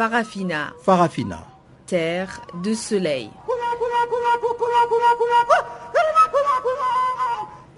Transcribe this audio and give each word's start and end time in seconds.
Farafina. 0.00 0.72
Farafina. 0.80 1.46
Terre 1.84 2.40
de 2.62 2.72
soleil. 2.72 3.28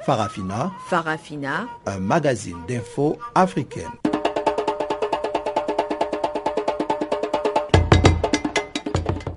Farafina. 0.07 0.71
Farafina. 0.89 1.66
Un 1.85 1.98
magazine 1.98 2.58
d'infos 2.68 3.18
africaine. 3.35 3.90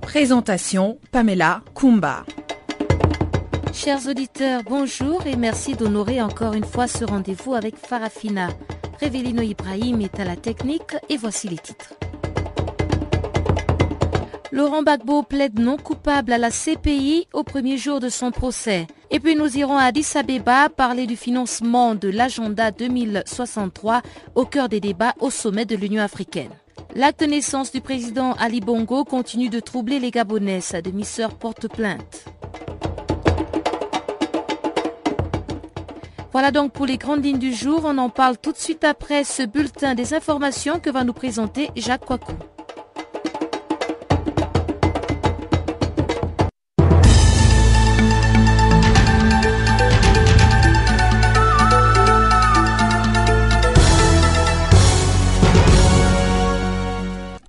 Présentation 0.01 0.99
Pamela 1.11 1.61
Kumba. 1.73 2.23
Chers 3.73 4.07
auditeurs, 4.07 4.61
bonjour 4.63 5.25
et 5.25 5.35
merci 5.35 5.73
d'honorer 5.73 6.21
encore 6.21 6.53
une 6.53 6.63
fois 6.63 6.85
ce 6.85 7.03
rendez-vous 7.03 7.55
avec 7.55 7.77
Farafina. 7.77 8.49
Révélino 8.99 9.41
Ibrahim 9.41 10.01
est 10.01 10.19
à 10.19 10.23
la 10.23 10.35
technique 10.35 10.95
et 11.09 11.17
voici 11.17 11.49
les 11.49 11.57
titres. 11.57 11.94
Laurent 14.55 14.83
Gbagbo 14.83 15.21
plaide 15.23 15.59
non 15.59 15.75
coupable 15.75 16.31
à 16.31 16.37
la 16.37 16.49
CPI 16.49 17.27
au 17.33 17.43
premier 17.43 17.77
jour 17.77 17.99
de 17.99 18.07
son 18.07 18.31
procès. 18.31 18.87
Et 19.11 19.19
puis 19.19 19.35
nous 19.35 19.57
irons 19.57 19.77
à 19.77 19.83
Addis 19.83 20.07
Abeba 20.15 20.69
parler 20.69 21.07
du 21.07 21.17
financement 21.17 21.93
de 21.93 22.07
l'agenda 22.07 22.71
2063 22.71 24.01
au 24.33 24.45
cœur 24.45 24.69
des 24.69 24.79
débats 24.79 25.13
au 25.19 25.29
sommet 25.29 25.65
de 25.65 25.75
l'Union 25.75 26.01
africaine. 26.01 26.51
L'acte 26.95 27.19
de 27.19 27.25
naissance 27.25 27.73
du 27.73 27.81
président 27.81 28.31
Ali 28.39 28.61
Bongo 28.61 29.03
continue 29.03 29.49
de 29.49 29.59
troubler 29.59 29.99
les 29.99 30.09
Gabonais. 30.09 30.61
Sa 30.61 30.81
demi-sœur 30.81 31.35
porte 31.35 31.67
plainte. 31.67 32.23
Voilà 36.31 36.51
donc 36.51 36.71
pour 36.71 36.85
les 36.85 36.97
grandes 36.97 37.25
lignes 37.25 37.39
du 37.39 37.53
jour. 37.53 37.81
On 37.83 37.97
en 37.97 38.09
parle 38.09 38.37
tout 38.37 38.53
de 38.53 38.57
suite 38.57 38.85
après 38.85 39.25
ce 39.25 39.43
bulletin 39.43 39.95
des 39.95 40.13
informations 40.13 40.79
que 40.79 40.89
va 40.89 41.03
nous 41.03 41.11
présenter 41.11 41.71
Jacques 41.75 42.05
Coicou. 42.05 42.35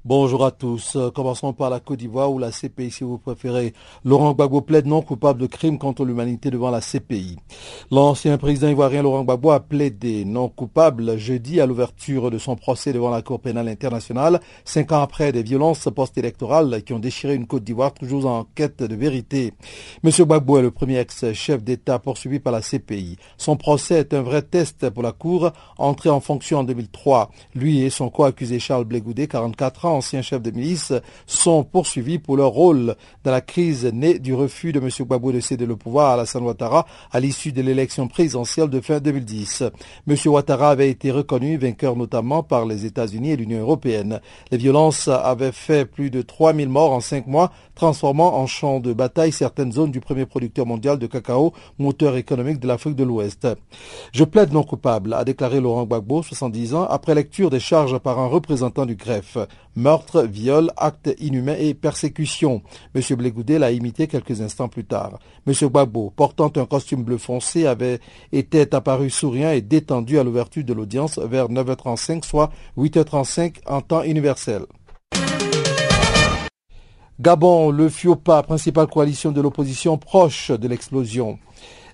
Bonjour 0.09 0.45
à 0.45 0.53
tous. 0.53 0.97
Commençons 1.17 1.53
par 1.53 1.69
la 1.69 1.81
Côte 1.81 1.99
d'Ivoire 1.99 2.31
où 2.31 2.39
la 2.39 2.53
CPI, 2.53 2.93
si 2.93 3.03
vous 3.03 3.19
préférez, 3.19 3.73
Laurent 4.05 4.35
Gbagbo 4.35 4.61
plaide 4.61 4.87
non 4.87 5.03
coupable 5.03 5.41
de 5.41 5.49
crimes 5.49 5.79
contre 5.79 6.05
l'humanité 6.05 6.49
devant 6.49 6.71
la 6.71 6.81
CPI. 6.81 7.39
L'ancien 7.91 8.39
président 8.39 8.69
ivoirien 8.69 9.03
Laurent 9.03 9.25
Gbagbo 9.25 9.51
a 9.51 9.59
plaidé 9.59 10.25
non 10.25 10.49
coupable 10.49 11.19
jeudi 11.19 11.61
à 11.61 11.67
l'ouverture 11.67 12.31
de 12.31 12.39
son 12.39 12.55
procès 12.55 12.93
devant 12.93 13.11
la 13.11 13.23
Cour 13.23 13.41
pénale 13.41 13.67
internationale, 13.67 14.39
cinq 14.65 14.93
ans 14.93 15.03
après 15.03 15.33
des 15.33 15.43
violences 15.43 15.89
post-électorales 15.93 16.85
qui 16.85 16.93
ont 16.93 17.01
déchiré 17.01 17.35
une 17.35 17.49
Côte 17.49 17.65
d'Ivoire 17.65 17.93
toujours 17.93 18.27
en 18.27 18.45
quête 18.55 18.85
de 18.85 18.95
vérité. 18.95 19.55
Monsieur 20.05 20.25
Gbagbo 20.25 20.59
est 20.59 20.63
le 20.63 20.71
premier 20.71 20.99
ex-chef 20.99 21.65
d'État 21.65 21.99
poursuivi 21.99 22.39
par 22.39 22.53
la 22.53 22.61
CPI. 22.61 23.17
Son 23.39 23.57
procès 23.57 23.97
est 23.97 24.15
un 24.15 24.23
vrai 24.23 24.43
test 24.43 24.89
pour 24.89 25.03
la 25.03 25.11
Cour, 25.11 25.51
entrée 25.79 26.11
en 26.11 26.21
fonction 26.21 26.59
en 26.59 26.63
2003. 26.63 27.33
Lui 27.57 27.81
et 27.81 27.91
son 27.91 28.09
co-accusé 28.09 28.61
Charles 28.61 28.85
Blégoudet, 28.85 29.27
44 29.27 29.87
ans, 29.87 29.96
anciens 29.97 30.23
chefs 30.23 30.43
de 30.43 30.51
milice, 30.51 30.93
sont 31.27 31.65
poursuivis 31.65 32.19
pour 32.19 32.37
leur 32.37 32.51
rôle 32.51 32.95
dans 33.25 33.31
la 33.31 33.41
crise 33.41 33.85
née 33.93 34.19
du 34.19 34.35
refus 34.35 34.73
de 34.73 34.81
M. 34.81 34.89
Gbagbo 34.89 35.33
de 35.33 35.41
céder 35.41 35.67
le 35.67 35.77
pouvoir 35.77 36.11
à 36.11 36.15
Alassane 36.15 36.45
Ouattara 36.45 36.87
à 37.11 37.21
l'issue 37.21 37.53
de 37.53 37.63
l'élection 37.63 38.09
présidentielle 38.09 38.69
de 38.69 38.81
fin 38.81 39.01
2010. 39.01 39.65
M. 40.09 40.17
Ouattara 40.27 40.71
avait 40.71 40.91
été 40.91 41.11
reconnu 41.11 41.57
vainqueur 41.57 41.97
notamment 41.97 42.43
par 42.43 42.67
les 42.67 42.87
États-Unis 42.87 43.33
et 43.33 43.37
l'Union 43.37 43.61
européenne. 43.61 44.21
Les 44.51 44.59
violences 44.59 45.09
avaient 45.09 45.53
fait 45.53 45.85
plus 45.85 46.11
de 46.11 46.23
3000 46.23 46.69
morts 46.69 46.93
en 46.93 47.01
cinq 47.01 47.27
mois, 47.27 47.53
transformant 47.75 48.37
en 48.37 48.47
champ 48.47 48.81
de 48.81 48.93
bataille 48.93 49.33
certaines 49.33 49.73
zones 49.73 49.91
du 49.91 50.01
premier 50.01 50.27
producteur 50.27 50.67
mondial 50.67 50.99
de 50.99 51.07
cacao, 51.07 51.53
moteur 51.79 52.17
économique 52.17 52.61
de 52.61 52.69
l'Afrique 52.69 52.97
de 52.97 53.05
l'Ouest. 53.05 53.49
Je 54.13 54.25
plaide 54.25 54.53
non 54.53 54.63
coupable, 54.63 55.15
a 55.15 55.25
déclaré 55.25 55.61
Laurent 55.61 55.85
Gbagbo, 55.85 56.23
70 56.23 56.75
ans, 56.75 56.87
après 56.89 57.15
lecture 57.15 57.51
des 57.51 57.61
charges 57.61 57.99
par 57.99 58.19
un 58.19 58.27
représentant 58.27 58.87
du 58.87 58.97
greffe 58.97 59.39
meurtre, 59.87 60.23
viol, 60.23 60.73
actes 60.77 61.15
inhumains 61.21 61.55
et 61.61 61.73
persécution. 61.73 62.61
M. 62.97 63.03
Blégoudet 63.17 63.61
l'a 63.61 63.71
imité 63.71 64.09
quelques 64.09 64.41
instants 64.41 64.67
plus 64.67 64.85
tard. 64.85 65.21
M. 65.47 65.55
Gbagbo, 65.55 66.13
portant 66.17 66.51
un 66.57 66.67
costume 66.67 67.05
bleu 67.05 67.19
foncé, 67.19 67.67
avait 67.69 68.01
été 68.33 68.67
apparu 68.73 69.11
souriant 69.11 69.53
et 69.53 69.61
détendu 69.61 70.19
à 70.19 70.25
l'ouverture 70.25 70.65
de 70.65 70.73
l'audience 70.73 71.19
vers 71.19 71.47
9h35, 71.47 72.25
soit 72.25 72.51
8h35 72.77 73.59
en 73.67 73.81
temps 73.81 74.03
universel. 74.03 74.63
Gabon, 77.21 77.71
le 77.71 77.89
FIOPA, 77.89 78.43
principale 78.43 78.89
coalition 78.89 79.31
de 79.31 79.41
l'opposition 79.41 79.99
proche 79.99 80.51
de 80.51 80.67
l'explosion. 80.67 81.39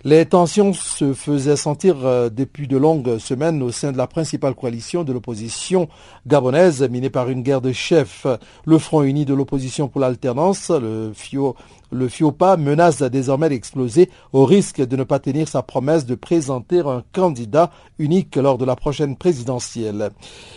Les 0.05 0.27
tensions 0.27 0.73
se 0.73 1.15
faisaient 1.15 1.55
sentir 1.55 2.05
euh, 2.05 2.29
depuis 2.29 2.67
de 2.67 2.77
longues 2.77 3.19
semaines 3.19 3.63
au 3.63 3.71
sein 3.71 3.93
de 3.93 3.97
la 3.97 4.09
principale 4.09 4.55
coalition 4.55 5.05
de 5.05 5.13
l'opposition 5.13 5.89
gabonaise, 6.27 6.83
minée 6.91 7.09
par 7.09 7.29
une 7.29 7.43
guerre 7.43 7.61
de 7.61 7.71
chefs. 7.71 8.27
Le 8.65 8.79
Front 8.79 9.03
uni 9.05 9.25
de 9.25 9.33
l'opposition 9.33 9.87
pour 9.87 10.01
l'alternance, 10.01 10.71
le 10.71 11.13
FIO, 11.15 11.55
le 11.93 12.09
FIOPA 12.09 12.57
menace 12.57 13.03
désormais 13.03 13.51
d'exploser 13.51 14.11
au 14.33 14.45
risque 14.45 14.81
de 14.81 14.97
ne 14.97 15.05
pas 15.05 15.19
tenir 15.19 15.47
sa 15.47 15.63
promesse 15.63 16.07
de 16.07 16.15
présenter 16.15 16.81
un 16.81 17.05
candidat 17.13 17.71
unique 17.99 18.37
lors 18.37 18.59
de 18.59 18.65
la 18.65 18.77
prochaine 18.77 19.17
présidentielle. 19.17 20.11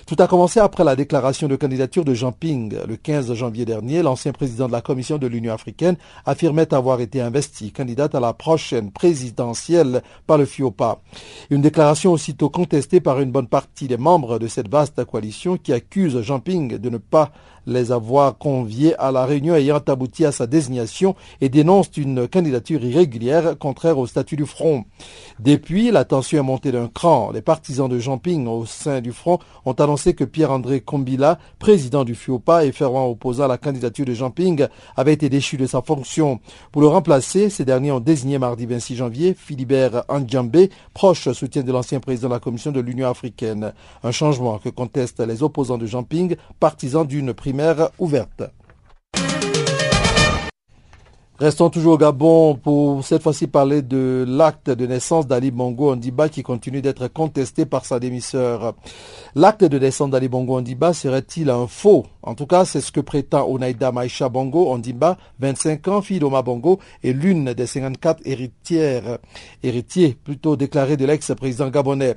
Tout 0.07 0.15
a 0.19 0.27
commencé 0.27 0.59
après 0.59 0.83
la 0.83 0.95
déclaration 0.95 1.47
de 1.47 1.55
candidature 1.55 2.05
de 2.05 2.13
Jean 2.13 2.31
Ping. 2.31 2.75
Le 2.87 2.95
15 2.95 3.33
janvier 3.33 3.65
dernier, 3.65 4.01
l'ancien 4.01 4.31
président 4.31 4.67
de 4.67 4.71
la 4.71 4.81
Commission 4.81 5.17
de 5.17 5.27
l'Union 5.27 5.53
africaine 5.53 5.97
affirmait 6.25 6.73
avoir 6.73 7.01
été 7.01 7.21
investi 7.21 7.71
candidate 7.71 8.15
à 8.15 8.19
la 8.19 8.33
prochaine 8.33 8.91
présidentielle 8.91 10.01
par 10.25 10.37
le 10.37 10.45
FIOPA. 10.45 10.99
Une 11.49 11.61
déclaration 11.61 12.13
aussitôt 12.13 12.49
contestée 12.49 13.01
par 13.01 13.19
une 13.19 13.31
bonne 13.31 13.47
partie 13.47 13.87
des 13.87 13.97
membres 13.97 14.39
de 14.39 14.47
cette 14.47 14.69
vaste 14.69 15.03
coalition 15.03 15.57
qui 15.57 15.73
accuse 15.73 16.21
Jean 16.21 16.39
Ping 16.39 16.77
de 16.77 16.89
ne 16.89 16.97
pas 16.97 17.31
les 17.67 17.91
avoir 17.91 18.37
conviés 18.37 18.95
à 18.99 19.11
la 19.11 19.25
réunion 19.25 19.55
ayant 19.55 19.81
abouti 19.87 20.25
à 20.25 20.31
sa 20.31 20.47
désignation 20.47 21.15
et 21.41 21.49
dénoncent 21.49 21.97
une 21.97 22.27
candidature 22.27 22.83
irrégulière 22.83 23.57
contraire 23.57 23.97
au 23.97 24.07
statut 24.07 24.35
du 24.35 24.45
front. 24.45 24.85
Depuis, 25.39 25.91
la 25.91 26.05
tension 26.05 26.39
est 26.39 26.43
montée 26.43 26.71
d'un 26.71 26.87
cran. 26.87 27.31
Les 27.31 27.41
partisans 27.41 27.89
de 27.89 27.99
Jean 27.99 28.17
Ping 28.17 28.47
au 28.47 28.65
sein 28.65 29.01
du 29.01 29.11
front 29.11 29.39
ont 29.65 29.73
annoncé 29.73 30.13
que 30.13 30.23
Pierre-André 30.23 30.81
Combila, 30.81 31.39
président 31.59 32.03
du 32.03 32.15
FIOPA 32.15 32.65
et 32.65 32.71
fervent 32.71 33.09
opposant 33.09 33.45
à 33.45 33.47
la 33.47 33.57
candidature 33.57 34.05
de 34.05 34.13
Jean 34.13 34.31
Ping, 34.31 34.67
avait 34.95 35.13
été 35.13 35.29
déchu 35.29 35.57
de 35.57 35.65
sa 35.65 35.81
fonction. 35.81 36.39
Pour 36.71 36.81
le 36.81 36.87
remplacer, 36.87 37.49
ces 37.49 37.65
derniers 37.65 37.91
ont 37.91 37.99
désigné 37.99 38.37
mardi 38.37 38.65
26 38.65 38.95
janvier 38.95 39.33
Philibert 39.33 40.03
Andjambé, 40.07 40.69
proche 40.93 41.31
soutien 41.31 41.63
de 41.63 41.71
l'ancien 41.71 41.99
président 41.99 42.29
de 42.29 42.33
la 42.33 42.39
Commission 42.39 42.71
de 42.71 42.79
l'Union 42.79 43.09
africaine. 43.09 43.73
Un 44.03 44.11
changement 44.11 44.57
que 44.59 44.69
contestent 44.69 45.25
les 45.25 45.43
opposants 45.43 45.77
de 45.77 45.85
Jean 45.85 46.03
Ping, 46.03 46.35
partisans 46.59 47.05
d'une 47.05 47.33
primaire 47.55 47.89
ouverte. 47.99 48.43
Restons 51.37 51.69
toujours 51.69 51.93
au 51.93 51.97
Gabon 51.97 52.55
pour 52.55 53.03
cette 53.03 53.21
fois-ci 53.21 53.47
parler 53.47 53.81
de 53.81 54.25
l'acte 54.27 54.69
de 54.69 54.85
naissance 54.85 55.27
d'Ali 55.27 55.51
Bongo 55.51 55.91
Ondiba 55.91 56.29
qui 56.29 56.43
continue 56.43 56.81
d'être 56.81 57.07
contesté 57.07 57.65
par 57.65 57.85
sa 57.85 57.99
demi-sœur. 57.99 58.73
L'acte 59.35 59.63
de 59.65 59.79
naissance 59.79 60.09
d'Ali 60.09 60.29
Bongo 60.29 60.57
Ondiba 60.57 60.93
serait-il 60.93 61.49
un 61.49 61.67
faux 61.67 62.05
En 62.25 62.33
tout 62.33 62.47
cas, 62.47 62.65
c'est 62.65 62.81
ce 62.81 62.91
que 62.91 62.99
prétend 62.99 63.47
Onaïda 63.47 63.91
Maïcha 63.91 64.29
Bongo 64.29 64.71
Ondiba, 64.71 65.17
25 65.39 65.87
ans, 65.89 66.01
fille 66.01 66.17
d'Oma 66.17 66.41
Bongo 66.41 66.79
et 67.03 67.13
l'une 67.13 67.53
des 67.53 67.67
54 67.67 68.21
héritières, 68.25 69.19
héritiers 69.61 70.17
plutôt 70.23 70.55
déclarés 70.55 70.97
de 70.97 71.05
l'ex-président 71.05 71.69
gabonais. 71.69 72.15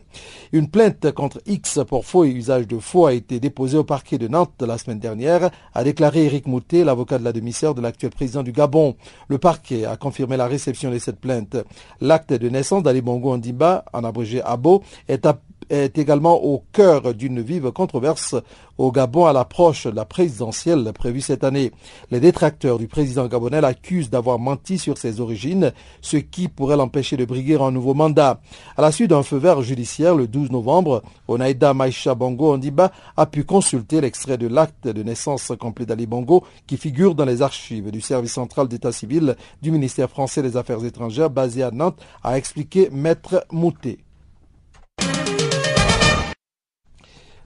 Une 0.53 0.71
plainte 0.71 1.13
contre 1.13 1.43
X 1.47 1.81
pour 1.87 2.07
faux 2.07 2.25
et 2.25 2.31
usage 2.31 2.67
de 2.67 2.79
faux 2.79 3.05
a 3.05 3.13
été 3.13 3.39
déposée 3.39 3.77
au 3.77 3.85
parquet 3.85 4.17
de 4.17 4.29
Nantes 4.29 4.63
la 4.67 4.79
semaine 4.79 4.99
dernière, 4.99 5.51
a 5.75 5.85
déclaré 5.85 6.25
Éric 6.25 6.47
Moutet, 6.47 6.85
l'avocat 6.85 7.19
de 7.19 7.25
la 7.25 7.33
demi-sœur 7.33 7.75
de 7.75 7.83
l'actuel 7.83 8.11
président 8.11 8.43
du 8.43 8.53
Gabon. 8.53 8.97
Le 9.29 9.37
parquet 9.37 9.85
a 9.85 9.99
confirmé 9.99 10.39
la 10.39 10.47
réception 10.47 10.91
de 10.91 10.99
cette 10.99 11.21
plainte. 11.21 11.59
L'acte 12.01 12.33
de 12.33 12.49
naissance 12.49 12.83
d'Ali 12.83 13.03
Bongo 13.03 13.35
Ondimba, 13.35 13.85
en 13.93 14.05
abrégé 14.05 14.41
Abo, 14.43 14.83
est, 15.07 15.27
est 15.71 15.99
également 15.99 16.43
au 16.43 16.63
cœur 16.73 17.15
d'une 17.15 17.41
vive 17.41 17.71
controverse 17.73 18.35
au 18.79 18.93
Gabon 18.93 19.27
à 19.27 19.33
l'approche 19.33 19.87
de 19.87 19.95
la 19.95 20.05
présidentielle 20.05 20.93
prévue 20.95 21.21
cette 21.21 21.45
année. 21.45 21.73
Les 22.11 22.21
détracteurs 22.21 22.79
du 22.79 22.87
président 22.87 23.27
gabonais 23.27 23.61
l'accusent 23.61 24.09
d'avoir 24.11 24.39
menti 24.39 24.79
sur 24.79 24.97
ses 24.99 25.21
origines, 25.21 25.73
ce 26.01 26.17
qui 26.17 26.49
pourrait 26.49 26.77
l'empêcher 26.77 27.17
de 27.17 27.25
briguer 27.25 27.61
un 27.61 27.73
nouveau 27.73 27.95
mandat. 27.95 28.41
À 28.77 28.83
la 28.83 28.93
suite 28.93 29.11
d'un 29.11 29.23
feu 29.23 29.37
vert 29.37 29.63
judiciaire 29.63 30.15
le 30.15 30.29
12 30.29 30.51
novembre, 30.53 31.03
Onaïda 31.27 31.75
Maïcha 31.75 32.15
Bongo 32.15 32.55
Ondiba 32.55 32.93
a 33.17 33.27
pu 33.27 33.45
consulter 33.45 34.01
l'extrait 34.01 34.39
de 34.39 34.47
l'acte 34.47 34.87
de 34.87 35.03
naissance 35.03 35.53
complet 35.59 35.87
d'Ali 35.87 36.07
Bongo 36.07 36.45
qui 36.67 36.77
figure 36.77 37.15
dans 37.15 37.25
les 37.25 37.43
archives 37.43 37.91
du 37.91 38.01
service 38.01 38.33
central 38.33 38.69
d'état 38.69 38.93
civil 38.93 39.37
du 39.61 39.73
ministère 39.73 40.09
français 40.09 40.43
des 40.43 40.57
Affaires 40.57 40.85
étrangères 40.85 41.31
basé 41.31 41.63
à 41.63 41.71
Nantes, 41.71 42.01
a 42.23 42.39
expliqué 42.39 42.89
Maître 42.93 43.45
Moutet. 43.51 43.99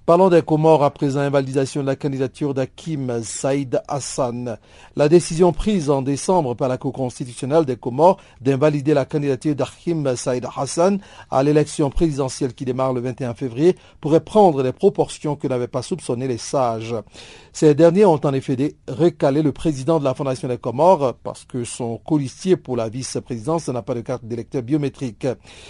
Parlons 0.04 0.30
des 0.30 0.42
Comores 0.42 0.82
à 0.82 0.90
présent, 0.90 1.20
invalidation 1.20 1.80
de 1.80 1.86
la 1.86 1.94
candidature 1.94 2.54
d'Hakim 2.54 3.22
Saïd 3.22 3.80
Hassan. 3.86 4.58
La 4.96 5.08
décision 5.08 5.52
prise 5.52 5.90
en 5.90 6.02
décembre 6.02 6.56
par 6.56 6.68
la 6.68 6.76
Cour 6.76 6.92
constitutionnelle 6.92 7.64
des 7.64 7.76
Comores 7.76 8.18
d'invalider 8.40 8.94
la 8.94 9.04
candidature 9.04 9.54
d'Hakim 9.54 10.16
Saïd 10.16 10.44
Hassan 10.56 10.98
à 11.30 11.44
l'élection 11.44 11.88
présidentielle 11.88 12.52
qui 12.52 12.64
démarre 12.64 12.92
le 12.92 13.00
21 13.00 13.34
février 13.34 13.76
pourrait 14.00 14.24
prendre 14.24 14.64
des 14.64 14.72
proportions 14.72 15.36
que 15.36 15.46
n'avaient 15.46 15.68
pas 15.68 15.82
soupçonné 15.82 16.26
les 16.26 16.36
sages. 16.36 16.96
Ces 17.52 17.76
derniers 17.76 18.04
ont 18.04 18.20
en 18.24 18.32
effet 18.32 18.74
recalé 18.88 19.40
le 19.40 19.52
président 19.52 20.00
de 20.00 20.04
la 20.04 20.14
Fondation 20.14 20.48
des 20.48 20.58
Comores 20.58 21.14
parce 21.22 21.44
que 21.44 21.62
son 21.62 21.98
colistier 21.98 22.56
pour 22.56 22.76
la 22.76 22.88
vice-présidence 22.88 23.68
n'a 23.68 23.82
pas 23.82 23.94
de 23.94 24.00
carte 24.00 24.24
d'électeur 24.24 24.62
biométrique. 24.62 25.28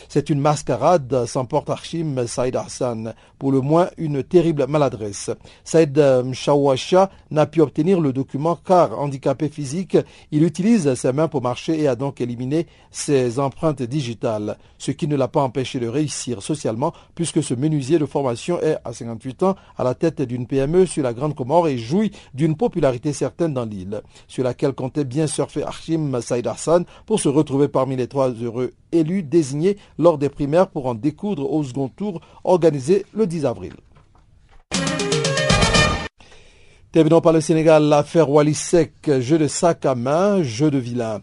C'est 0.09 0.31
une 0.31 0.41
mascarade, 0.41 1.27
s'emporte 1.27 1.69
Hachim 1.69 2.27
Saïd 2.27 2.57
Hassan. 2.57 3.13
Pour 3.39 3.53
le 3.53 3.61
moins 3.61 3.91
une 3.99 4.22
terrible 4.23 4.67
maladresse. 4.69 5.31
Saïd 5.65 5.99
Mshawasha 6.25 7.11
n'a 7.31 7.47
pu 7.47 7.61
obtenir 7.61 8.01
le 8.01 8.13
document 8.13 8.57
car 8.57 8.99
handicapé 8.99 9.49
physique, 9.49 9.97
il 10.31 10.43
utilise 10.43 10.95
ses 10.95 11.13
mains 11.13 11.29
pour 11.29 11.43
marcher 11.43 11.81
et 11.81 11.89
a 11.89 11.97
donc 11.97 12.21
éliminé 12.21 12.67
ses 12.91 13.39
empreintes 13.39 13.83
digitales, 13.83 14.59
ce 14.79 14.91
qui 14.91 15.09
ne 15.09 15.17
l'a 15.17 15.29
pas 15.29 15.43
empêché 15.43 15.81
de 15.81 15.89
réussir 15.89 16.43
socialement 16.43 16.93
puisque 17.15 17.43
ce 17.43 17.55
menuisier 17.55 17.99
de 17.99 18.07
formation 18.07 18.61
est 18.61 18.77
à 18.85 18.93
58 18.93 19.43
ans 19.43 19.57
à 19.77 19.85
la 19.85 19.95
tête 19.95 20.23
d'une 20.23 20.47
PME 20.47 20.87
sur 20.87 21.03
la 21.03 21.15
Grande 21.15 21.35
Comore 21.35 21.69
et 21.69 21.79
jouit 21.79 22.13
d'une 22.35 22.57
popularité 22.57 23.13
certaine 23.13 23.55
dans 23.55 23.65
l'île, 23.65 24.03
sur 24.29 24.45
laquelle 24.45 24.73
comptait 24.73 25.05
bien 25.05 25.27
surfer 25.27 25.63
Hachim 25.65 26.21
Saïd 26.21 26.47
Hassan 26.47 26.85
pour 27.07 27.21
se 27.21 27.29
retrouver 27.29 27.69
parmi 27.69 27.97
les 27.97 28.09
trois 28.09 28.31
heureux 28.31 28.73
élus 28.93 29.23
désignés 29.23 29.77
lors 29.99 30.19
des 30.19 30.29
primaires 30.29 30.69
pour 30.69 30.87
en 30.87 30.95
découdre 30.95 31.51
au 31.51 31.63
second 31.65 31.89
tour 31.89 32.21
organisé 32.45 33.07
le 33.15 33.27
10 33.27 33.47
avril. 33.47 33.73
Terminons 36.93 37.23
par 37.23 37.33
le 37.33 37.41
Sénégal, 37.41 37.85
l'affaire 37.85 38.29
Walisek, 38.29 39.21
jeu 39.21 39.39
de 39.39 39.49
sac 39.49 39.87
à 39.87 39.95
main, 39.95 40.43
jeu 40.43 40.71
de 40.71 40.77
vilain. 40.77 41.23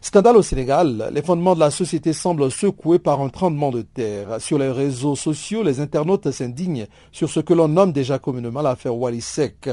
Scandale 0.00 0.36
au 0.36 0.42
Sénégal, 0.42 1.10
les 1.12 1.22
fondements 1.22 1.56
de 1.56 1.60
la 1.60 1.72
société 1.72 2.12
semblent 2.12 2.52
secoués 2.52 3.00
par 3.00 3.20
un 3.20 3.28
tremblement 3.28 3.72
de 3.72 3.82
terre. 3.82 4.40
Sur 4.40 4.56
les 4.56 4.70
réseaux 4.70 5.16
sociaux, 5.16 5.64
les 5.64 5.80
internautes 5.80 6.30
s'indignent 6.30 6.86
sur 7.10 7.28
ce 7.28 7.40
que 7.40 7.52
l'on 7.52 7.66
nomme 7.66 7.90
déjà 7.90 8.20
communément 8.20 8.62
l'affaire 8.62 8.96
Walisek. 8.96 9.70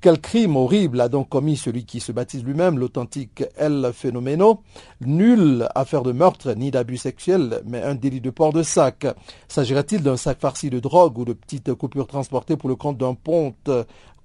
Quel 0.00 0.20
crime 0.20 0.54
horrible 0.54 1.00
a 1.00 1.08
donc 1.08 1.28
commis 1.28 1.56
celui 1.56 1.84
qui 1.84 1.98
se 1.98 2.12
baptise 2.12 2.44
lui-même 2.44 2.78
l'authentique 2.78 3.42
El 3.56 3.90
Phénoméno 3.92 4.62
Nulle 5.00 5.68
affaire 5.74 6.04
de 6.04 6.12
meurtre 6.12 6.54
ni 6.54 6.70
d'abus 6.70 6.98
sexuels, 6.98 7.60
mais 7.66 7.82
un 7.82 7.96
délit 7.96 8.20
de 8.20 8.30
port 8.30 8.52
de 8.52 8.62
sac. 8.62 9.08
S'agirait-il 9.48 10.04
d'un 10.04 10.16
sac 10.16 10.38
farci 10.38 10.70
de 10.70 10.78
drogue 10.78 11.18
ou 11.18 11.24
de 11.24 11.32
petites 11.32 11.74
coupures 11.74 12.06
transportées 12.06 12.56
pour 12.56 12.68
le 12.68 12.76
compte 12.76 12.98
d'un 12.98 13.14
ponte 13.14 13.68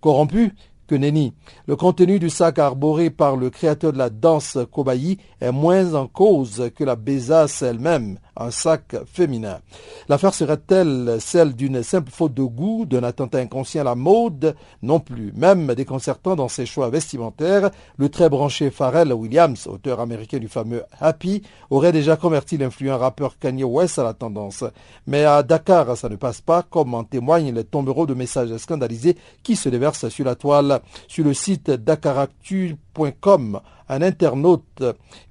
corrompu 0.02 0.52
que 0.90 0.96
nenni. 0.96 1.34
Le 1.68 1.76
contenu 1.76 2.18
du 2.18 2.32
sac 2.32 2.58
arboré 2.58 3.12
par 3.12 3.36
le 3.36 3.52
créateur 3.52 3.94
de 3.94 4.00
la 4.00 4.10
danse 4.10 4.58
Kobayi 4.72 5.20
est 5.40 5.52
moins 5.52 5.94
en 5.94 6.08
cause 6.08 6.72
que 6.76 6.84
la 6.84 6.96
besace 6.96 7.62
elle-même, 7.62 8.18
un 8.36 8.50
sac 8.50 8.96
féminin. 9.06 9.60
L'affaire 10.08 10.34
serait-elle 10.34 11.18
celle 11.20 11.54
d'une 11.54 11.84
simple 11.84 12.10
faute 12.12 12.34
de 12.34 12.42
goût, 12.42 12.88
d'un 12.88 13.04
attentat 13.04 13.38
inconscient 13.38 13.82
à 13.82 13.84
la 13.84 13.94
mode? 13.94 14.56
Non 14.82 15.00
plus. 15.00 15.32
Même 15.36 15.76
déconcertant 15.76 16.36
dans 16.36 16.48
ses 16.48 16.66
choix 16.66 16.90
vestimentaires, 16.90 17.70
le 17.98 18.10
très 18.10 18.30
branché 18.30 18.72
Pharrell 18.72 19.14
Williams, 19.14 19.68
auteur 19.68 20.00
américain 20.00 20.40
du 20.40 20.48
fameux 20.48 20.84
Happy, 21.00 21.44
aurait 21.70 21.92
déjà 21.92 22.16
converti 22.16 22.58
l'influent 22.58 22.98
rappeur 22.98 23.38
Kanye 23.38 23.64
West 23.64 24.00
à 24.00 24.04
la 24.04 24.16
tendance. 24.16 24.64
Mais 25.06 25.24
à 25.24 25.44
Dakar, 25.44 25.96
ça 25.96 26.10
ne 26.10 26.16
passe 26.16 26.42
pas, 26.42 26.64
comme 26.64 26.96
en 26.96 27.04
témoignent 27.04 27.54
les 27.54 27.64
tombereaux 27.64 28.08
de 28.08 28.16
messages 28.16 28.58
scandalisés 28.58 29.18
qui 29.44 29.56
se 29.56 29.70
déversent 29.70 30.10
sur 30.10 30.26
la 30.26 30.34
toile. 30.34 30.79
Sur 31.08 31.26
le 31.26 31.34
site 31.34 31.72
dakaractu.com, 31.72 33.62
un 33.90 34.02
internaute 34.02 34.84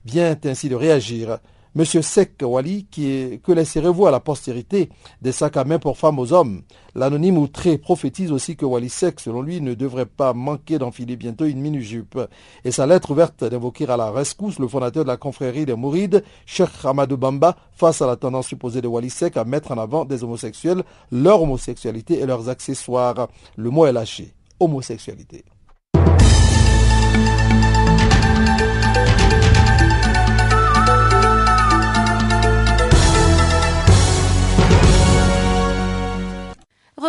vient 0.04 0.36
ainsi 0.44 0.68
de 0.68 0.74
réagir. 0.74 1.38
Monsieur 1.74 2.02
Sek 2.02 2.42
Wali, 2.42 2.86
que 2.86 3.52
laisserez-vous 3.52 4.06
à 4.06 4.10
la 4.10 4.18
postérité 4.18 4.88
des 5.22 5.30
sacs 5.32 5.58
à 5.58 5.64
main 5.64 5.78
pour 5.78 5.96
femmes 5.96 6.18
aux 6.18 6.32
hommes? 6.32 6.62
L'anonyme 6.96 7.38
outré 7.38 7.78
prophétise 7.78 8.32
aussi 8.32 8.56
que 8.56 8.64
Wali 8.64 8.88
Sek, 8.88 9.20
selon 9.20 9.42
lui, 9.42 9.60
ne 9.60 9.74
devrait 9.74 10.06
pas 10.06 10.32
manquer 10.32 10.78
d'enfiler 10.78 11.16
bientôt 11.16 11.44
une 11.44 11.60
mini-jupe. 11.60 12.18
Et 12.64 12.72
sa 12.72 12.86
lettre 12.86 13.12
ouverte 13.12 13.44
d'invoquer 13.44 13.88
à 13.88 13.96
la 13.96 14.10
rescousse 14.10 14.58
le 14.58 14.66
fondateur 14.66 15.04
de 15.04 15.08
la 15.08 15.18
confrérie 15.18 15.66
des 15.66 15.74
Mourides, 15.74 16.24
Cheikh 16.46 16.70
Hamadou 16.82 17.16
Bamba, 17.16 17.54
face 17.70 18.02
à 18.02 18.08
la 18.08 18.16
tendance 18.16 18.48
supposée 18.48 18.80
de 18.80 18.88
Wali 18.88 19.10
Sek 19.10 19.36
à 19.36 19.44
mettre 19.44 19.70
en 19.70 19.78
avant 19.78 20.04
des 20.04 20.24
homosexuels, 20.24 20.82
leur 21.12 21.42
homosexualité 21.42 22.18
et 22.18 22.26
leurs 22.26 22.48
accessoires. 22.48 23.28
Le 23.56 23.70
mot 23.70 23.86
est 23.86 23.92
lâché 23.92 24.34
homosexualité. 24.60 25.44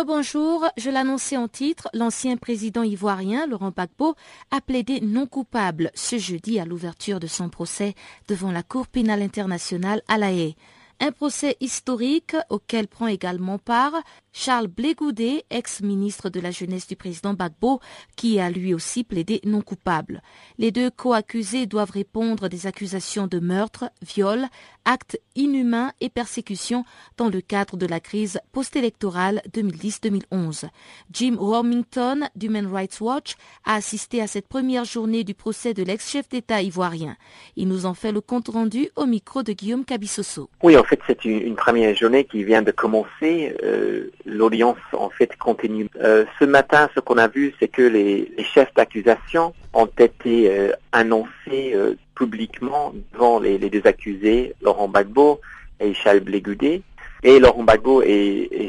Rebonjour, 0.00 0.66
je 0.78 0.88
l'annonçais 0.88 1.36
en 1.36 1.48
titre, 1.48 1.88
l'ancien 1.92 2.36
président 2.36 2.82
ivoirien 2.82 3.46
Laurent 3.46 3.70
Gbagbo 3.70 4.14
a 4.50 4.60
plaidé 4.60 5.00
non 5.00 5.26
coupable 5.26 5.90
ce 5.94 6.16
jeudi 6.16 6.60
à 6.60 6.64
l'ouverture 6.64 7.20
de 7.20 7.26
son 7.26 7.48
procès 7.48 7.94
devant 8.28 8.50
la 8.50 8.62
Cour 8.62 8.86
pénale 8.86 9.20
internationale 9.20 10.00
à 10.08 10.16
La 10.16 10.32
Haye. 10.32 10.54
Un 11.02 11.12
procès 11.12 11.56
historique 11.60 12.36
auquel 12.50 12.86
prend 12.86 13.06
également 13.06 13.58
part 13.58 13.94
Charles 14.32 14.66
Blégoudet, 14.68 15.44
ex-ministre 15.48 16.28
de 16.28 16.40
la 16.40 16.50
jeunesse 16.50 16.86
du 16.86 16.94
président 16.94 17.32
Bagbo, 17.32 17.80
qui 18.16 18.38
a 18.38 18.50
lui 18.50 18.74
aussi 18.74 19.02
plaidé 19.02 19.40
non 19.46 19.62
coupable. 19.62 20.22
Les 20.58 20.70
deux 20.70 20.90
co-accusés 20.90 21.64
doivent 21.64 21.90
répondre 21.90 22.48
des 22.48 22.66
accusations 22.66 23.26
de 23.26 23.38
meurtre, 23.38 23.90
viol, 24.02 24.46
actes 24.84 25.20
inhumains 25.34 25.92
et 26.00 26.08
persécution 26.08 26.84
dans 27.16 27.28
le 27.28 27.40
cadre 27.40 27.76
de 27.76 27.86
la 27.86 28.00
crise 28.00 28.40
post-électorale 28.52 29.42
2010-2011. 29.52 30.66
Jim 31.12 31.36
Romington 31.38 32.20
d'Human 32.36 32.66
Rights 32.66 33.00
Watch 33.00 33.34
a 33.64 33.74
assisté 33.74 34.20
à 34.20 34.26
cette 34.26 34.48
première 34.48 34.84
journée 34.84 35.24
du 35.24 35.34
procès 35.34 35.74
de 35.74 35.82
l'ex-chef 35.82 36.28
d'État 36.28 36.62
ivoirien. 36.62 37.16
Il 37.56 37.68
nous 37.68 37.86
en 37.86 37.94
fait 37.94 38.12
le 38.12 38.20
compte 38.20 38.48
rendu 38.48 38.88
au 38.96 39.06
micro 39.06 39.42
de 39.42 39.52
Guillaume 39.52 39.84
Cabissoso. 39.84 40.50
Oui, 40.62 40.76
en 40.76 40.84
fait, 40.84 41.00
c'est 41.06 41.24
une, 41.24 41.56
première 41.56 41.94
journée 41.94 42.24
qui 42.24 42.44
vient 42.44 42.62
de 42.62 42.70
commencer. 42.70 43.54
Euh, 43.62 44.10
l'audience 44.24 44.78
en 44.92 45.10
fait 45.10 45.36
continue. 45.36 45.88
Euh, 46.00 46.24
ce 46.38 46.44
matin, 46.44 46.88
ce 46.94 47.00
qu'on 47.00 47.18
a 47.18 47.28
vu, 47.28 47.54
c'est 47.58 47.68
que 47.68 47.82
les, 47.82 48.32
chefs 48.54 48.72
d'accusation 48.74 49.54
ont 49.74 49.88
été 49.98 50.50
euh, 50.50 50.72
annoncés 50.92 51.74
publiquement 52.20 52.92
devant 53.14 53.40
les, 53.40 53.58
deux 53.58 53.86
accusés, 53.86 54.54
Laurent 54.60 54.88
Gbagbo 54.88 55.40
et 55.80 55.94
Charles 55.94 56.20
Blégudé. 56.20 56.82
Et 57.22 57.40
Laurent 57.40 57.62
Gbagbo 57.62 58.02
et, 58.02 58.68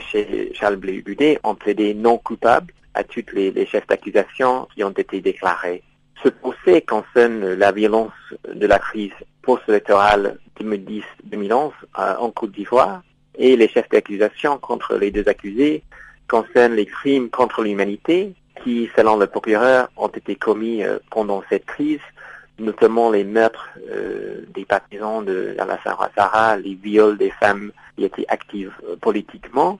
Charles 0.53 0.77
Blégudé 0.77 1.37
ont 1.43 1.55
plaidé 1.55 1.93
non 1.93 2.17
coupables 2.17 2.73
à 2.93 3.03
tous 3.03 3.25
les, 3.33 3.65
chefs 3.65 3.87
d'accusation 3.87 4.69
qui 4.73 4.85
ont 4.85 4.91
été 4.91 5.19
déclarés. 5.19 5.83
Ce 6.23 6.29
procès 6.29 6.81
concerne 6.81 7.53
la 7.55 7.73
violence 7.73 8.13
de 8.47 8.67
la 8.67 8.79
crise 8.79 9.11
post-électorale 9.41 10.37
2010-2011 10.61 11.71
en 11.95 12.31
Côte 12.31 12.51
d'Ivoire 12.51 13.03
et 13.35 13.57
les 13.57 13.67
chefs 13.67 13.89
d'accusation 13.89 14.59
contre 14.59 14.95
les 14.95 15.11
deux 15.11 15.27
accusés 15.27 15.83
concernent 16.29 16.75
les 16.75 16.85
crimes 16.85 17.29
contre 17.29 17.63
l'humanité 17.63 18.33
qui, 18.63 18.89
selon 18.95 19.17
le 19.17 19.27
procureur, 19.27 19.89
ont 19.97 20.07
été 20.07 20.35
commis 20.35 20.83
euh, 20.83 20.99
pendant 21.09 21.43
cette 21.49 21.65
crise, 21.65 21.99
notamment 22.61 23.11
les 23.11 23.23
meurtres 23.23 23.69
euh, 23.89 24.41
des 24.53 24.65
partisans 24.65 25.23
de 25.25 25.55
Alassane 25.59 25.95
Ouattara, 25.99 26.57
les 26.57 26.75
viols 26.75 27.17
des 27.17 27.31
femmes 27.31 27.71
qui 27.97 28.05
étaient 28.05 28.25
actives 28.27 28.73
euh, 28.87 28.95
politiquement. 28.95 29.79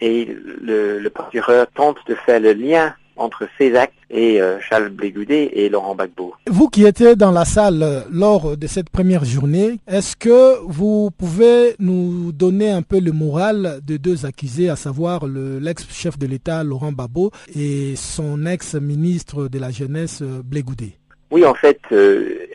et 0.00 0.26
le, 0.62 1.08
procureur 1.10 1.66
tente 1.74 1.98
de 2.08 2.14
faire 2.14 2.40
le 2.40 2.52
lien 2.52 2.94
entre 3.16 3.46
ces 3.58 3.74
actes 3.76 3.94
et 4.10 4.40
euh, 4.40 4.58
Charles 4.60 4.90
Blégudé 4.90 5.50
et 5.54 5.68
Laurent 5.68 5.94
Gbagbo. 5.94 6.34
Vous 6.46 6.68
qui 6.68 6.84
étiez 6.84 7.16
dans 7.16 7.30
la 7.30 7.44
salle 7.44 7.82
euh, 7.82 8.00
lors 8.10 8.56
de 8.56 8.66
cette 8.66 8.90
première 8.90 9.24
journée, 9.24 9.78
est-ce 9.86 10.16
que 10.16 10.58
vous 10.66 11.10
pouvez 11.16 11.74
nous 11.78 12.32
donner 12.32 12.70
un 12.70 12.82
peu 12.82 13.00
le 13.00 13.12
moral 13.12 13.80
de 13.86 13.96
deux 13.96 14.26
accusés, 14.26 14.68
à 14.68 14.76
savoir 14.76 15.26
l'ex-chef 15.26 16.18
de 16.18 16.26
l'État 16.26 16.62
Laurent 16.62 16.92
Gbagbo 16.92 17.30
et 17.54 17.94
son 17.96 18.44
ex-ministre 18.46 19.48
de 19.48 19.58
la 19.58 19.70
Jeunesse 19.70 20.20
euh, 20.22 20.42
Blégudé 20.44 20.96
oui, 21.32 21.44
en 21.44 21.54
fait, 21.54 21.80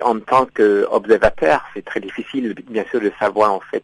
en 0.01 0.19
tant 0.19 0.45
qu'observateur, 0.45 1.65
c'est 1.73 1.83
très 1.83 1.99
difficile, 1.99 2.55
bien 2.69 2.85
sûr, 2.89 3.01
de 3.01 3.11
savoir 3.19 3.51
en 3.51 3.59
fait 3.59 3.83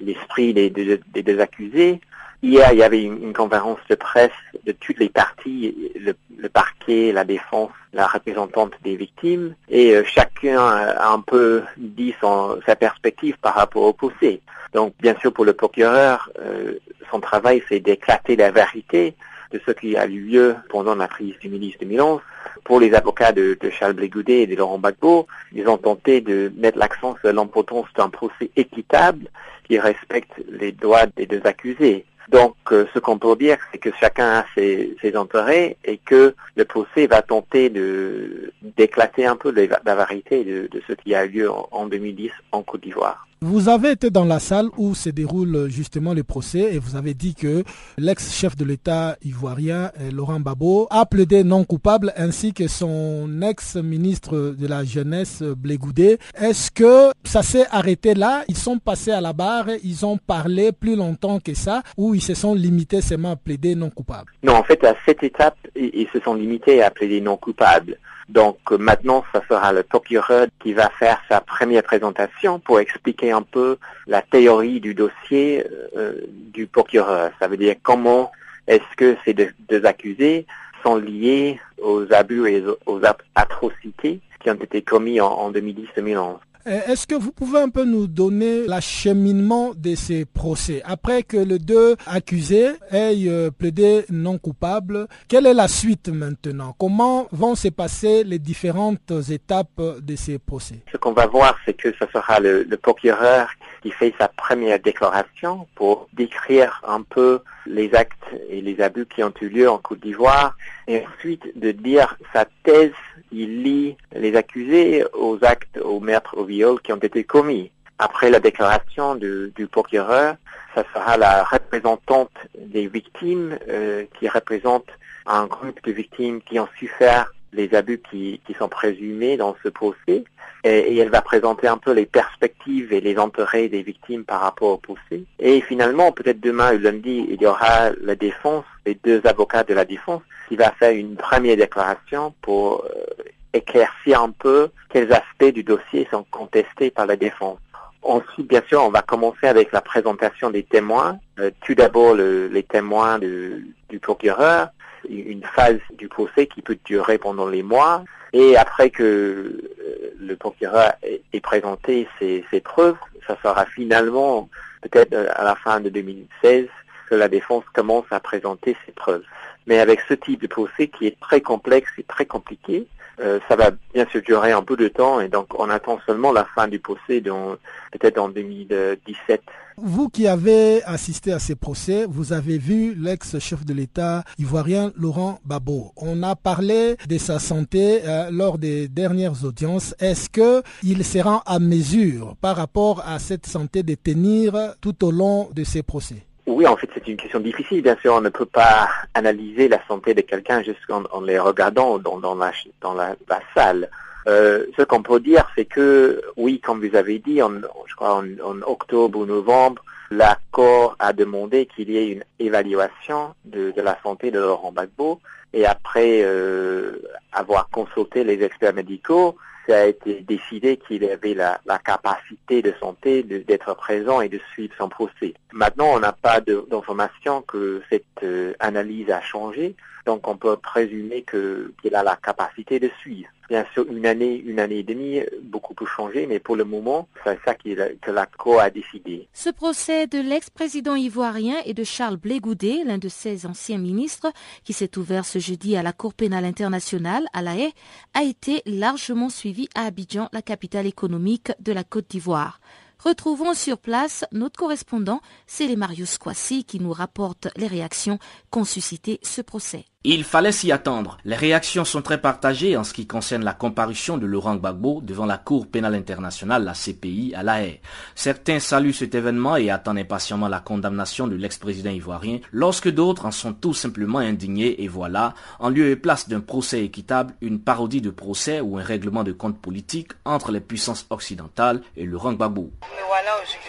l'esprit 0.00 0.54
des, 0.54 0.70
deux 0.70 1.40
accusés. 1.40 2.00
Hier, 2.40 2.72
il 2.72 2.78
y 2.78 2.84
avait 2.84 3.02
une, 3.02 3.32
conférence 3.32 3.80
de 3.90 3.96
presse 3.96 4.30
de 4.64 4.70
toutes 4.70 5.00
les 5.00 5.08
parties, 5.08 5.90
le, 5.96 6.48
parquet, 6.48 7.10
la 7.10 7.24
défense, 7.24 7.72
la 7.92 8.06
représentante 8.06 8.74
des 8.84 8.94
victimes, 8.94 9.56
et 9.68 9.96
euh, 9.96 10.04
chacun 10.04 10.60
a 10.60 11.10
un 11.12 11.20
peu 11.20 11.62
dit 11.76 12.14
son, 12.20 12.60
sa 12.64 12.76
perspective 12.76 13.36
par 13.42 13.54
rapport 13.54 13.82
au 13.82 13.92
procès. 13.92 14.40
Donc, 14.72 14.94
bien 15.00 15.16
sûr, 15.20 15.32
pour 15.32 15.44
le 15.44 15.52
procureur, 15.52 16.30
euh, 16.40 16.74
son 17.10 17.18
travail, 17.18 17.60
c'est 17.68 17.80
d'éclater 17.80 18.36
la 18.36 18.52
vérité 18.52 19.16
de 19.50 19.60
ce 19.66 19.72
qui 19.72 19.96
a 19.96 20.06
eu 20.06 20.20
lieu 20.20 20.54
pendant 20.68 20.94
la 20.94 21.08
crise 21.08 21.36
du 21.40 21.48
ministre 21.48 21.80
2011. 21.80 22.20
Pour 22.68 22.80
les 22.80 22.92
avocats 22.92 23.32
de, 23.32 23.56
Charles 23.70 23.94
Blégoudet 23.94 24.42
et 24.42 24.46
de 24.46 24.54
Laurent 24.54 24.76
Gbagbo, 24.76 25.26
ils 25.54 25.66
ont 25.68 25.78
tenté 25.78 26.20
de 26.20 26.52
mettre 26.58 26.76
l'accent 26.76 27.16
sur 27.18 27.32
l'importance 27.32 27.86
d'un 27.96 28.10
procès 28.10 28.50
équitable 28.56 29.30
qui 29.64 29.78
respecte 29.78 30.32
les 30.50 30.72
droits 30.72 31.06
des 31.16 31.24
deux 31.24 31.40
accusés. 31.44 32.04
Donc, 32.28 32.56
euh, 32.72 32.84
ce 32.92 32.98
qu'on 32.98 33.18
peut 33.18 33.34
dire, 33.36 33.56
c'est 33.72 33.78
que 33.78 33.88
chacun 33.98 34.40
a 34.40 34.44
ses, 34.54 34.94
intérêts 35.14 35.78
et 35.82 35.96
que 35.96 36.34
le 36.56 36.64
procès 36.66 37.06
va 37.06 37.22
tenter 37.22 37.70
d'éclater 37.70 39.24
un 39.24 39.36
peu 39.36 39.50
la, 39.50 39.94
vérité 39.94 40.44
de, 40.44 40.82
ce 40.86 40.92
qui 40.92 41.14
a 41.14 41.24
eu 41.24 41.30
lieu 41.30 41.50
en 41.50 41.86
2010 41.86 42.30
en 42.52 42.62
Côte 42.62 42.82
d'Ivoire. 42.82 43.27
Vous 43.40 43.68
avez 43.68 43.92
été 43.92 44.10
dans 44.10 44.24
la 44.24 44.40
salle 44.40 44.66
où 44.76 44.96
se 44.96 45.10
déroule 45.10 45.68
justement 45.70 46.12
le 46.12 46.24
procès 46.24 46.74
et 46.74 46.80
vous 46.80 46.96
avez 46.96 47.14
dit 47.14 47.36
que 47.36 47.62
l'ex-chef 47.96 48.56
de 48.56 48.64
l'État 48.64 49.16
ivoirien, 49.22 49.92
euh, 50.00 50.10
Laurent 50.10 50.40
Babo, 50.40 50.88
a 50.90 51.06
plaidé 51.06 51.44
non 51.44 51.62
coupable 51.62 52.12
ainsi 52.16 52.52
que 52.52 52.66
son 52.66 53.40
ex-ministre 53.42 54.56
de 54.58 54.66
la 54.66 54.82
Jeunesse, 54.82 55.42
Blégoudé. 55.42 56.18
Est-ce 56.34 56.72
que 56.72 57.12
ça 57.22 57.42
s'est 57.44 57.66
arrêté 57.70 58.14
là? 58.14 58.42
Ils 58.48 58.56
sont 58.56 58.78
passés 58.78 59.12
à 59.12 59.20
la 59.20 59.32
barre, 59.32 59.68
ils 59.84 60.04
ont 60.04 60.16
parlé 60.16 60.72
plus 60.72 60.96
longtemps 60.96 61.38
que 61.38 61.54
ça 61.54 61.84
ou 61.96 62.16
ils 62.16 62.22
se 62.22 62.34
sont 62.34 62.54
limités 62.54 63.02
seulement 63.02 63.30
à 63.32 63.36
plaider 63.36 63.76
non 63.76 63.90
coupable? 63.90 64.32
Non, 64.42 64.54
en 64.54 64.64
fait, 64.64 64.82
à 64.82 64.96
cette 65.06 65.22
étape, 65.22 65.56
ils 65.76 66.08
se 66.12 66.18
sont 66.18 66.34
limités 66.34 66.82
à 66.82 66.90
plaider 66.90 67.20
non 67.20 67.36
coupable. 67.36 67.98
Donc 68.28 68.58
euh, 68.70 68.78
maintenant, 68.78 69.24
ça 69.32 69.42
sera 69.48 69.72
le 69.72 69.82
procureur 69.82 70.46
qui 70.60 70.74
va 70.74 70.90
faire 70.90 71.20
sa 71.28 71.40
première 71.40 71.82
présentation 71.82 72.58
pour 72.58 72.78
expliquer 72.80 73.32
un 73.32 73.42
peu 73.42 73.78
la 74.06 74.22
théorie 74.22 74.80
du 74.80 74.94
dossier 74.94 75.64
euh, 75.96 76.12
du 76.28 76.66
procureur. 76.66 77.30
Ça 77.38 77.48
veut 77.48 77.56
dire 77.56 77.76
comment 77.82 78.30
est-ce 78.66 78.96
que 78.96 79.16
ces 79.24 79.34
deux, 79.34 79.86
accusés 79.86 80.46
sont 80.82 80.96
liés 80.96 81.58
aux 81.82 82.12
abus 82.12 82.48
et 82.48 82.62
aux, 82.86 83.00
atrocités 83.34 84.20
qui 84.40 84.50
ont 84.50 84.54
été 84.54 84.82
commis 84.82 85.20
en, 85.20 85.28
en 85.28 85.50
2010-2011. 85.50 86.36
Euh, 86.68 86.80
est-ce 86.86 87.06
que 87.06 87.14
vous 87.14 87.32
pouvez 87.32 87.60
un 87.60 87.70
peu 87.70 87.84
nous 87.84 88.06
donner 88.06 88.66
l'acheminement 88.66 89.72
de 89.74 89.94
ces 89.94 90.26
procès 90.26 90.82
Après 90.84 91.22
que 91.22 91.38
les 91.38 91.58
deux 91.58 91.96
accusés 92.06 92.72
aient 92.90 93.14
euh, 93.26 93.50
plaidé 93.50 94.04
non 94.10 94.36
coupable, 94.36 95.06
quelle 95.28 95.46
est 95.46 95.54
la 95.54 95.66
suite 95.68 96.08
maintenant? 96.10 96.74
Comment 96.78 97.26
vont 97.32 97.54
se 97.54 97.68
passer 97.68 98.22
les 98.22 98.38
différentes 98.38 99.12
étapes 99.30 99.80
de 100.02 100.14
ces 100.14 100.38
procès? 100.38 100.82
Ce 100.92 100.98
qu'on 100.98 101.12
va 101.12 101.26
voir, 101.26 101.56
c'est 101.64 101.72
que 101.74 101.88
ce 101.98 102.04
sera 102.12 102.38
le, 102.38 102.64
le 102.64 102.76
procureur 102.76 103.48
qui 103.82 103.90
fait 103.90 104.14
sa 104.18 104.28
première 104.28 104.78
déclaration 104.80 105.66
pour 105.74 106.08
décrire 106.12 106.82
un 106.86 107.02
peu 107.02 107.40
les 107.66 107.94
actes 107.94 108.14
et 108.48 108.60
les 108.60 108.80
abus 108.80 109.06
qui 109.06 109.22
ont 109.22 109.32
eu 109.40 109.48
lieu 109.48 109.68
en 109.70 109.78
Côte 109.78 110.00
d'Ivoire 110.00 110.56
et 110.86 111.04
ensuite 111.06 111.58
de 111.58 111.70
dire 111.70 112.16
sa 112.32 112.46
thèse, 112.64 112.92
il 113.32 113.62
lit 113.62 113.96
les 114.14 114.36
accusés 114.36 115.04
aux 115.12 115.38
actes, 115.42 115.78
aux 115.78 116.00
meurtres, 116.00 116.36
aux 116.36 116.44
viols 116.44 116.80
qui 116.80 116.92
ont 116.92 116.96
été 116.96 117.24
commis. 117.24 117.70
Après 117.98 118.30
la 118.30 118.40
déclaration 118.40 119.16
du, 119.16 119.68
procureur, 119.70 120.36
ça 120.74 120.84
sera 120.94 121.16
la 121.16 121.42
représentante 121.42 122.30
des 122.56 122.86
victimes 122.86 123.58
euh, 123.68 124.04
qui 124.18 124.28
représente 124.28 124.86
un 125.26 125.46
groupe 125.46 125.82
de 125.84 125.92
victimes 125.92 126.40
qui 126.42 126.60
ont 126.60 126.68
souffert 126.78 127.32
les 127.52 127.74
abus 127.74 128.00
qui, 128.10 128.40
qui 128.46 128.54
sont 128.54 128.68
présumés 128.68 129.36
dans 129.36 129.56
ce 129.62 129.68
procès 129.68 130.24
et, 130.64 130.96
elle 130.98 131.10
va 131.10 131.22
présenter 131.22 131.68
un 131.68 131.78
peu 131.78 131.92
les 131.92 132.06
perspectives 132.06 132.92
et 132.92 133.00
les 133.00 133.16
intérêts 133.16 133.68
des 133.68 133.82
victimes 133.82 134.24
par 134.24 134.40
rapport 134.40 134.70
au 134.70 134.76
procès. 134.78 135.22
Et 135.38 135.60
finalement, 135.60 136.12
peut-être 136.12 136.40
demain 136.40 136.74
ou 136.74 136.78
lundi, 136.78 137.26
il 137.28 137.40
y 137.40 137.46
aura 137.46 137.90
la 138.00 138.14
défense, 138.14 138.64
les 138.84 138.98
deux 139.04 139.20
avocats 139.24 139.64
de 139.64 139.74
la 139.74 139.84
défense, 139.84 140.22
qui 140.48 140.56
va 140.56 140.70
faire 140.72 140.92
une 140.92 141.16
première 141.16 141.56
déclaration 141.56 142.34
pour 142.42 142.84
euh, 142.84 143.22
éclaircir 143.52 144.22
un 144.22 144.30
peu 144.30 144.70
quels 144.90 145.12
aspects 145.12 145.52
du 145.52 145.62
dossier 145.62 146.08
sont 146.10 146.24
contestés 146.30 146.90
par 146.90 147.06
la 147.06 147.16
défense. 147.16 147.58
Ensuite, 148.02 148.48
bien 148.48 148.62
sûr, 148.68 148.82
on 148.82 148.90
va 148.90 149.02
commencer 149.02 149.46
avec 149.46 149.72
la 149.72 149.80
présentation 149.80 150.50
des 150.50 150.62
témoins. 150.62 151.18
Euh, 151.38 151.50
tout 151.64 151.74
d'abord, 151.74 152.14
les 152.14 152.62
témoins 152.62 153.18
du 153.18 153.98
procureur, 154.00 154.68
une 155.08 155.44
phase 155.44 155.80
du 155.92 156.08
procès 156.08 156.46
qui 156.46 156.62
peut 156.62 156.78
durer 156.84 157.18
pendant 157.18 157.48
les 157.48 157.62
mois. 157.62 158.04
Et 158.32 158.56
après 158.56 158.90
que 158.90 159.02
euh, 159.02 160.14
le 160.20 160.36
procureur 160.36 160.92
ait 161.02 161.40
présenté 161.40 162.08
ses, 162.18 162.60
preuves, 162.60 162.96
ça 163.26 163.36
sera 163.42 163.64
finalement 163.64 164.48
peut-être 164.82 165.14
euh, 165.14 165.28
à 165.34 165.44
la 165.44 165.54
fin 165.54 165.80
de 165.80 165.88
2016 165.88 166.66
que 167.08 167.14
la 167.14 167.28
défense 167.28 167.64
commence 167.72 168.04
à 168.10 168.20
présenter 168.20 168.76
ses 168.84 168.92
preuves. 168.92 169.24
Mais 169.66 169.78
avec 169.78 170.00
ce 170.08 170.14
type 170.14 170.42
de 170.42 170.46
procès 170.46 170.88
qui 170.88 171.06
est 171.06 171.18
très 171.20 171.40
complexe 171.40 171.90
et 171.98 172.02
très 172.02 172.26
compliqué, 172.26 172.86
euh, 173.20 173.40
ça 173.48 173.56
va 173.56 173.70
bien 173.94 174.06
sûr 174.10 174.22
durer 174.22 174.52
un 174.52 174.62
peu 174.62 174.76
de 174.76 174.88
temps 174.88 175.20
et 175.20 175.28
donc 175.28 175.48
on 175.58 175.68
attend 175.70 175.98
seulement 176.06 176.32
la 176.32 176.44
fin 176.54 176.68
du 176.68 176.78
procès 176.78 177.20
peut-être 177.20 178.18
en 178.18 178.28
2017. 178.28 179.42
Vous 179.80 180.08
qui 180.08 180.26
avez 180.26 180.82
assisté 180.84 181.32
à 181.32 181.38
ces 181.38 181.54
procès, 181.54 182.04
vous 182.08 182.32
avez 182.32 182.58
vu 182.58 182.94
l'ex-chef 182.94 183.64
de 183.64 183.72
l'État 183.72 184.24
ivoirien 184.38 184.92
Laurent 184.96 185.38
Babo. 185.44 185.92
On 185.96 186.22
a 186.24 186.34
parlé 186.34 186.96
de 187.08 187.18
sa 187.18 187.38
santé 187.38 188.00
euh, 188.04 188.28
lors 188.30 188.58
des 188.58 188.88
dernières 188.88 189.44
audiences. 189.44 189.94
Est-ce 190.00 190.30
que 190.30 190.62
il 190.82 191.04
sera 191.04 191.42
à 191.46 191.58
mesure 191.60 192.34
par 192.40 192.56
rapport 192.56 193.02
à 193.06 193.18
cette 193.18 193.46
santé 193.46 193.82
de 193.84 193.94
tenir 193.94 194.74
tout 194.80 195.04
au 195.04 195.12
long 195.12 195.48
de 195.54 195.62
ces 195.62 195.82
procès? 195.82 196.27
Oui, 196.48 196.66
en 196.66 196.76
fait, 196.76 196.88
c'est 196.94 197.06
une 197.06 197.16
question 197.16 197.40
difficile. 197.40 197.82
Bien 197.82 197.96
sûr, 198.00 198.14
on 198.14 198.20
ne 198.20 198.28
peut 198.30 198.46
pas 198.46 198.88
analyser 199.14 199.68
la 199.68 199.80
santé 199.86 200.14
de 200.14 200.22
quelqu'un 200.22 200.62
juste 200.62 200.80
en, 200.90 201.20
les 201.20 201.38
regardant 201.38 201.98
dans, 201.98 202.18
dans, 202.18 202.34
la, 202.34 202.52
dans 202.80 202.94
la, 202.94 203.14
salle. 203.54 203.90
Euh, 204.26 204.64
ce 204.76 204.82
qu'on 204.82 205.02
peut 205.02 205.20
dire, 205.20 205.48
c'est 205.54 205.66
que, 205.66 206.22
oui, 206.36 206.60
comme 206.60 206.86
vous 206.86 206.96
avez 206.96 207.18
dit, 207.18 207.40
je 207.86 207.94
crois 207.94 208.22
en, 208.22 208.62
octobre 208.62 209.18
ou 209.18 209.26
novembre, 209.26 209.84
l'accord 210.10 210.96
a 210.98 211.12
demandé 211.12 211.66
qu'il 211.66 211.90
y 211.90 211.98
ait 211.98 212.08
une 212.08 212.24
évaluation 212.38 213.34
de, 213.44 213.70
de, 213.70 213.82
la 213.82 213.98
santé 214.02 214.30
de 214.30 214.38
Laurent 214.38 214.72
Gbagbo. 214.72 215.20
Et 215.52 215.64
après 215.64 216.20
euh, 216.22 217.02
avoir 217.32 217.68
consulté 217.70 218.24
les 218.24 218.42
experts 218.42 218.74
médicaux, 218.74 219.36
ça 219.68 219.82
a 219.82 219.84
été 219.84 220.22
décidé 220.22 220.78
qu'il 220.78 221.04
avait 221.04 221.34
la, 221.34 221.60
capacité 221.84 222.62
de 222.62 222.72
santé 222.80 223.22
d'être 223.22 223.74
présent 223.74 224.20
et 224.20 224.28
de 224.28 224.40
suivre 224.52 224.74
son 224.78 224.88
procès. 224.88 225.34
Maintenant, 225.52 225.94
on 225.94 226.00
n'a 226.00 226.12
pas 226.12 226.40
d'information 226.40 227.42
que 227.42 227.82
cette 227.90 228.04
euh, 228.22 228.54
analyse 228.58 229.10
a 229.10 229.20
changé, 229.20 229.76
donc 230.06 230.26
on 230.26 230.36
peut 230.36 230.56
présumer 230.56 231.22
qu'il 231.22 231.94
a 231.94 232.02
la 232.02 232.16
capacité 232.16 232.80
de 232.80 232.90
suivre. 233.00 233.28
Bien 233.48 233.64
sûr, 233.72 233.86
une 233.90 234.04
année, 234.04 234.36
une 234.36 234.60
année 234.60 234.80
et 234.80 234.82
demie, 234.82 235.20
beaucoup 235.42 235.72
peut 235.72 235.86
changer, 235.86 236.26
mais 236.26 236.38
pour 236.38 236.54
le 236.54 236.64
moment, 236.64 237.08
c'est 237.24 237.38
ça 237.46 237.54
que 237.54 238.10
la 238.10 238.26
Cour 238.26 238.60
a 238.60 238.68
décidé. 238.68 239.26
Ce 239.32 239.48
procès 239.48 240.06
de 240.06 240.18
l'ex-président 240.18 240.94
ivoirien 240.94 241.56
et 241.64 241.72
de 241.72 241.82
Charles 241.82 242.18
Blégoudet, 242.18 242.84
l'un 242.84 242.98
de 242.98 243.08
ses 243.08 243.46
anciens 243.46 243.78
ministres, 243.78 244.30
qui 244.64 244.74
s'est 244.74 244.98
ouvert 244.98 245.24
ce 245.24 245.38
jeudi 245.38 245.76
à 245.76 245.82
la 245.82 245.94
Cour 245.94 246.12
pénale 246.12 246.44
internationale 246.44 247.26
à 247.32 247.40
La 247.40 247.56
Haye, 247.56 247.72
a 248.12 248.22
été 248.22 248.60
largement 248.66 249.30
suivi 249.30 249.68
à 249.74 249.86
Abidjan, 249.86 250.28
la 250.32 250.42
capitale 250.42 250.86
économique 250.86 251.52
de 251.60 251.72
la 251.72 251.84
Côte 251.84 252.10
d'Ivoire. 252.10 252.60
Retrouvons 253.02 253.54
sur 253.54 253.78
place 253.78 254.24
notre 254.32 254.58
correspondant, 254.58 255.20
c'est 255.46 255.68
les 255.68 255.76
Marius 255.76 256.18
Kwasi, 256.18 256.64
qui 256.64 256.80
nous 256.80 256.92
rapporte 256.92 257.48
les 257.56 257.68
réactions 257.68 258.18
qu'ont 258.50 258.64
suscité 258.64 259.20
ce 259.22 259.40
procès. 259.40 259.84
Il 260.04 260.22
fallait 260.22 260.52
s'y 260.52 260.70
attendre. 260.70 261.18
Les 261.24 261.34
réactions 261.34 261.84
sont 261.84 262.02
très 262.02 262.20
partagées 262.20 262.76
en 262.76 262.84
ce 262.84 262.94
qui 262.94 263.08
concerne 263.08 263.42
la 263.42 263.52
comparution 263.52 264.16
de 264.16 264.26
Laurent 264.26 264.54
Gbagbo 264.54 265.00
devant 265.02 265.26
la 265.26 265.38
Cour 265.38 265.66
pénale 265.66 265.96
internationale, 265.96 266.62
la 266.62 266.72
CPI, 266.72 267.34
à 267.34 267.42
La 267.42 267.64
Haye. 267.64 267.80
Certains 268.14 268.60
saluent 268.60 268.92
cet 268.92 269.16
événement 269.16 269.56
et 269.56 269.70
attendent 269.70 269.98
impatiemment 269.98 270.46
la 270.46 270.60
condamnation 270.60 271.26
de 271.26 271.34
l'ex-président 271.34 271.90
ivoirien, 271.90 272.38
lorsque 272.52 272.88
d'autres 272.88 273.26
en 273.26 273.32
sont 273.32 273.52
tout 273.52 273.74
simplement 273.74 274.20
indignés 274.20 274.84
et 274.84 274.86
voilà, 274.86 275.34
en 275.58 275.68
lieu 275.68 275.90
et 275.90 275.96
place 275.96 276.28
d'un 276.28 276.40
procès 276.40 276.84
équitable, 276.84 277.34
une 277.40 277.58
parodie 277.58 278.00
de 278.00 278.10
procès 278.10 278.60
ou 278.60 278.78
un 278.78 278.84
règlement 278.84 279.24
de 279.24 279.32
compte 279.32 279.60
politique 279.60 280.12
entre 280.24 280.52
les 280.52 280.60
puissances 280.60 281.06
occidentales 281.10 281.82
et 281.96 282.04
Laurent 282.04 282.34
Gbagbo. 282.34 282.70
voilà 283.08 283.34
aujourd'hui, 283.42 283.68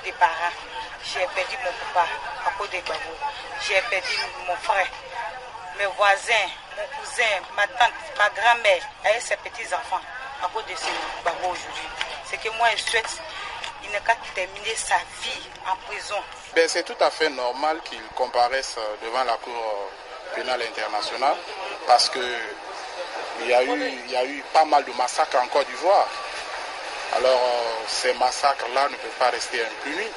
plus. 0.00 0.69
J'ai 1.12 1.26
perdu 1.34 1.56
mon 1.64 1.72
papa 1.92 2.06
à 2.46 2.50
cause 2.58 2.70
de 2.70 2.78
Gbagbo. 2.78 3.12
J'ai 3.66 3.80
perdu 3.90 4.18
mon 4.46 4.56
frère 4.56 4.86
mes 5.78 5.86
voisins, 5.96 6.50
mon 6.76 6.86
cousin, 7.00 7.40
ma 7.56 7.66
tante, 7.66 7.92
ma 8.18 8.28
grand-mère, 8.30 8.82
avec 9.04 9.22
ses 9.22 9.36
petits-enfants, 9.36 10.00
à 10.44 10.48
cause 10.48 10.64
de 10.66 10.74
ce 10.76 10.90
babo 11.24 11.48
aujourd'hui. 11.48 11.88
C'est 12.26 12.36
que 12.36 12.50
moi, 12.58 12.68
je 12.76 12.82
souhaite 12.82 13.20
il 13.82 13.90
n'a 13.92 14.00
qu'à 14.00 14.14
terminer 14.34 14.74
sa 14.76 14.96
vie 15.22 15.48
en 15.66 15.74
prison. 15.86 16.16
Ben, 16.54 16.68
c'est 16.68 16.82
tout 16.82 16.96
à 17.00 17.10
fait 17.10 17.30
normal 17.30 17.80
qu'il 17.84 18.02
comparaisse 18.14 18.76
euh, 18.78 19.06
devant 19.06 19.24
la 19.24 19.36
Cour 19.38 19.54
euh, 19.54 20.36
pénale 20.36 20.62
internationale 20.62 21.36
parce 21.86 22.10
que 22.10 22.20
il 23.40 23.46
y, 23.48 23.54
a 23.54 23.62
eu, 23.64 23.92
il 24.04 24.10
y 24.10 24.16
a 24.16 24.24
eu 24.24 24.44
pas 24.52 24.66
mal 24.66 24.84
de 24.84 24.92
massacres 24.92 25.38
en 25.42 25.46
Côte 25.46 25.66
d'Ivoire. 25.66 26.08
Alors, 27.16 27.40
euh, 27.42 27.84
ces 27.88 28.12
massacres-là 28.14 28.88
ne 28.90 28.96
peuvent 28.96 29.18
pas 29.18 29.30
rester 29.30 29.64
impunis. 29.64 30.10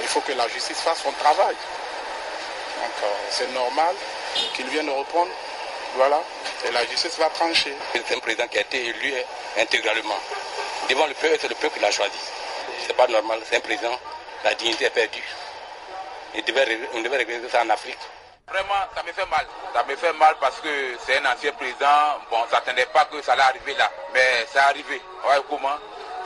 Il 0.00 0.08
faut 0.08 0.20
que 0.20 0.32
la 0.32 0.48
justice 0.48 0.80
fasse 0.80 1.02
son 1.02 1.12
travail. 1.12 1.54
Donc 1.54 3.10
c'est 3.30 3.50
normal 3.52 3.94
qu'il 4.54 4.66
vienne 4.66 4.90
répondre. 4.90 5.30
Voilà. 5.96 6.20
Et 6.66 6.70
la 6.72 6.84
justice 6.86 7.16
va 7.18 7.30
trancher. 7.30 7.74
C'est 7.92 8.14
un 8.14 8.18
président 8.18 8.46
qui 8.48 8.58
a 8.58 8.60
été 8.60 8.86
élu 8.86 9.14
intégralement. 9.58 10.18
Devant 10.88 11.06
le 11.06 11.14
peuple, 11.14 11.38
c'est 11.40 11.48
le 11.48 11.54
peuple 11.54 11.74
qui 11.74 11.80
l'a 11.80 11.90
choisi. 11.90 12.18
C'est 12.86 12.96
pas 12.96 13.06
normal, 13.06 13.40
c'est 13.48 13.56
un 13.56 13.60
président. 13.60 13.98
La 14.44 14.54
dignité 14.54 14.84
est 14.84 14.90
perdue. 14.90 15.24
Et 16.34 16.44
on 16.92 17.00
devait 17.00 17.16
régler 17.16 17.40
ça 17.50 17.62
en 17.62 17.70
Afrique. 17.70 17.98
Vraiment, 18.48 18.74
ça 18.94 19.02
me 19.02 19.12
fait 19.12 19.26
mal. 19.26 19.46
Ça 19.74 19.84
me 19.84 19.96
fait 19.96 20.12
mal 20.12 20.36
parce 20.40 20.60
que 20.60 20.96
c'est 21.04 21.16
un 21.18 21.32
ancien 21.32 21.52
président. 21.52 22.20
Bon, 22.30 22.38
on 22.42 22.44
ne 22.44 22.50
s'attendait 22.50 22.86
pas 22.86 23.06
que 23.06 23.22
ça 23.22 23.32
allait 23.32 23.42
arriver 23.42 23.74
là. 23.74 23.90
Mais 24.12 24.46
ça 24.52 24.60
est 24.60 24.70
arrivé. 24.70 25.00
Ouais, 25.26 25.36
comment? 25.48 25.78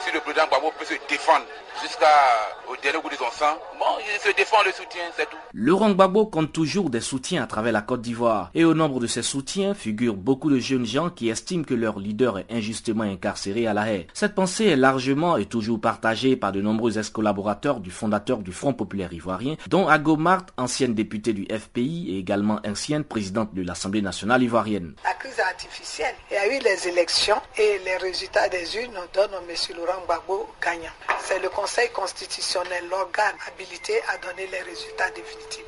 Si 0.04 0.10
le 0.10 0.20
président 0.20 0.46
Gbagbo 0.46 0.72
peut 0.72 0.84
se 0.84 0.94
défendre 1.08 1.46
jusqu'au 1.82 2.76
dernier 2.82 2.98
bout 3.02 3.08
de 3.08 3.14
son 3.14 3.30
sang. 3.30 3.56
Bon, 3.78 3.86
il 4.00 4.20
se 4.20 4.34
défend 4.36 4.58
le 4.64 4.72
soutien, 4.72 5.02
c'est 5.16 5.28
tout. 5.28 5.36
Laurent 5.54 5.90
Gbagbo 5.90 6.26
compte 6.26 6.52
toujours 6.52 6.90
des 6.90 7.00
soutiens 7.00 7.42
à 7.42 7.46
travers 7.46 7.72
la 7.72 7.82
Côte 7.82 8.02
d'Ivoire. 8.02 8.50
Et 8.54 8.64
au 8.64 8.74
nombre 8.74 9.00
de 9.00 9.06
ces 9.06 9.22
soutiens 9.22 9.74
figurent 9.74 10.16
beaucoup 10.16 10.50
de 10.50 10.58
jeunes 10.58 10.86
gens 10.86 11.10
qui 11.10 11.28
estiment 11.28 11.64
que 11.64 11.74
leur 11.74 11.98
leader 11.98 12.38
est 12.38 12.46
injustement 12.50 13.04
incarcéré 13.04 13.66
à 13.66 13.74
la 13.74 13.92
haie. 13.92 14.06
Cette 14.14 14.34
pensée 14.34 14.66
est 14.66 14.76
largement 14.76 15.36
et 15.36 15.46
toujours 15.46 15.80
partagée 15.80 16.36
par 16.36 16.52
de 16.52 16.60
nombreux 16.60 16.98
ex-collaborateurs 16.98 17.80
du 17.80 17.90
fondateur 17.90 18.38
du 18.38 18.52
Front 18.52 18.74
populaire 18.74 19.12
ivoirien, 19.12 19.56
dont 19.68 19.88
Agomart, 19.88 20.46
ancienne 20.56 20.94
députée 20.94 21.32
du 21.32 21.46
FPI 21.50 22.10
et 22.10 22.18
également 22.18 22.60
ancienne 22.66 23.04
présidente 23.04 23.54
de 23.54 23.62
l'Assemblée 23.62 24.02
nationale 24.02 24.42
ivoirienne. 24.42 24.94
La 25.04 25.14
crise 25.14 25.40
artificielle, 25.40 26.14
il 26.30 26.34
y 26.34 26.36
a 26.36 26.46
eu 26.46 26.60
les 26.60 26.88
élections 26.88 27.40
et 27.56 27.80
les 27.84 27.96
résultats 27.96 28.48
des 28.48 28.76
urnes 28.76 29.00
donnent 29.14 29.30
M. 29.48 29.76
Laurent 29.76 30.02
Gbagbo 30.04 30.48
gagnant. 30.62 30.92
C'est 31.22 31.40
le 31.40 31.48
Conseil 31.48 31.69
constitutionnel, 31.92 32.88
l'organe 32.88 33.36
habilité 33.46 34.02
à 34.08 34.18
donner 34.18 34.46
les 34.48 34.60
résultats 34.62 35.10
définitifs. 35.10 35.64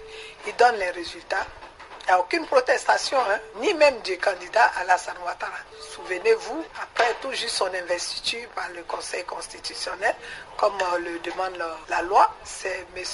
Il 0.46 0.56
donne 0.56 0.76
les 0.76 0.90
résultats. 0.90 1.46
Il 2.00 2.06
n'y 2.06 2.12
a 2.12 2.20
aucune 2.20 2.44
protestation, 2.46 3.16
hein, 3.18 3.38
ni 3.60 3.72
même 3.74 4.00
du 4.00 4.18
candidat 4.18 4.72
Alassane 4.80 5.16
Ouattara. 5.24 5.52
Souvenez-vous, 5.94 6.64
après 6.82 7.14
tout 7.20 7.30
juste 7.30 7.50
son 7.56 7.72
investiture 7.72 8.48
par 8.56 8.68
le 8.74 8.82
Conseil 8.82 9.22
constitutionnel, 9.24 10.14
comme 10.56 10.74
euh, 10.94 10.98
le 10.98 11.18
demande 11.20 11.56
la, 11.88 12.02
loi, 12.02 12.34
c'est 12.42 12.86
M. 12.96 13.04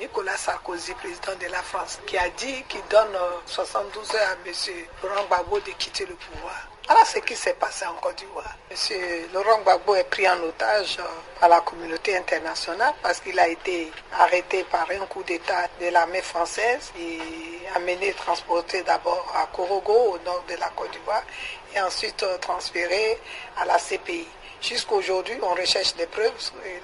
Nicolas 0.00 0.36
Sarkozy, 0.36 0.94
président 0.94 1.36
de 1.40 1.46
la 1.46 1.62
France, 1.62 2.00
qui 2.06 2.18
a 2.18 2.28
dit 2.30 2.64
qu'il 2.68 2.82
donne 2.90 3.16
72 3.46 4.10
euh, 4.10 4.18
heures 4.18 4.28
à 4.30 4.48
M. 4.48 4.54
Laurent 5.04 5.24
Gbagbo 5.26 5.60
de 5.60 5.70
quitter 5.78 6.04
le 6.06 6.14
pouvoir. 6.16 6.66
Voilà 6.88 7.04
ce 7.04 7.18
qui 7.18 7.34
s'est 7.34 7.54
passé 7.54 7.84
en 7.84 7.94
Côte 7.94 8.14
d'Ivoire. 8.18 8.54
Monsieur 8.70 9.28
Laurent 9.34 9.58
Gbagbo 9.62 9.96
est 9.96 10.04
pris 10.04 10.28
en 10.28 10.40
otage 10.44 10.98
euh, 11.00 11.40
par 11.40 11.48
la 11.48 11.60
communauté 11.60 12.16
internationale 12.16 12.94
parce 13.02 13.18
qu'il 13.18 13.36
a 13.40 13.48
été 13.48 13.90
arrêté 14.16 14.62
par 14.70 14.86
un 14.88 15.04
coup 15.06 15.24
d'État 15.24 15.66
de 15.80 15.88
l'armée 15.88 16.22
française 16.22 16.92
et 16.96 17.18
amené, 17.74 18.12
transporté 18.12 18.84
d'abord 18.84 19.34
à 19.34 19.46
Korogo, 19.46 20.14
au 20.14 20.18
nord 20.24 20.44
de 20.48 20.54
la 20.54 20.68
Côte 20.76 20.92
d'Ivoire, 20.92 21.24
et 21.74 21.80
ensuite 21.80 22.22
euh, 22.22 22.38
transféré 22.38 23.18
à 23.60 23.64
la 23.64 23.78
CPI. 23.78 24.28
Jusqu'aujourd'hui, 24.68 25.34
on 25.42 25.54
recherche 25.54 25.94
des 25.96 26.06
preuves, 26.06 26.32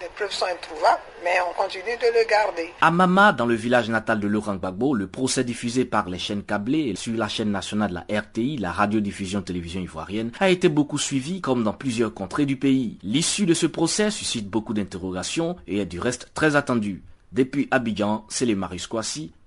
les 0.01 0.07
preuves 0.15 0.31
sont 0.31 0.45
introuvables, 0.45 1.01
mais 1.25 1.31
on 1.51 1.61
continue 1.61 1.97
de 2.01 2.17
le 2.17 2.29
garder. 2.29 2.71
À 2.81 2.93
Mama, 2.93 3.33
dans 3.33 3.47
le 3.47 3.57
village 3.57 3.89
natal 3.91 4.21
de 4.21 4.29
Laurent 4.29 4.55
Gbagbo, 4.55 4.95
le 4.95 5.09
procès 5.09 5.43
diffusé 5.43 5.85
par 5.85 6.09
les 6.09 6.19
chaînes 6.21 6.45
câblées 6.45 6.95
sur 6.95 7.17
la 7.17 7.27
chaîne 7.27 7.51
nationale 7.51 7.91
de 7.91 7.95
la 7.95 8.21
RTI, 8.21 8.59
la 8.59 8.71
radiodiffusion 8.71 9.43
télévision 9.43 9.81
ivoirienne, 9.81 10.31
a 10.39 10.49
été 10.49 10.69
beaucoup 10.69 10.99
suivi 10.99 11.41
comme 11.41 11.65
dans 11.65 11.73
plusieurs 11.73 12.15
contrées 12.15 12.47
du 12.47 12.57
pays. 12.57 12.99
L'issue 13.03 13.47
de 13.47 13.55
ce 13.55 13.67
procès 13.67 14.13
suscite 14.13 14.49
beaucoup 14.49 14.75
d'interrogations 14.75 15.57
et 15.67 15.79
est 15.79 15.87
du 15.87 15.99
reste 15.99 16.29
très 16.35 16.55
attendue. 16.55 17.03
Depuis 17.33 17.67
Abidjan, 17.71 18.27
c'est 18.29 18.45
les 18.45 18.55
Marius 18.55 18.91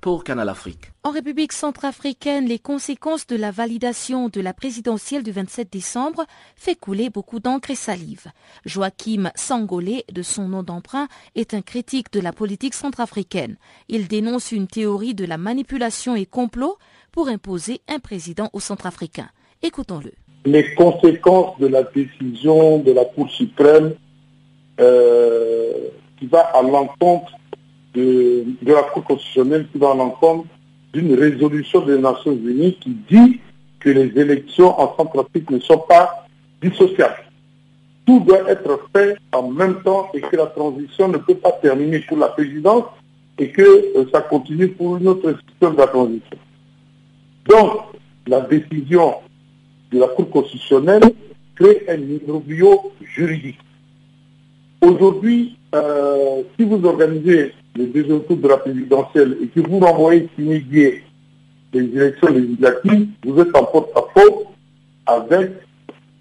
pour 0.02 0.24
Canal 0.24 0.50
Afrique. 0.50 0.92
En 1.04 1.12
République 1.12 1.54
centrafricaine, 1.54 2.48
les 2.48 2.58
conséquences 2.58 3.28
de 3.28 3.36
la 3.36 3.52
validation 3.52 4.28
de 4.28 4.42
la 4.42 4.54
présidentielle 4.54 5.22
du 5.22 5.30
27 5.30 5.72
décembre 5.72 6.26
fait 6.56 6.74
couler 6.74 7.12
beaucoup 7.12 7.40
d'encre 7.40 7.70
et 7.70 7.76
salive. 7.76 8.26
Joachim 8.66 9.30
Sangolé, 9.36 10.04
de 10.12 10.24
son 10.24 10.48
nom 10.48 10.64
d'emprunt, 10.64 11.08
est 11.36 11.54
un 11.54 11.62
critique 11.62 12.12
de 12.12 12.20
la 12.20 12.34
politique 12.34 12.74
centrafricaine. 12.74 13.56
Il 13.88 14.08
dénonce 14.08 14.52
une 14.52 14.66
théorie 14.66 15.14
de 15.14 15.26
la 15.26 15.38
manipulation 15.38 16.16
et 16.16 16.26
complot 16.26 16.80
pour 17.12 17.28
imposer 17.28 17.82
un 17.88 18.00
président 18.00 18.50
aux 18.54 18.60
Centrafricains. 18.60 19.30
Écoutons-le. 19.62 20.12
Les 20.46 20.74
conséquences 20.74 21.60
de 21.60 21.68
la 21.68 21.84
décision 21.84 22.80
de 22.80 22.92
la 22.92 23.06
Cour 23.06 23.30
suprême 23.30 23.94
euh, 24.80 25.90
qui 26.18 26.26
va 26.26 26.42
à 26.42 26.64
l'encontre 26.64 27.32
de, 27.96 28.46
la 28.66 28.84
Cour 28.84 29.04
constitutionnelle 29.04 29.68
qui 29.72 29.78
va 29.78 29.92
à 29.92 30.44
d'une 30.94 31.14
résolution 31.14 31.86
des 31.86 31.98
Nations 31.98 32.32
Unies 32.32 32.78
qui 32.80 32.96
dit 33.10 33.40
que 33.80 33.90
les 33.90 34.18
élections 34.20 34.80
en 34.80 34.96
Centrafrique 34.96 35.50
ne 35.52 35.60
sont 35.60 35.84
pas 35.90 36.26
dissociables. 36.62 37.24
Tout 38.06 38.20
doit 38.22 38.50
être 38.50 38.88
fait 38.96 39.18
en 39.34 39.50
même 39.50 39.82
temps 39.84 40.10
et 40.14 40.22
que 40.22 40.36
la 40.36 40.46
transition 40.48 41.08
ne 41.08 41.18
peut 41.18 41.36
pas 41.36 41.52
terminer 41.54 42.00
pour 42.00 42.18
la 42.18 42.30
présidence 42.30 42.86
et 43.38 43.50
que 43.50 43.62
euh, 43.62 44.06
ça 44.14 44.22
continue 44.22 44.70
pour 44.70 44.98
une 44.98 45.08
autre 45.08 45.30
institution 45.30 45.72
de 45.74 45.78
la 45.78 45.88
transition. 45.88 46.38
Donc, 47.50 47.72
la 48.28 48.42
décision 48.42 49.16
de 49.92 50.00
la 50.00 50.08
Cour 50.08 50.30
constitutionnelle 50.30 51.04
crée 51.56 51.86
un 51.90 52.02
imbroglio 52.02 52.92
juridique. 53.02 53.60
Aujourd'hui, 54.82 55.58
euh, 55.76 56.44
si 56.58 56.66
vous 56.66 56.86
organisez 56.86 57.54
le 57.76 57.88
deuxième 57.88 58.22
tour 58.24 58.38
de 58.38 58.48
la 58.48 58.58
présidentielle 58.58 59.38
et 59.42 59.48
que 59.48 59.60
vous 59.60 59.80
renvoyez 59.80 60.30
signer 60.36 61.04
les 61.74 61.82
élections 61.82 62.30
législatives, 62.30 63.08
vous 63.26 63.40
êtes 63.40 63.56
en 63.56 63.66
porte-à-faux 63.66 64.46
avec 65.06 65.52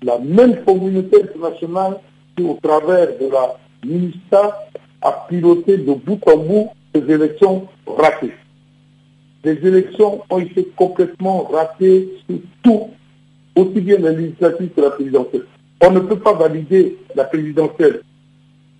la 0.02 0.18
même 0.18 0.64
communauté 0.64 1.22
internationale 1.22 1.98
qui, 2.36 2.42
au 2.42 2.58
travers 2.60 3.08
de 3.18 3.30
la 3.30 3.56
MINISTA, 3.86 4.58
a 5.02 5.26
piloté 5.28 5.78
de 5.78 5.92
bout 5.92 6.20
en 6.26 6.36
bout 6.36 6.68
ces 6.94 7.10
élections 7.10 7.68
ratées. 7.86 8.32
Les 9.44 9.58
élections 9.66 10.22
ont 10.30 10.38
été 10.38 10.66
complètement 10.74 11.44
ratées 11.44 12.08
sur 12.26 12.38
tout, 12.62 12.88
aussi 13.54 13.80
bien 13.80 13.98
la 13.98 14.10
législative 14.10 14.70
que 14.74 14.80
la 14.80 14.90
présidentielle. 14.90 15.44
On 15.80 15.90
ne 15.90 16.00
peut 16.00 16.18
pas 16.18 16.32
valider 16.32 16.98
la 17.14 17.24
présidentielle 17.24 18.00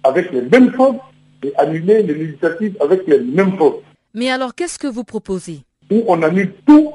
avec 0.05 0.31
les 0.33 0.43
mêmes 0.43 0.71
fautes 0.73 1.01
et 1.43 1.53
annuler 1.57 2.03
les 2.03 2.15
législatives 2.15 2.77
avec 2.81 3.07
les 3.07 3.21
mêmes 3.21 3.57
fautes. 3.57 3.83
Mais 4.15 4.31
alors, 4.31 4.55
qu'est-ce 4.55 4.79
que 4.79 4.87
vous 4.87 5.05
proposez? 5.05 5.61
Où 5.91 6.05
on 6.07 6.23
annule 6.23 6.53
tout, 6.67 6.93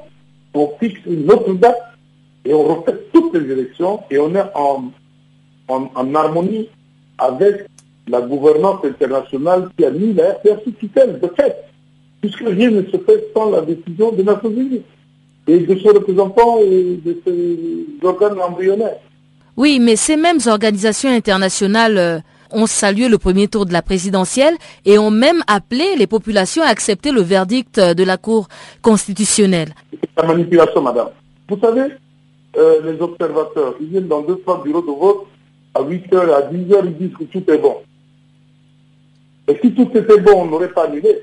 on 0.53 0.71
fixe 0.79 0.99
une 1.05 1.29
autre 1.29 1.53
date 1.53 1.81
et 2.45 2.53
on 2.53 2.63
refait 2.63 2.97
toutes 3.13 3.33
les 3.35 3.51
élections 3.51 3.99
et 4.09 4.17
on 4.17 4.33
est 4.33 4.45
en, 4.55 4.91
en, 5.67 6.15
harmonie 6.15 6.69
avec 7.17 7.65
la 8.07 8.21
gouvernance 8.21 8.83
internationale 8.85 9.69
qui 9.77 9.85
a 9.85 9.91
mis 9.91 10.13
la 10.13 10.31
RPR 10.33 10.63
sous 10.63 10.71
tutelle, 10.71 11.19
de 11.19 11.27
fait, 11.35 11.55
puisque 12.21 12.39
rien 12.39 12.71
ne 12.71 12.83
se 12.83 12.97
fait 12.97 13.25
sans 13.35 13.51
la 13.51 13.61
décision 13.61 14.11
des 14.11 14.23
Nations 14.23 14.49
Unies 14.49 14.81
et 15.47 15.59
de 15.59 15.79
ses 15.79 15.89
représentants 15.89 16.59
et 16.59 16.99
de 17.03 17.21
ses 17.25 18.05
organes 18.05 18.39
embryonnaires. 18.39 18.97
Oui, 19.57 19.79
mais 19.79 19.95
ces 19.95 20.15
mêmes 20.15 20.39
organisations 20.47 21.09
internationales 21.09 21.97
euh, 21.97 22.19
ont 22.51 22.65
salué 22.65 23.09
le 23.09 23.17
premier 23.17 23.47
tour 23.47 23.65
de 23.65 23.73
la 23.73 23.81
présidentielle 23.81 24.55
et 24.85 24.97
ont 24.97 25.12
même 25.12 25.41
appelé 25.47 25.95
les 25.97 26.07
populations 26.07 26.63
à 26.63 26.67
accepter 26.67 27.12
le 27.12 27.21
verdict 27.21 27.79
de 27.79 28.03
la 28.03 28.17
Cour 28.17 28.47
constitutionnelle. 28.81 29.73
C'est 29.91 30.21
la 30.21 30.27
manipulation, 30.27 30.81
madame. 30.81 31.09
Vous 31.49 31.59
savez, 31.59 31.93
euh, 32.57 32.81
les 32.83 33.01
observateurs, 33.01 33.75
ils 33.79 33.88
viennent 33.88 34.07
dans 34.07 34.21
deux, 34.21 34.38
trois 34.39 34.63
bureaux 34.63 34.81
de 34.81 34.88
vote, 34.88 35.27
à 35.75 35.81
8h, 35.81 36.15
à 36.33 36.51
10h, 36.51 36.81
ils 36.85 36.97
disent 36.97 37.17
que 37.17 37.23
tout 37.25 37.51
est 37.51 37.57
bon. 37.57 37.77
Et 39.47 39.57
si 39.62 39.73
tout 39.73 39.89
était 39.95 40.19
bon, 40.19 40.43
on 40.43 40.45
n'aurait 40.45 40.69
pas 40.69 40.85
annulé. 40.85 41.21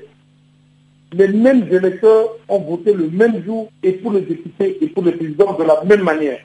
Les 1.13 1.29
mêmes 1.29 1.67
électeurs 1.71 2.29
ont 2.49 2.59
voté 2.59 2.93
le 2.93 3.09
même 3.09 3.43
jour 3.45 3.69
et 3.81 3.93
pour 3.93 4.11
les 4.11 4.21
députés 4.21 4.77
et 4.81 4.87
pour 4.87 5.03
les 5.03 5.13
présidents 5.13 5.53
de 5.57 5.63
la 5.63 5.81
même 5.85 6.03
manière. 6.03 6.39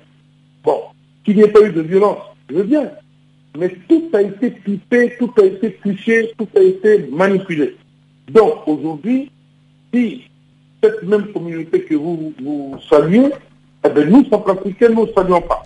Bon, 0.62 0.82
qu'il 1.24 1.36
n'y 1.36 1.42
ait 1.42 1.48
pas 1.48 1.62
eu 1.62 1.72
de 1.72 1.80
violence, 1.80 2.18
je 2.48 2.54
veux 2.54 2.62
bien 2.62 2.88
mais 3.56 3.74
tout 3.88 4.10
a 4.14 4.22
été 4.22 4.50
pipé, 4.50 5.16
tout 5.18 5.32
a 5.38 5.44
été 5.44 5.78
fiché, 5.82 6.32
tout 6.38 6.48
a 6.56 6.60
été 6.60 7.08
manipulé. 7.10 7.76
Donc 8.30 8.66
aujourd'hui, 8.66 9.30
si 9.92 10.22
cette 10.82 11.02
même 11.02 11.32
communauté 11.32 11.82
que 11.82 11.94
vous, 11.94 12.32
vous 12.42 12.76
saluez, 12.88 13.30
eh 13.84 13.88
bien, 13.88 14.04
nous, 14.06 14.24
centrafricains, 14.28 14.88
nous 14.88 15.06
ne 15.06 15.12
saluons 15.12 15.42
pas. 15.42 15.64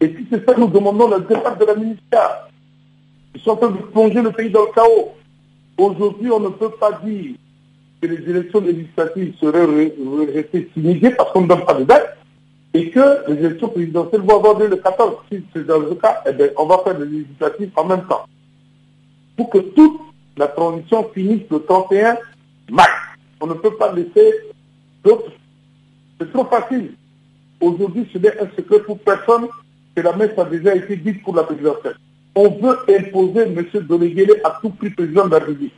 Et 0.00 0.08
si 0.08 0.26
c'est 0.30 0.44
ça, 0.46 0.54
nous 0.56 0.68
demandons 0.68 1.08
le 1.08 1.20
départ 1.20 1.56
de 1.58 1.64
la 1.64 1.74
ministère. 1.74 2.48
Ils 3.34 3.40
sont 3.40 3.50
en 3.50 3.56
train 3.56 3.70
de 3.70 3.78
plonger 3.78 4.22
le 4.22 4.30
pays 4.30 4.50
dans 4.50 4.62
le 4.62 4.72
chaos. 4.74 5.14
Aujourd'hui, 5.76 6.30
on 6.30 6.40
ne 6.40 6.48
peut 6.50 6.70
pas 6.70 7.00
dire 7.04 7.34
que 8.00 8.06
les 8.06 8.30
élections 8.30 8.60
législatives 8.60 9.34
seraient 9.40 9.66
restées 10.32 10.70
signées 10.72 11.10
parce 11.10 11.32
qu'on 11.32 11.42
ne 11.42 11.48
donne 11.48 11.64
pas 11.64 11.74
de 11.74 11.84
date 11.84 12.17
et 12.74 12.90
que 12.90 13.30
les 13.30 13.44
élections 13.44 13.68
présidentielles 13.68 14.20
vont 14.22 14.36
avoir 14.36 14.58
lieu 14.58 14.68
le 14.68 14.76
14. 14.76 15.16
Si 15.30 15.42
c'est 15.52 15.66
dans 15.66 15.78
le 15.78 15.94
cas, 15.94 16.22
eh 16.26 16.32
bien, 16.32 16.48
on 16.56 16.66
va 16.66 16.78
faire 16.84 16.98
les 16.98 17.06
législatives 17.06 17.70
en 17.76 17.84
même 17.84 18.06
temps. 18.06 18.26
Pour 19.36 19.50
que 19.50 19.58
toutes 19.58 20.00
la 20.38 20.46
transition 20.46 21.10
finisse 21.12 21.42
le 21.50 21.60
31 21.60 22.16
mars. 22.70 22.90
On 23.40 23.46
ne 23.46 23.54
peut 23.54 23.76
pas 23.76 23.92
laisser 23.92 24.34
d'autres. 25.04 25.32
C'est 26.18 26.32
trop 26.32 26.44
facile. 26.44 26.92
Aujourd'hui, 27.60 28.08
ce 28.12 28.18
n'est 28.18 28.40
un 28.40 28.48
secret 28.56 28.80
pour 28.80 28.98
personne 29.00 29.48
que 29.94 30.00
la 30.00 30.14
messe 30.14 30.38
a 30.38 30.44
déjà 30.44 30.74
été 30.74 30.96
dite 30.96 31.22
pour 31.22 31.34
la 31.34 31.42
présidentielle. 31.42 31.96
On 32.34 32.50
veut 32.50 32.78
imposer 32.88 33.42
M. 33.42 33.66
Doléguélé 33.82 34.34
à 34.44 34.58
tout 34.62 34.70
prix 34.70 34.90
président 34.90 35.26
de 35.26 35.32
la 35.32 35.38
République. 35.38 35.74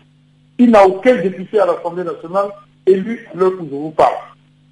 Il 0.58 0.70
n'a 0.70 0.86
aucun 0.86 1.16
député 1.16 1.58
à 1.58 1.66
l'Assemblée 1.66 2.04
nationale 2.04 2.50
élu 2.86 3.26
à 3.32 3.38
l'heure 3.38 3.52
où 3.58 3.64
je 3.64 3.70
vous 3.70 3.90
parle. 3.92 4.14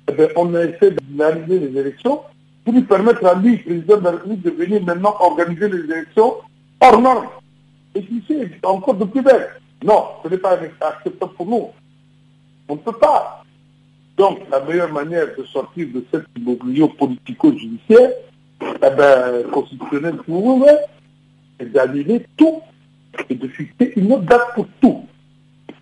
Eh 0.08 0.12
bien, 0.12 0.28
on 0.36 0.54
a 0.54 0.64
essayé 0.64 0.92
d'analyser 1.10 1.58
les 1.58 1.80
élections 1.80 2.20
pour 2.64 2.74
lui 2.74 2.82
permettre 2.82 3.24
à 3.26 3.34
lui, 3.34 3.58
président 3.58 3.98
de 3.98 4.04
la 4.04 4.10
République, 4.12 4.42
de 4.42 4.50
venir 4.50 4.82
maintenant 4.82 5.14
organiser 5.20 5.68
les 5.68 5.84
élections 5.84 6.36
hors 6.80 7.00
normes. 7.00 7.28
Et 7.94 8.02
qui 8.02 8.22
sait, 8.26 8.50
encore 8.62 8.94
de 8.94 9.04
plus 9.04 9.22
belle. 9.22 9.48
Non, 9.84 10.04
ce 10.22 10.28
n'est 10.28 10.38
pas 10.38 10.58
acceptable 10.80 11.32
pour 11.34 11.46
nous. 11.46 11.68
On 12.68 12.74
ne 12.74 12.80
peut 12.80 12.92
pas. 12.92 13.44
Donc, 14.16 14.40
la 14.50 14.60
meilleure 14.60 14.92
manière 14.92 15.26
de 15.36 15.44
sortir 15.44 15.86
de 15.94 16.04
cet 16.12 16.24
immobile 16.36 16.88
politico-judiciaire, 16.98 18.10
eh 18.60 18.90
ben, 18.96 19.44
constitutionnel, 19.52 20.16
vous 20.26 20.58
voulez, 20.58 20.76
c'est 21.58 21.70
d'annuler 21.70 22.26
tout 22.36 22.60
et 23.28 23.34
de 23.34 23.48
fixer 23.48 23.92
une 23.96 24.12
autre 24.12 24.24
date 24.24 24.54
pour 24.54 24.66
tout. 24.80 25.06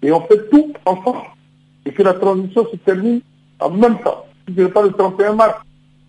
Et 0.02 0.12
on 0.12 0.20
fait 0.22 0.48
tout 0.50 0.72
ensemble. 0.84 1.22
Et 1.84 1.92
que 1.92 2.02
la 2.02 2.14
transition 2.14 2.66
se 2.70 2.76
termine 2.76 3.20
en 3.60 3.70
même 3.70 4.02
temps. 4.02 4.24
Si 4.48 4.54
ce 4.54 4.60
n'est 4.62 4.68
pas 4.68 4.82
le 4.82 4.92
31 4.92 5.34
mars, 5.34 5.60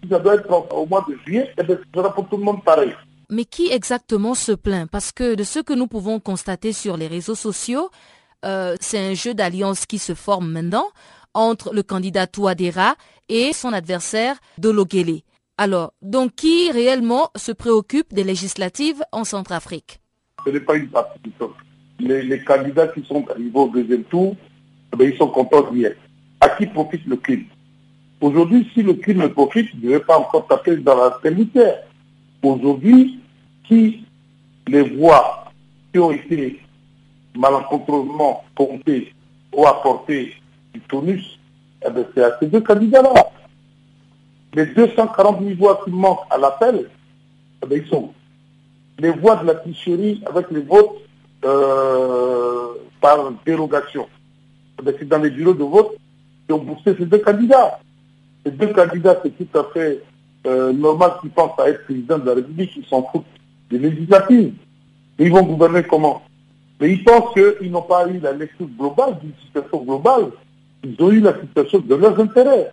si 0.03 0.09
ça 0.09 0.19
doit 0.19 0.35
être 0.35 0.73
au 0.73 0.85
mois 0.85 1.05
de 1.07 1.15
juillet, 1.25 1.49
eh 1.57 1.63
bien, 1.63 1.77
ce 1.77 1.99
sera 1.99 2.13
pour 2.13 2.27
tout 2.27 2.37
le 2.37 2.43
monde 2.43 2.63
pareil. 2.63 2.93
Mais 3.29 3.45
qui 3.45 3.71
exactement 3.71 4.35
se 4.35 4.51
plaint? 4.53 4.89
Parce 4.89 5.11
que 5.11 5.35
de 5.35 5.43
ce 5.43 5.59
que 5.59 5.73
nous 5.73 5.87
pouvons 5.87 6.19
constater 6.19 6.71
sur 6.71 6.95
les 6.95 7.07
réseaux 7.07 7.35
sociaux, 7.35 7.89
euh, 8.45 8.75
c'est 8.79 8.99
un 8.99 9.13
jeu 9.13 9.33
d'alliance 9.33 9.85
qui 9.85 9.97
se 9.97 10.13
forme 10.13 10.49
maintenant 10.49 10.85
entre 11.33 11.73
le 11.73 11.83
candidat 11.83 12.27
Touadéra 12.27 12.95
et 13.27 13.51
son 13.53 13.73
adversaire 13.73 14.37
Dologele. 14.57 15.21
Alors, 15.57 15.93
donc 16.01 16.35
qui 16.35 16.71
réellement 16.71 17.31
se 17.35 17.51
préoccupe 17.51 18.13
des 18.13 18.23
législatives 18.23 19.03
en 19.11 19.23
Centrafrique? 19.23 19.99
Ce 20.45 20.51
n'est 20.51 20.59
pas 20.59 20.75
une 20.75 20.87
partie 20.87 21.19
les, 21.99 22.23
les, 22.23 22.43
candidats 22.43 22.87
qui 22.87 23.03
sont 23.03 23.25
arrivés 23.29 23.51
au 23.53 23.69
deuxième 23.69 24.03
tour, 24.03 24.35
eh 24.99 25.05
ils 25.05 25.17
sont 25.17 25.27
contents 25.27 25.69
d'y 25.71 25.85
être. 25.85 25.97
À 26.39 26.49
qui 26.49 26.67
profite 26.67 27.05
le 27.05 27.17
crime 27.17 27.45
Aujourd'hui, 28.21 28.67
si 28.73 28.83
le 28.83 28.93
crime 28.93 29.19
ne 29.19 29.27
profite, 29.27 29.69
il 29.73 29.79
ne 29.79 29.85
devait 29.85 29.99
pas 30.03 30.17
encore 30.17 30.47
taper 30.47 30.77
dans 30.77 30.95
la 30.95 31.19
militaire. 31.29 31.83
Aujourd'hui, 32.41 33.19
qui 33.63 34.03
les 34.67 34.81
voix 34.81 35.45
qui 35.91 35.99
ont 35.99 36.11
été 36.11 36.59
malencontreusement 37.35 38.43
comptées 38.55 39.13
ou 39.53 39.65
apportées 39.65 40.33
du 40.73 40.81
tonus, 40.81 41.39
eh 41.83 41.89
c'est 42.13 42.23
à 42.23 42.37
ces 42.39 42.47
deux 42.47 42.61
candidats-là 42.61 43.13
les 44.57 44.65
240 44.65 45.39
000 45.41 45.55
voix 45.55 45.81
qui 45.83 45.91
manquent 45.91 46.25
à 46.31 46.37
l'appel, 46.37 46.89
eh 47.63 47.75
ils 47.75 47.87
sont. 47.87 48.11
Les 48.97 49.11
voix 49.11 49.35
de 49.35 49.45
la 49.45 49.55
tricherie 49.55 50.23
avec 50.25 50.49
les 50.49 50.61
votes 50.61 50.97
euh, 51.45 52.69
par 52.99 53.31
dérogation. 53.45 54.07
Eh 54.81 54.91
c'est 54.97 55.07
dans 55.07 55.19
les 55.19 55.29
bureaux 55.29 55.53
de 55.53 55.63
vote 55.63 55.95
qui 56.47 56.53
ont 56.53 56.59
boosté 56.59 56.95
ces 56.97 57.05
deux 57.05 57.19
candidats. 57.19 57.79
Ces 58.45 58.51
deux 58.51 58.67
candidats, 58.67 59.19
c'est 59.23 59.37
tout 59.37 59.59
à 59.59 59.65
fait 59.73 60.01
euh, 60.45 60.71
normal 60.71 61.13
qu'ils 61.21 61.31
pensent 61.31 61.59
à 61.59 61.69
être 61.69 61.83
président 61.83 62.17
de 62.17 62.25
la 62.25 62.35
République, 62.35 62.71
ils 62.77 62.85
s'en 62.85 63.03
foutent 63.03 63.25
des 63.69 63.77
législatives. 63.77 64.53
ils 65.19 65.31
vont 65.31 65.43
gouverner 65.43 65.83
comment? 65.83 66.21
Mais 66.79 66.91
ils 66.93 67.03
pensent 67.03 67.33
qu'ils 67.33 67.71
n'ont 67.71 67.81
pas 67.81 68.07
eu 68.07 68.19
la 68.19 68.31
lecture 68.31 68.67
globale 68.77 69.17
d'une 69.19 69.33
situation 69.45 69.83
globale. 69.83 70.27
Ils 70.83 70.95
ont 71.03 71.11
eu 71.11 71.19
la 71.19 71.39
situation 71.39 71.79
de 71.79 71.95
leurs 71.95 72.19
intérêts. 72.19 72.71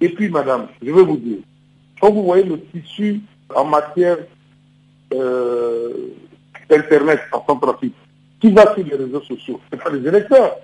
Et 0.00 0.08
puis, 0.08 0.28
madame, 0.28 0.68
je 0.80 0.90
vais 0.90 1.02
vous 1.02 1.16
dire, 1.16 1.38
quand 2.00 2.10
vous 2.10 2.24
voyez 2.24 2.44
le 2.44 2.60
tissu 2.60 3.20
en 3.54 3.64
matière 3.64 4.18
euh, 5.12 5.92
Internet 6.70 7.20
en 7.32 7.44
Centrafrique, 7.46 7.94
qui 8.40 8.50
va 8.50 8.74
sur 8.74 8.84
les 8.84 8.96
réseaux 8.96 9.22
sociaux? 9.22 9.60
Ce 9.70 9.76
pas 9.76 9.90
les 9.90 10.06
électeurs. 10.08 10.56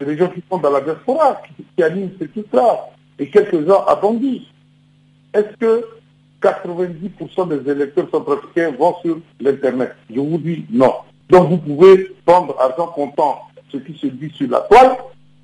C'est 0.00 0.06
les 0.06 0.16
gens 0.16 0.28
qui 0.28 0.42
sont 0.50 0.56
dans 0.56 0.70
la 0.70 0.80
diaspora, 0.80 1.42
qui, 1.76 1.82
animent 1.82 2.12
ces 2.18 2.28
trucs-là, 2.28 2.88
et 3.18 3.28
quelques-uns 3.28 3.84
à 3.86 3.96
Bangui. 3.96 4.48
Est-ce 5.34 5.54
que 5.58 5.84
90% 6.40 7.48
des 7.48 7.70
électeurs 7.70 8.08
centrafricains 8.10 8.70
vont 8.70 8.96
sur 9.02 9.18
l'Internet? 9.40 9.94
Je 10.08 10.18
vous 10.18 10.38
dis 10.38 10.64
non. 10.70 10.94
Donc 11.28 11.50
vous 11.50 11.58
pouvez 11.58 12.16
prendre 12.24 12.58
argent 12.58 12.86
comptant 12.86 13.42
ce 13.70 13.76
qui 13.76 13.96
se 13.98 14.06
dit 14.06 14.30
sur 14.34 14.48
la 14.48 14.60
toile, 14.60 14.96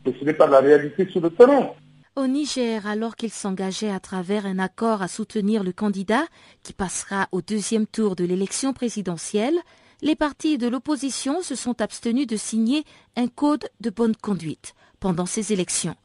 mais 0.07 0.15
ce 0.19 0.25
n'est 0.25 0.33
pas 0.33 0.47
la 0.47 0.61
réalité 0.61 1.07
sur 1.11 1.21
le 1.21 1.29
terrain. 1.31 1.69
Au 2.17 2.27
Niger, 2.27 2.87
alors 2.87 3.15
qu'il 3.15 3.31
s'engageait 3.31 3.91
à 3.91 4.01
travers 4.01 4.47
un 4.47 4.59
accord 4.59 5.03
à 5.03 5.09
soutenir 5.09 5.63
le 5.63 5.73
candidat 5.73 6.25
qui 6.63 6.73
passera 6.73 7.29
au 7.31 7.43
deuxième 7.43 7.87
tour 7.87 8.17
de 8.17 8.25
l'élection 8.25 8.73
présidentielle, 8.73 9.59
les 10.03 10.15
partis 10.15 10.59
de 10.59 10.69
l'opposition 10.69 11.43
se 11.43 11.55
sont 11.55 11.81
abstenus 11.81 12.27
de 12.27 12.37
signer 12.37 12.85
un 13.17 13.29
code 13.29 13.69
de 13.81 13.91
bonne 13.91 14.17
conduite 14.17 14.75
pendant 15.01 15.27
ces 15.27 15.53
élections. 15.53 15.97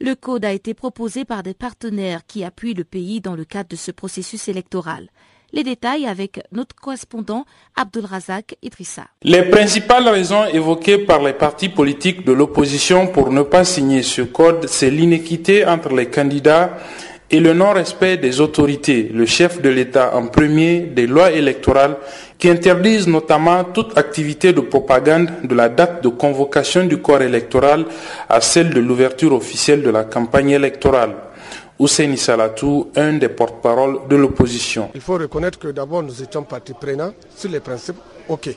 Le 0.00 0.14
code 0.14 0.44
a 0.44 0.52
été 0.52 0.72
proposé 0.72 1.24
par 1.24 1.42
des 1.42 1.54
partenaires 1.54 2.26
qui 2.26 2.44
appuient 2.44 2.74
le 2.74 2.84
pays 2.84 3.20
dans 3.20 3.34
le 3.34 3.44
cadre 3.44 3.68
de 3.68 3.76
ce 3.76 3.90
processus 3.90 4.48
électoral. 4.48 5.10
Les 5.52 5.64
détails 5.64 6.06
avec 6.06 6.40
notre 6.52 6.76
correspondant 6.76 7.44
Abdulrazak 7.74 8.56
Idrissa. 8.62 9.08
Les 9.22 9.42
principales 9.42 10.08
raisons 10.08 10.46
évoquées 10.46 10.98
par 10.98 11.22
les 11.22 11.32
partis 11.32 11.68
politiques 11.68 12.24
de 12.24 12.32
l'opposition 12.32 13.08
pour 13.08 13.32
ne 13.32 13.42
pas 13.42 13.64
signer 13.64 14.04
ce 14.04 14.22
code, 14.22 14.68
c'est 14.68 14.90
l'inéquité 14.90 15.66
entre 15.66 15.92
les 15.92 16.08
candidats 16.08 16.78
et 17.32 17.38
le 17.38 17.52
non-respect 17.52 18.16
des 18.16 18.40
autorités, 18.40 19.08
le 19.14 19.24
chef 19.24 19.62
de 19.62 19.68
l'État 19.68 20.16
en 20.16 20.26
premier, 20.26 20.80
des 20.80 21.06
lois 21.06 21.30
électorales 21.30 21.96
qui 22.38 22.48
interdisent 22.48 23.06
notamment 23.06 23.62
toute 23.64 23.96
activité 23.96 24.52
de 24.52 24.60
propagande 24.60 25.30
de 25.44 25.54
la 25.54 25.68
date 25.68 26.02
de 26.02 26.08
convocation 26.08 26.84
du 26.84 26.98
corps 26.98 27.22
électoral 27.22 27.84
à 28.28 28.40
celle 28.40 28.70
de 28.70 28.80
l'ouverture 28.80 29.32
officielle 29.32 29.82
de 29.82 29.90
la 29.90 30.04
campagne 30.04 30.50
électorale. 30.50 31.14
Hussein 31.78 32.14
Salatou, 32.16 32.90
un 32.96 33.14
des 33.14 33.28
porte-parole 33.28 34.00
de 34.08 34.16
l'opposition. 34.16 34.90
Il 34.94 35.00
faut 35.00 35.16
reconnaître 35.16 35.58
que 35.58 35.68
d'abord 35.68 36.02
nous 36.02 36.22
étions 36.22 36.42
partis 36.42 36.74
prenants 36.74 37.14
sur 37.36 37.50
les 37.50 37.60
principes, 37.60 37.96
ok. 38.28 38.50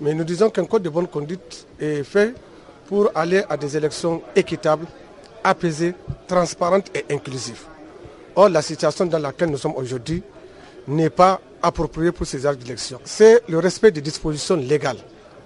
Mais 0.00 0.14
nous 0.14 0.24
disons 0.24 0.48
qu'un 0.50 0.64
code 0.64 0.82
de 0.82 0.88
bonne 0.88 1.08
conduite 1.08 1.66
est 1.80 2.04
fait 2.04 2.32
pour 2.86 3.10
aller 3.14 3.42
à 3.50 3.56
des 3.56 3.76
élections 3.76 4.22
équitables, 4.36 4.86
apaisées, 5.42 5.94
transparentes 6.26 6.90
et 6.94 7.12
inclusives. 7.12 7.64
Or, 8.38 8.48
la 8.50 8.62
situation 8.62 9.04
dans 9.06 9.18
laquelle 9.18 9.50
nous 9.50 9.56
sommes 9.58 9.74
aujourd'hui 9.74 10.22
n'est 10.86 11.10
pas 11.10 11.40
appropriée 11.60 12.12
pour 12.12 12.24
ces 12.24 12.46
actes 12.46 12.62
d'élection. 12.62 13.00
C'est 13.02 13.42
le 13.48 13.58
respect 13.58 13.90
des 13.90 14.00
dispositions 14.00 14.54
légales, 14.54 14.98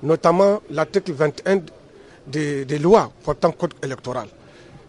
notamment 0.03 0.61
l'article 0.69 1.13
21 1.13 1.61
des, 2.27 2.67
lois 2.79 3.11
portant 3.25 3.51
code 3.53 3.73
électoral, 3.83 4.29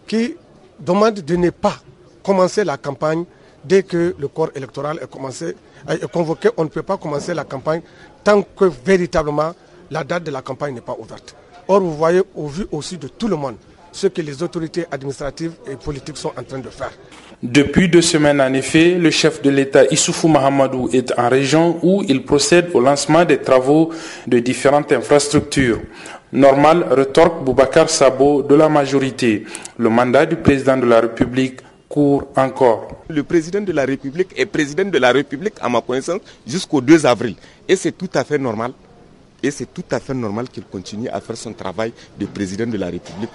qui 0.05 0.35
demande 0.81 1.13
de 1.21 1.35
ne 1.37 1.49
pas 1.49 1.75
commencer 2.21 2.65
la 2.65 2.75
campagne 2.75 3.23
dès 3.63 3.83
que 3.83 4.13
le 4.19 4.27
corps 4.27 4.49
électoral 4.53 4.99
est 5.01 6.07
convoqué. 6.11 6.49
On 6.57 6.65
ne 6.65 6.69
peut 6.69 6.83
pas 6.83 6.97
commencer 6.97 7.33
la 7.33 7.45
campagne 7.45 7.81
tant 8.21 8.41
que 8.41 8.65
véritablement 8.85 9.53
la 9.91 10.03
date 10.03 10.25
de 10.25 10.31
la 10.31 10.41
campagne 10.41 10.73
n'est 10.73 10.81
pas 10.81 10.97
ouverte. 10.99 11.37
Or, 11.69 11.79
vous 11.79 11.95
voyez 11.95 12.21
au 12.35 12.47
vu 12.47 12.67
aussi 12.73 12.97
de 12.97 13.07
tout 13.07 13.29
le 13.29 13.37
monde 13.37 13.55
ce 13.93 14.07
que 14.07 14.21
les 14.21 14.43
autorités 14.43 14.85
administratives 14.91 15.53
et 15.71 15.77
politiques 15.77 16.17
sont 16.17 16.33
en 16.37 16.43
train 16.43 16.59
de 16.59 16.69
faire. 16.69 16.91
Depuis 17.41 17.87
deux 17.87 18.01
semaines, 18.01 18.41
en 18.41 18.53
effet, 18.53 18.95
le 18.95 19.09
chef 19.11 19.41
de 19.41 19.49
l'État 19.49 19.85
Issoufou 19.91 20.27
Mahamadou 20.27 20.89
est 20.91 21.17
en 21.17 21.29
région 21.29 21.77
où 21.81 22.03
il 22.07 22.23
procède 22.25 22.69
au 22.73 22.81
lancement 22.81 23.23
des 23.23 23.37
travaux 23.37 23.91
de 24.27 24.39
différentes 24.39 24.91
infrastructures. 24.91 25.79
Normal 26.31 26.85
retorque 26.91 27.43
Boubacar 27.43 27.89
Sabo 27.89 28.41
de 28.41 28.55
la 28.55 28.67
majorité. 28.67 29.45
Le 29.77 29.89
mandat 29.89 30.25
du 30.25 30.35
président 30.35 30.75
de 30.77 30.85
la 30.85 30.99
République 31.01 31.59
encore. 32.35 32.87
Le 33.09 33.23
président 33.23 33.61
de 33.61 33.71
la 33.71 33.85
République 33.85 34.29
est 34.35 34.45
président 34.45 34.85
de 34.89 34.97
la 34.97 35.11
République, 35.11 35.53
à 35.61 35.69
ma 35.69 35.81
connaissance, 35.81 36.21
jusqu'au 36.45 36.81
2 36.81 37.05
avril. 37.05 37.35
Et 37.67 37.75
c'est 37.75 37.91
tout 37.91 38.09
à 38.13 38.23
fait 38.23 38.37
normal. 38.37 38.71
Et 39.41 39.51
c'est 39.51 39.71
tout 39.71 39.83
à 39.91 39.99
fait 39.99 40.13
normal 40.13 40.47
qu'il 40.49 40.63
continue 40.63 41.09
à 41.09 41.19
faire 41.19 41.35
son 41.35 41.53
travail 41.53 41.91
de 42.17 42.25
président 42.25 42.65
de 42.65 42.77
la 42.77 42.87
République 42.87 43.29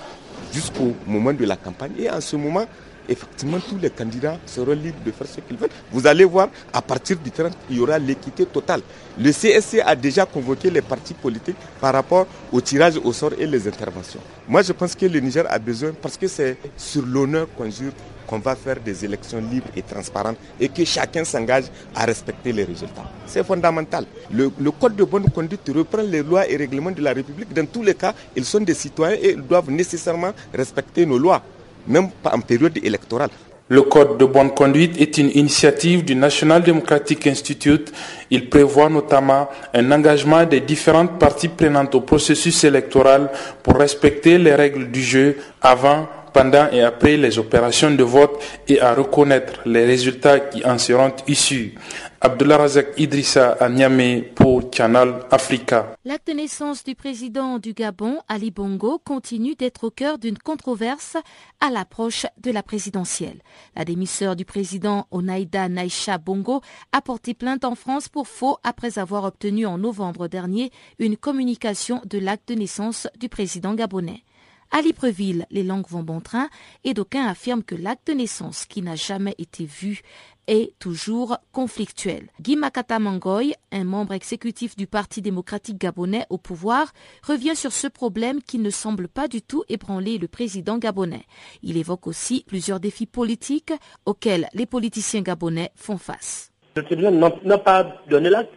jusqu'au 0.53 0.95
moment 1.07 1.33
de 1.33 1.45
la 1.45 1.57
campagne. 1.57 1.93
Et 1.99 2.11
en 2.11 2.21
ce 2.21 2.37
moment, 2.37 2.67
effectivement, 3.09 3.59
tous 3.61 3.79
les 3.79 3.91
candidats 3.91 4.39
seront 4.47 4.73
libres 4.73 4.99
de 5.05 5.11
faire 5.11 5.27
ce 5.27 5.41
qu'ils 5.41 5.57
veulent. 5.57 5.71
Vous 5.93 6.07
allez 6.07 6.25
voir, 6.25 6.49
à 6.73 6.83
partir 6.83 7.17
du 7.19 7.31
30, 7.31 7.53
il 7.71 7.77
y 7.79 7.81
aura 7.81 7.99
l'équité 7.99 8.45
totale. 8.47 8.83
Le 9.19 9.31
CSC 9.33 9.81
a 9.85 9.97
déjà 9.97 10.27
convoqué 10.27 10.71
les 10.71 10.83
partis 10.83 11.15
politiques 11.15 11.57
par 11.81 11.93
rapport 11.95 12.27
au 12.53 12.61
tirage 12.61 12.97
au 13.03 13.13
sort 13.13 13.33
et 13.39 13.47
les 13.47 13.67
interventions. 13.67 14.21
Moi, 14.47 14.63
je 14.63 14.73
pense 14.73 14.95
que 14.95 15.07
le 15.07 15.21
Niger 15.21 15.45
a 15.49 15.59
besoin, 15.59 15.93
parce 16.01 16.17
que 16.17 16.29
c'est 16.29 16.57
sur 16.77 17.05
l'honneur 17.05 17.47
qu'on 17.57 17.71
jure 17.71 17.93
qu'on 18.29 18.39
va 18.39 18.55
faire 18.55 18.77
des 18.85 19.05
élections 19.05 19.41
libres 19.41 19.69
et 19.75 19.83
transparentes 19.83 20.37
et 20.61 20.69
que 20.69 20.85
chacun 20.85 21.25
s'engage 21.25 21.65
à 21.95 22.05
respecter 22.05 22.53
les 22.53 22.65
résultats. 22.65 23.11
C'est 23.27 23.45
fondamental. 23.45 24.05
Le, 24.31 24.51
code 24.71 24.95
de 24.97 25.05
bonne 25.05 25.29
conduite 25.31 25.69
reprend 25.75 26.03
les 26.03 26.23
lois 26.23 26.49
et 26.49 26.57
règlements 26.57 26.91
de 26.91 27.03
la 27.03 27.13
République. 27.15 27.53
Dans 27.55 27.67
tous 27.67 27.83
les 27.83 27.95
cas, 27.95 28.15
ils 28.37 28.45
sont 28.45 28.61
des 28.61 28.75
citoyens 28.75 29.17
et 29.21 29.31
ils 29.33 29.43
doivent 29.43 29.71
nécessairement 29.71 30.33
respecter 30.55 31.07
nos 31.07 31.19
lois, 31.19 31.43
même 31.87 32.11
pas 32.23 32.35
en 32.35 32.41
période 32.41 32.77
électorale. 32.83 33.31
Le 33.71 33.83
Code 33.83 34.17
de 34.17 34.25
bonne 34.25 34.51
conduite 34.55 34.99
est 34.99 35.19
une 35.19 35.29
initiative 35.35 36.03
du 36.03 36.15
National 36.15 36.63
Democratic 36.63 37.27
Institute. 37.27 37.93
Il 38.31 38.49
prévoit 38.49 38.89
notamment 38.89 39.51
un 39.75 39.93
engagement 39.93 40.45
des 40.45 40.61
différentes 40.61 41.19
parties 41.19 41.49
prenantes 41.49 41.95
au 41.95 42.01
processus 42.01 42.65
électoral 42.65 43.31
pour 43.63 43.77
respecter 43.77 44.39
les 44.39 44.55
règles 44.55 44.91
du 44.91 45.03
jeu 45.03 45.37
avant, 45.61 46.09
pendant 46.39 46.71
et 46.71 46.83
après 46.83 47.17
les 47.17 47.37
opérations 47.41 47.91
de 47.91 48.05
vote 48.05 48.41
et 48.69 48.81
à 48.81 48.95
reconnaître 48.95 49.61
les 49.67 49.85
résultats 49.85 50.39
qui 50.39 50.65
en 50.65 50.79
seront 50.79 51.13
issus. 51.27 51.75
Abdullah 52.21 52.59
Razak 52.59 52.89
Idrissa 52.97 53.57
à 53.59 53.69
Niamey 53.69 54.23
pour 54.37 54.71
Canal 54.71 55.21
Africa. 55.33 55.97
L'acte 56.05 56.29
de 56.29 56.35
naissance 56.35 56.85
du 56.85 56.95
président 56.95 57.59
du 57.59 57.73
Gabon, 57.75 58.19
Ali 58.29 58.53
Bongo, 58.53 59.01
continue 59.05 59.57
d'être 59.57 59.83
au 59.85 59.91
cœur 59.91 60.19
d'une 60.19 60.39
controverse 60.39 61.17
à 61.61 61.71
l'approche 61.71 62.25
de 62.41 62.53
la 62.53 62.63
présidentielle. 62.63 63.41
La 63.75 63.85
démisseur 63.85 64.37
du 64.37 64.45
président 64.45 65.09
Onaïda 65.11 65.69
Naïcha 65.69 66.19
Bongo 66.19 66.61
a 66.93 67.01
porté 67.01 67.35
plainte 67.35 67.65
en 67.65 67.75
France 67.75 68.09
pour 68.09 68.29
faux 68.29 68.59
après 68.63 69.01
avoir 69.01 69.25
obtenu 69.25 69.67
en 69.67 69.79
novembre 69.79 70.29
dernier 70.29 70.71
une 71.01 71.17
communication 71.17 72.01
de 72.05 72.19
l'acte 72.19 72.49
de 72.49 72.55
naissance 72.55 73.09
du 73.19 73.29
président 73.29 73.75
gabonais. 73.75 74.23
À 74.71 74.83
Libreville, 74.83 75.47
les 75.51 75.63
langues 75.63 75.89
vont 75.89 76.03
bon 76.03 76.21
train 76.21 76.49
et 76.85 76.93
d'aucuns 76.93 77.27
affirment 77.27 77.63
que 77.63 77.75
l'acte 77.75 78.09
de 78.09 78.13
naissance 78.13 78.67
qui 78.67 78.83
n'a 78.83 78.97
jamais 78.97 79.35
été 79.39 79.65
vu 79.65 80.03
est 80.47 80.79
toujours 80.79 81.39
conflictuel. 81.53 82.29
Guy 82.41 82.57
Makata 82.57 82.99
Mangoy, 82.99 83.55
un 83.73 83.85
membre 83.85 84.13
exécutif 84.13 84.77
du 84.77 84.87
Parti 84.87 85.23
démocratique 85.23 85.79
gabonais 85.79 86.27
au 86.31 86.39
pouvoir, 86.39 86.93
revient 87.23 87.57
sur 87.57 87.73
ce 87.73 87.87
problème 87.87 88.43
qui 88.43 88.59
ne 88.59 88.71
semble 88.71 89.09
pas 89.09 89.29
du 89.29 89.43
tout 89.43 89.65
ébranler 89.69 90.19
le 90.19 90.29
président 90.29 90.79
gabonais. 90.79 91.25
Il 91.63 91.77
évoque 91.77 92.07
aussi 92.07 92.45
plusieurs 92.47 92.81
défis 92.81 93.07
politiques 93.07 93.73
auxquels 94.07 94.49
les 94.55 94.67
politiciens 94.67 95.23
gabonais 95.23 95.71
font 95.77 95.99
face. 95.99 96.51
Le 96.77 96.85
tribunal 96.85 97.33
n'a 97.45 97.59
pas 97.59 97.85
donné 98.09 98.31
l'acte. 98.31 98.53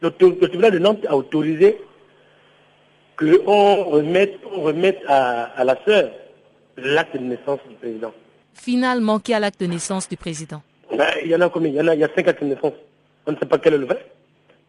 Le, 0.00 0.10
tribunal 0.10 0.72
de 0.72 0.78
Nantes 0.78 1.06
a 1.08 1.16
autorisé 1.16 1.78
qu'on 3.16 3.84
remette, 3.84 4.38
on 4.54 4.62
remette 4.62 5.00
à, 5.06 5.44
à 5.58 5.64
la 5.64 5.76
sœur 5.84 6.10
l'acte 6.76 7.14
de 7.16 7.22
naissance 7.22 7.60
du 7.68 7.74
président. 7.76 8.12
Finalement, 8.54 9.18
qui 9.18 9.34
a 9.34 9.40
l'acte 9.40 9.60
de 9.60 9.66
naissance 9.66 10.08
du 10.08 10.16
président? 10.16 10.62
Ben, 10.96 11.06
Il 11.24 11.30
y 11.30 11.34
en 11.36 11.40
a 11.40 11.48
combien? 11.48 11.70
Il 11.70 11.76
y 11.76 11.80
en 11.80 11.88
a, 11.88 11.94
il 11.94 12.00
y 12.00 12.04
a 12.04 12.08
cinq 12.14 12.28
actes 12.28 12.42
de 12.42 12.48
naissance. 12.48 12.74
On 13.26 13.32
ne 13.32 13.36
sait 13.36 13.46
pas 13.46 13.58
quel 13.58 13.74
est 13.74 13.78
le 13.78 13.86
vrai. 13.86 14.04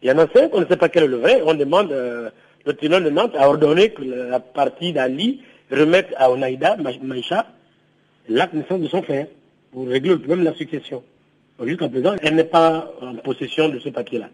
Il 0.02 0.08
y 0.08 0.12
en 0.12 0.18
a 0.18 0.26
cinq, 0.28 0.50
on 0.52 0.60
ne 0.60 0.66
sait 0.66 0.76
pas 0.76 0.88
quel 0.88 1.04
est 1.04 1.08
le 1.08 1.16
vrai. 1.16 1.42
On 1.44 1.54
demande, 1.54 1.92
euh, 1.92 2.30
le 2.64 2.72
tribunal 2.74 3.04
de 3.04 3.10
Nantes 3.10 3.34
a 3.36 3.48
ordonné 3.48 3.90
que 3.90 4.02
la 4.02 4.40
partie 4.40 4.92
d'Ali 4.92 5.42
remette 5.70 6.08
à 6.16 6.30
Onaïda, 6.30 6.76
Maïcha, 7.02 7.46
l'acte 8.28 8.54
de 8.54 8.60
naissance 8.60 8.80
de 8.80 8.88
son 8.88 9.02
frère 9.02 9.26
pour 9.72 9.88
régler 9.88 10.10
le 10.10 10.18
problème 10.18 10.40
de 10.40 10.50
la 10.50 10.54
succession. 10.54 11.02
Jusqu'à 11.64 11.88
présent, 11.88 12.14
elle 12.22 12.34
n'est 12.34 12.44
pas 12.44 12.90
en 13.00 13.14
possession 13.16 13.68
de 13.68 13.78
ce 13.78 13.88
papier-là. 13.88 14.28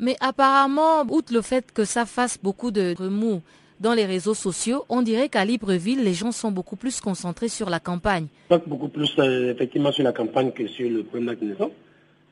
Mais 0.00 0.16
apparemment, 0.20 1.02
outre 1.10 1.34
le 1.34 1.42
fait 1.42 1.70
que 1.72 1.84
ça 1.84 2.06
fasse 2.06 2.38
beaucoup 2.42 2.70
de 2.70 2.94
remous 2.98 3.42
dans 3.80 3.92
les 3.92 4.06
réseaux 4.06 4.34
sociaux, 4.34 4.86
on 4.88 5.02
dirait 5.02 5.28
qu'à 5.28 5.44
Libreville, 5.44 6.02
les 6.02 6.14
gens 6.14 6.32
sont 6.32 6.50
beaucoup 6.50 6.76
plus 6.76 7.00
concentrés 7.02 7.48
sur 7.48 7.68
la 7.68 7.80
campagne. 7.80 8.26
Beaucoup 8.66 8.88
plus 8.88 9.14
euh, 9.18 9.52
effectivement 9.52 9.92
sur 9.92 10.02
la 10.02 10.12
campagne 10.12 10.52
que 10.52 10.66
sur 10.68 10.88
le 10.88 11.04
acte 11.28 11.42
de 11.42 11.48
naissance. 11.50 11.72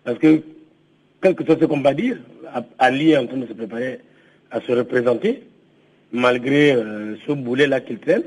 Parce 0.02 0.18
que, 0.18 0.42
quel 1.20 1.34
que 1.34 1.44
soit 1.44 1.60
ce 1.60 1.66
qu'on 1.66 1.82
va 1.82 1.92
dire, 1.92 2.16
Ali 2.78 3.10
est 3.10 3.18
en 3.18 3.26
train 3.26 3.36
de 3.36 3.46
se 3.46 3.52
préparer 3.52 4.00
à 4.50 4.62
se 4.62 4.72
représenter, 4.72 5.42
malgré 6.10 6.72
euh, 6.72 7.16
ce 7.26 7.32
boulet-là 7.32 7.82
qu'il 7.82 7.98
traîne. 7.98 8.24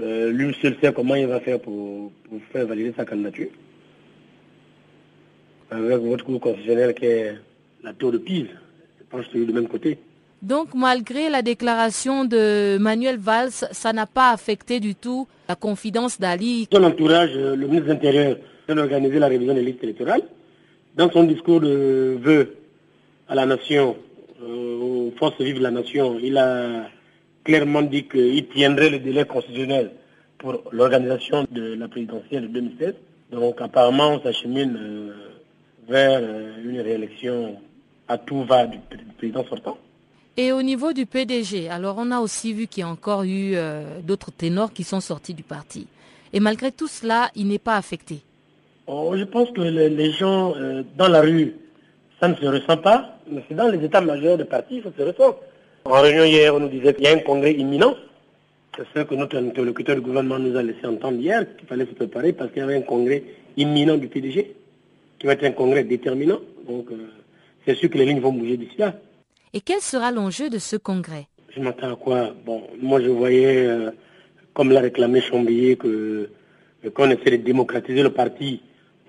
Euh, 0.00 0.32
lui 0.32 0.56
seul 0.62 0.76
sait 0.82 0.92
comment 0.94 1.14
il 1.14 1.26
va 1.26 1.40
faire 1.40 1.60
pour, 1.60 2.10
pour 2.28 2.40
faire 2.52 2.66
valider 2.66 2.94
sa 2.96 3.04
candidature. 3.04 3.48
Avec 5.70 5.98
votre 5.98 6.24
cours 6.24 6.40
constitutionnel 6.40 6.94
qui 6.94 7.04
est 7.04 7.34
la 7.84 7.92
tour 7.92 8.10
de 8.10 8.18
Pise. 8.18 8.46
Je 8.98 9.04
pense 9.10 9.26
que 9.26 9.32
c'est 9.34 9.44
du 9.44 9.52
même 9.52 9.68
côté. 9.68 9.98
Donc, 10.42 10.74
malgré 10.74 11.30
la 11.30 11.42
déclaration 11.42 12.24
de 12.24 12.76
Manuel 12.78 13.18
Valls, 13.18 13.50
ça 13.50 13.92
n'a 13.92 14.06
pas 14.06 14.30
affecté 14.30 14.80
du 14.80 14.94
tout 14.94 15.28
la 15.48 15.54
confidence 15.54 16.18
d'Ali. 16.18 16.68
Son 16.72 16.82
entourage, 16.82 17.30
euh, 17.34 17.54
le 17.54 17.66
ministre 17.66 17.88
de 17.88 17.92
l'Intérieur, 17.92 18.36
vient 18.66 18.76
d'organiser 18.76 19.18
la 19.18 19.28
révision 19.28 19.54
des 19.54 19.62
listes 19.62 19.82
électorales. 19.82 20.22
Dans 20.96 21.10
son 21.10 21.24
discours 21.24 21.60
de 21.60 22.18
vœux 22.20 22.56
à 23.28 23.34
la 23.34 23.46
nation, 23.46 23.96
euh, 24.42 24.76
aux 24.78 25.12
forces 25.18 25.40
vives 25.40 25.58
de 25.58 25.62
la 25.62 25.70
nation, 25.70 26.18
il 26.22 26.36
a 26.38 26.88
clairement 27.44 27.82
dit 27.82 28.04
qu'il 28.04 28.46
tiendrait 28.48 28.90
le 28.90 28.98
délai 28.98 29.24
constitutionnel 29.24 29.92
pour 30.38 30.62
l'organisation 30.72 31.46
de 31.50 31.74
la 31.74 31.88
présidentielle 31.88 32.42
de 32.42 32.48
2016. 32.48 32.94
Donc, 33.32 33.60
apparemment, 33.60 34.14
on 34.14 34.22
s'achemine 34.22 34.76
euh, 34.78 35.12
vers 35.88 36.22
une 36.64 36.80
réélection 36.80 37.56
à 38.08 38.18
tout 38.18 38.44
va 38.44 38.66
du, 38.66 38.78
président 39.16 39.44
sortant. 39.44 39.78
Et 40.36 40.52
au 40.52 40.62
niveau 40.62 40.92
du 40.92 41.06
PDG, 41.06 41.68
alors 41.68 41.96
on 41.98 42.10
a 42.10 42.20
aussi 42.20 42.52
vu 42.52 42.66
qu'il 42.66 42.80
y 42.80 42.84
a 42.84 42.88
encore 42.88 43.22
eu 43.22 43.52
euh, 43.54 44.00
d'autres 44.02 44.32
ténors 44.32 44.72
qui 44.72 44.82
sont 44.82 45.00
sortis 45.00 45.34
du 45.34 45.44
parti. 45.44 45.86
Et 46.32 46.40
malgré 46.40 46.72
tout 46.72 46.88
cela, 46.88 47.30
il 47.36 47.46
n'est 47.46 47.60
pas 47.60 47.76
affecté. 47.76 48.20
Oh, 48.86 49.14
je 49.16 49.24
pense 49.24 49.50
que 49.52 49.60
les, 49.60 50.12
gens 50.12 50.54
euh, 50.56 50.82
dans 50.96 51.08
la 51.08 51.20
rue, 51.20 51.54
ça 52.20 52.28
ne 52.28 52.34
se 52.34 52.44
ressent 52.44 52.76
pas, 52.76 53.18
mais 53.30 53.42
c'est 53.48 53.54
dans 53.54 53.68
les 53.68 53.82
états 53.84 54.00
majeurs 54.00 54.36
de 54.36 54.44
parti 54.44 54.82
ça 54.82 54.90
se 54.96 55.02
ressent. 55.02 55.38
En 55.84 56.00
réunion 56.00 56.24
hier, 56.24 56.54
on 56.54 56.60
nous 56.60 56.68
disait 56.68 56.94
qu'il 56.94 57.04
y 57.04 57.08
a 57.08 57.12
un 57.12 57.18
congrès 57.20 57.52
imminent. 57.52 57.94
C'est 58.76 58.86
ce 58.94 59.04
que 59.04 59.14
notre 59.14 59.38
interlocuteur 59.38 59.94
du 59.94 60.02
gouvernement 60.02 60.38
nous 60.38 60.56
a 60.56 60.62
laissé 60.62 60.84
entendre 60.86 61.18
hier, 61.18 61.46
qu'il 61.56 61.68
fallait 61.68 61.86
se 61.86 61.92
préparer 61.92 62.32
parce 62.32 62.50
qu'il 62.50 62.60
y 62.60 62.64
avait 62.64 62.76
un 62.76 62.82
congrès 62.82 63.22
imminent 63.56 63.96
du 63.96 64.08
PDG, 64.08 64.54
qui 65.18 65.26
va 65.26 65.34
être 65.34 65.44
un 65.44 65.52
congrès 65.52 65.84
déterminant. 65.84 66.40
Donc, 66.66 66.90
euh, 66.90 66.96
c'est 67.66 67.74
sûr 67.76 67.90
que 67.90 67.98
les 67.98 68.06
lignes 68.06 68.20
vont 68.20 68.32
bouger 68.32 68.56
d'ici 68.56 68.76
là. 68.78 68.94
Et 69.52 69.60
quel 69.60 69.80
sera 69.80 70.10
l'enjeu 70.10 70.50
de 70.50 70.58
ce 70.58 70.76
congrès? 70.76 71.26
Je 71.54 71.60
m'attends 71.60 71.92
à 71.92 71.96
quoi? 71.96 72.34
Bon, 72.44 72.64
moi 72.80 73.00
je 73.00 73.08
voyais, 73.08 73.66
euh, 73.66 73.90
comme 74.52 74.70
l'a 74.72 74.80
réclamé 74.80 75.20
Chambillier, 75.20 75.76
que 75.76 76.28
qu'on 76.94 77.08
essaie 77.08 77.30
de 77.30 77.36
démocratiser 77.36 78.02
le 78.02 78.10
parti 78.10 78.60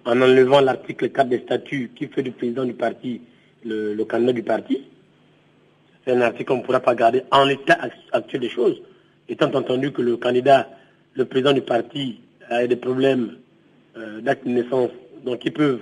en 0.06 0.22
enlevant 0.22 0.62
l'article 0.62 1.10
4 1.10 1.28
des 1.28 1.40
statuts 1.40 1.92
qui 1.96 2.08
fait 2.08 2.24
du 2.24 2.32
président 2.32 2.64
du 2.64 2.74
parti 2.74 3.22
le, 3.66 4.02
candidat 4.04 4.34
du 4.34 4.44
parti. 4.44 4.84
C'est 6.06 6.14
un 6.14 6.22
article 6.22 6.46
qu'on 6.46 6.58
ne 6.58 6.64
pourra 6.64 6.80
pas 6.80 6.96
garder 6.96 7.24
en 7.32 7.44
l'état 7.44 7.78
actuel 8.12 8.42
des 8.42 8.50
choses, 8.50 8.82
étant 9.28 9.52
entendu 9.54 9.92
que 9.92 10.02
le 10.02 10.18
candidat, 10.18 10.70
le 11.16 11.26
président 11.26 11.52
du 11.52 11.62
parti, 11.62 12.22
a 12.50 12.66
des 12.68 12.76
problèmes 12.76 13.38
euh, 13.98 14.22
d'acte 14.22 14.46
de 14.46 14.52
naissance, 14.52 14.92
donc 15.26 15.44
ils 15.46 15.52
peuvent 15.52 15.82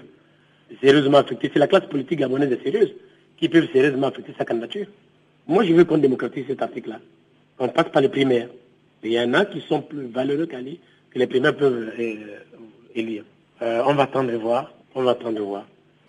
sérieusement 0.81 1.17
affecter. 1.19 1.49
C'est 1.53 1.59
la 1.59 1.67
classe 1.67 1.85
politique 1.87 2.19
gabonaise 2.19 2.57
sérieuse 2.63 2.93
qui 3.37 3.49
peuvent 3.49 3.67
sérieusement 3.71 4.07
affecter 4.07 4.33
sa 4.37 4.45
candidature. 4.45 4.87
Moi, 5.47 5.65
je 5.65 5.73
veux 5.73 5.83
qu'on 5.83 5.97
démocratise 5.97 6.45
cet 6.47 6.61
article-là. 6.61 6.99
On 7.59 7.67
passe 7.69 7.89
par 7.91 8.01
les 8.01 8.09
primaires. 8.09 8.49
il 9.03 9.11
y 9.11 9.19
en 9.19 9.33
a 9.33 9.45
qui 9.45 9.61
sont 9.61 9.81
plus 9.81 10.05
valeureux 10.07 10.45
qu'Ali, 10.45 10.79
que 11.11 11.19
les 11.19 11.27
primaires 11.27 11.55
peuvent 11.55 11.91
euh, 11.99 12.15
élire. 12.95 13.23
Euh, 13.61 13.83
on 13.85 13.93
va 13.93 14.03
attendre 14.03 14.31
de 14.31 14.37
voir. 14.37 14.73
On 14.95 15.03
va 15.03 15.11
attendre 15.11 15.37
de 15.37 15.41
voir. 15.41 15.65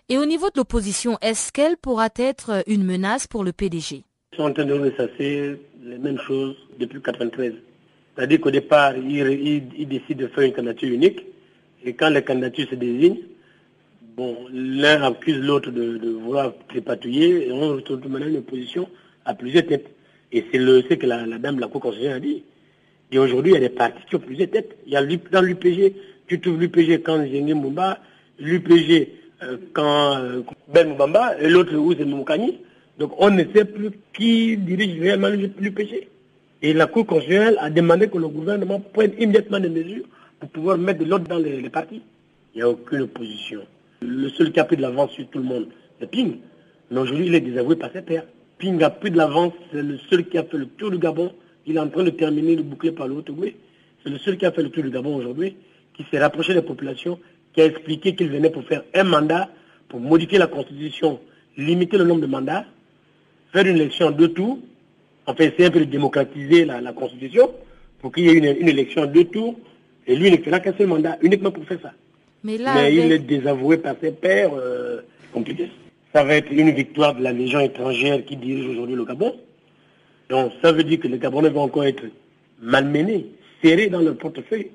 Et 0.08 0.18
au 0.18 0.26
niveau 0.26 0.46
de 0.46 0.58
l'opposition, 0.58 1.18
est-ce 1.22 1.50
qu'elle 1.50 1.76
pourra 1.76 2.08
être 2.16 2.62
une 2.66 2.84
menace 2.84 3.26
pour 3.26 3.42
le 3.42 3.52
PDG 3.52 4.04
Ils 4.32 4.36
sont 4.36 4.42
en 4.44 4.52
train 4.52 4.64
de 4.64 4.74
ressasser 4.74 5.56
les 5.82 5.98
mêmes 5.98 6.18
choses 6.18 6.56
depuis 6.78 6.98
1993. 6.98 7.54
C'est-à-dire 8.14 8.40
qu'au 8.40 8.50
départ, 8.50 8.96
ils, 8.96 9.64
ils 9.78 9.88
décident 9.88 10.20
de 10.22 10.28
faire 10.28 10.44
une 10.44 10.52
candidature 10.52 10.90
unique. 10.92 11.24
Et 11.84 11.94
quand 11.94 12.10
les 12.10 12.22
candidatures 12.22 12.68
se 12.68 12.74
désignent, 12.74 13.18
Bon, 14.16 14.46
l'un 14.52 15.02
accuse 15.02 15.38
l'autre 15.40 15.72
de, 15.72 16.08
vouloir 16.08 16.52
trépatouiller 16.68 17.48
et 17.48 17.52
on 17.52 17.74
retrouve 17.74 18.08
maintenant 18.08 18.28
une 18.28 18.36
opposition 18.36 18.88
à 19.24 19.34
plusieurs 19.34 19.66
têtes. 19.66 19.88
Et 20.30 20.44
c'est 20.52 20.58
le 20.58 20.82
ce 20.82 20.94
que 20.94 21.04
la, 21.04 21.26
dame 21.26 21.56
de 21.56 21.60
la 21.60 21.66
Cour 21.66 21.80
constitutionnelle 21.80 22.18
a 22.18 22.20
dit. 22.20 22.44
Et 23.10 23.18
aujourd'hui, 23.18 23.50
il 23.50 23.54
y 23.54 23.56
a 23.56 23.68
des 23.68 23.74
partis 23.74 24.04
qui 24.08 24.14
ont 24.14 24.20
plusieurs 24.20 24.50
têtes. 24.50 24.76
Il 24.86 24.92
y 24.92 24.96
a 24.96 25.04
dans 25.04 25.42
l'UPG, 25.42 25.94
tu 26.28 26.40
trouves 26.40 26.60
l'UPG 26.60 27.02
quand 27.02 27.16
Zengé 27.16 27.54
Moumba, 27.54 27.98
l'UPG 28.38 29.08
euh, 29.42 29.56
quand 29.72 30.16
euh, 30.18 30.42
Ben 30.68 30.90
Moubamba, 30.90 31.36
et 31.40 31.48
l'autre 31.48 31.74
où 31.74 31.92
c'est 31.92 32.04
Moukani. 32.04 32.60
Donc 33.00 33.14
on 33.18 33.30
ne 33.30 33.42
sait 33.52 33.64
plus 33.64 33.90
qui 34.12 34.56
dirige 34.56 35.00
réellement 35.00 35.28
l'UPG. 35.28 36.06
Et 36.62 36.72
la 36.72 36.86
Cour 36.86 37.04
constitutionnelle 37.04 37.58
a 37.60 37.68
demandé 37.68 38.06
que 38.06 38.18
le 38.18 38.28
gouvernement 38.28 38.78
prenne 38.78 39.14
immédiatement 39.18 39.58
des 39.58 39.70
mesures 39.70 40.04
pour 40.38 40.50
pouvoir 40.50 40.78
mettre 40.78 41.00
de 41.00 41.04
l'ordre 41.04 41.26
dans 41.26 41.38
les, 41.38 41.60
les 41.60 41.68
partis. 41.68 42.00
Il 42.54 42.58
n'y 42.58 42.62
a 42.62 42.68
aucune 42.70 43.00
opposition. 43.00 43.62
Le 44.06 44.28
seul 44.30 44.52
qui 44.52 44.60
a 44.60 44.64
pris 44.64 44.76
de 44.76 44.82
l'avance 44.82 45.12
sur 45.12 45.26
tout 45.28 45.38
le 45.38 45.44
monde, 45.44 45.68
c'est 45.98 46.10
Ping. 46.10 46.36
Mais 46.90 47.00
aujourd'hui, 47.00 47.26
il 47.26 47.34
est 47.34 47.40
désavoué 47.40 47.76
par 47.76 47.90
ses 47.92 48.02
pairs. 48.02 48.24
Ping 48.58 48.82
a 48.82 48.90
pris 48.90 49.10
de 49.10 49.16
l'avance, 49.16 49.52
c'est 49.72 49.82
le 49.82 49.98
seul 50.10 50.28
qui 50.28 50.38
a 50.38 50.44
fait 50.44 50.58
le 50.58 50.66
tour 50.66 50.90
du 50.90 50.98
Gabon. 50.98 51.32
Il 51.66 51.76
est 51.76 51.80
en 51.80 51.88
train 51.88 52.04
de 52.04 52.10
terminer 52.10 52.56
le 52.56 52.62
boucler 52.62 52.92
par 52.92 53.08
l'autre 53.08 53.32
C'est 54.02 54.10
le 54.10 54.18
seul 54.18 54.36
qui 54.36 54.44
a 54.44 54.52
fait 54.52 54.62
le 54.62 54.68
tour 54.68 54.82
du 54.82 54.90
Gabon 54.90 55.16
aujourd'hui. 55.16 55.56
qui 55.94 56.04
s'est 56.10 56.18
rapproché 56.18 56.54
des 56.54 56.62
populations, 56.62 57.18
qui 57.52 57.60
a 57.60 57.66
expliqué 57.66 58.14
qu'il 58.14 58.28
venait 58.28 58.50
pour 58.50 58.64
faire 58.64 58.82
un 58.94 59.04
mandat, 59.04 59.48
pour 59.88 60.00
modifier 60.00 60.38
la 60.38 60.48
constitution, 60.48 61.20
limiter 61.56 61.96
le 61.96 62.04
nombre 62.04 62.20
de 62.20 62.26
mandats, 62.26 62.64
faire 63.52 63.66
une 63.66 63.76
élection 63.76 64.06
en 64.06 64.10
deux 64.10 64.32
tours, 64.32 64.58
enfin 65.26 65.44
essayer 65.44 65.66
un 65.66 65.70
peu 65.70 65.80
de 65.80 65.84
démocratiser 65.84 66.64
la, 66.64 66.92
constitution, 66.92 67.50
pour 68.00 68.12
qu'il 68.12 68.24
y 68.24 68.28
ait 68.28 68.38
une, 68.38 68.68
élection 68.68 69.02
en 69.02 69.06
deux 69.06 69.24
tours, 69.24 69.54
et 70.06 70.16
lui 70.16 70.30
ne 70.30 70.36
fera 70.38 70.60
qu'un 70.60 70.74
seul 70.76 70.88
mandat, 70.88 71.16
uniquement 71.22 71.52
pour 71.52 71.64
faire 71.64 71.78
ça. 71.80 71.92
Mais, 72.44 72.58
là, 72.58 72.90
il 72.90 73.10
est 73.10 73.18
désavoué 73.18 73.78
par 73.78 73.96
ses 74.00 74.12
pairs, 74.12 74.52
euh, 74.54 75.00
compliqué. 75.32 75.70
Ça 76.12 76.22
va 76.22 76.36
être 76.36 76.52
une 76.52 76.70
victoire 76.70 77.14
de 77.14 77.22
la 77.22 77.32
légion 77.32 77.58
étrangère 77.60 78.22
qui 78.24 78.36
dirige 78.36 78.66
aujourd'hui 78.66 78.94
le 78.94 79.04
Gabon. 79.04 79.34
Donc 80.28 80.52
ça 80.62 80.70
veut 80.70 80.84
dire 80.84 81.00
que 81.00 81.08
les 81.08 81.18
Gabonais 81.18 81.48
vont 81.48 81.62
encore 81.62 81.84
être 81.84 82.04
malmenés, 82.60 83.26
serrés 83.62 83.88
dans 83.88 84.00
leur 84.00 84.16
portefeuille. 84.16 84.70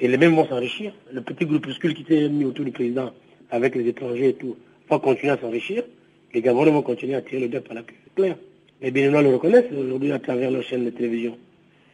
Et 0.00 0.08
les 0.08 0.16
mêmes 0.16 0.34
vont 0.34 0.48
s'enrichir. 0.48 0.92
Le 1.12 1.20
petit 1.20 1.44
groupuscule 1.44 1.94
qui 1.94 2.04
s'est 2.04 2.28
mis 2.28 2.44
autour 2.44 2.64
du 2.64 2.72
président 2.72 3.12
avec 3.50 3.74
les 3.76 3.86
étrangers 3.86 4.30
et 4.30 4.34
tout, 4.34 4.56
va 4.88 4.98
continuer 4.98 5.32
à 5.32 5.38
s'enrichir. 5.38 5.84
Les 6.32 6.40
Gabonais 6.40 6.70
vont 6.70 6.82
continuer 6.82 7.14
à 7.14 7.22
tirer 7.22 7.42
le 7.42 7.48
dette 7.48 7.68
par 7.68 7.74
la 7.74 7.82
queue. 7.82 7.94
C'est 8.04 8.14
clair. 8.14 8.36
Les 8.80 8.90
Béninois 8.90 9.22
le 9.22 9.34
reconnaissent 9.34 9.70
aujourd'hui 9.78 10.10
à 10.10 10.18
travers 10.18 10.50
leur 10.50 10.62
chaîne 10.62 10.86
de 10.86 10.90
télévision. 10.90 11.36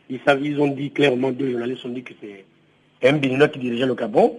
Ils, 0.08 0.20
savent, 0.24 0.44
ils 0.44 0.58
ont 0.60 0.68
dit 0.68 0.90
clairement, 0.90 1.32
deux 1.32 1.50
journalistes 1.50 1.84
ont 1.84 1.90
dit 1.90 2.02
que 2.02 2.14
c'est 2.20 2.44
un 3.02 3.12
Béninois 3.14 3.48
qui 3.48 3.58
dirigeait 3.58 3.86
le 3.86 3.94
Gabon. 3.94 4.36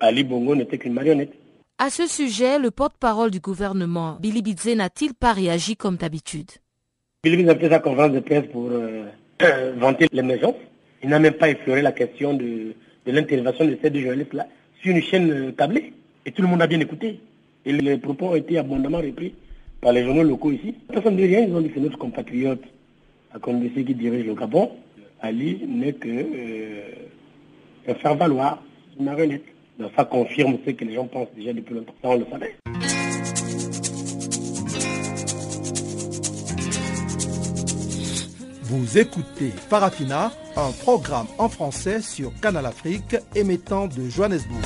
Ali 0.00 0.24
Bongo 0.24 0.54
n'était 0.54 0.78
qu'une 0.78 0.92
marionnette. 0.92 1.32
À 1.78 1.90
ce 1.90 2.06
sujet, 2.06 2.58
le 2.58 2.70
porte-parole 2.70 3.30
du 3.30 3.40
gouvernement, 3.40 4.16
Billy 4.20 4.42
Bidze, 4.42 4.76
n'a-t-il 4.76 5.14
pas 5.14 5.32
réagi 5.32 5.76
comme 5.76 5.96
d'habitude? 5.96 6.50
Billy 7.22 7.36
Bidze 7.38 7.48
a 7.48 7.56
fait 7.56 7.68
sa 7.68 7.78
conférence 7.80 8.12
de 8.12 8.20
presse 8.20 8.44
pour 8.52 8.68
euh, 8.70 9.04
vanter 9.76 10.06
l'émergence. 10.12 10.54
Il 11.02 11.08
n'a 11.08 11.18
même 11.18 11.34
pas 11.34 11.50
effleuré 11.50 11.82
la 11.82 11.92
question 11.92 12.34
de, 12.34 12.74
l'intervention 13.06 13.64
de 13.64 13.76
ces 13.82 13.90
deux 13.90 14.00
journalistes-là 14.00 14.46
sur 14.80 14.92
une 14.94 15.02
chaîne 15.02 15.30
euh, 15.30 15.52
tablée. 15.52 15.92
Et 16.26 16.32
tout 16.32 16.42
le 16.42 16.48
monde 16.48 16.62
a 16.62 16.66
bien 16.66 16.80
écouté. 16.80 17.20
Et 17.64 17.72
les 17.72 17.96
propos 17.98 18.28
ont 18.28 18.36
été 18.36 18.58
abondamment 18.58 18.98
repris 18.98 19.34
par 19.80 19.92
les 19.92 20.04
journaux 20.04 20.22
locaux 20.22 20.52
ici. 20.52 20.74
Personne 20.92 21.16
ne 21.16 21.26
dit 21.26 21.26
rien, 21.34 21.46
ils 21.46 21.54
ont 21.54 21.60
dit 21.60 21.70
que 21.70 21.80
notre 21.80 21.98
compatriote 21.98 22.62
à 23.34 23.38
Condé 23.38 23.68
qui 23.70 23.94
dirige 23.94 24.26
le 24.26 24.34
Gabon. 24.34 24.70
Ali 25.20 25.60
n'est 25.66 25.94
que 25.94 26.08
euh, 26.08 26.80
faire 27.92 28.14
valoir 28.14 28.62
une 28.98 29.04
marionnette. 29.04 29.44
Donc 29.78 29.90
ça 29.96 30.04
confirme 30.04 30.56
ce 30.64 30.70
que 30.70 30.84
les 30.84 30.94
gens 30.94 31.06
pensent 31.06 31.28
déjà 31.36 31.52
depuis 31.52 31.74
longtemps. 31.74 31.94
On 32.04 32.16
le 32.16 32.26
savait. 32.30 32.54
Vous 38.62 38.98
écoutez 38.98 39.50
Farafina, 39.50 40.32
un 40.56 40.72
programme 40.82 41.26
en 41.38 41.48
français 41.48 42.00
sur 42.00 42.32
Canal 42.40 42.66
Afrique 42.66 43.16
émettant 43.34 43.86
de 43.86 44.08
Johannesburg. 44.08 44.62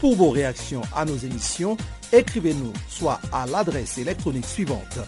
Pour 0.00 0.14
vos 0.16 0.30
réactions 0.30 0.82
à 0.94 1.04
nos 1.04 1.16
émissions, 1.16 1.76
écrivez-nous 2.12 2.72
soit 2.88 3.20
à 3.32 3.46
l'adresse 3.46 3.98
électronique 3.98 4.46
suivante 4.46 4.98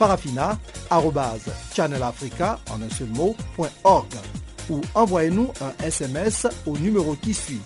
farafina.channelafrica 0.00 2.58
en 2.70 2.80
un 2.80 2.88
seul 2.88 3.08
mot, 3.08 3.36
ou 4.70 4.80
envoyez-nous 4.94 5.52
un 5.60 5.74
SMS 5.84 6.46
au 6.64 6.78
numéro 6.78 7.14
qui 7.16 7.34
suit 7.34 7.60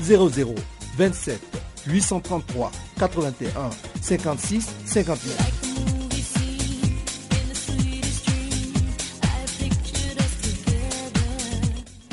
00 0.00 0.54
27 0.96 1.40
833 1.88 2.70
81 2.96 3.70
56 4.00 4.68
59. 4.84 5.36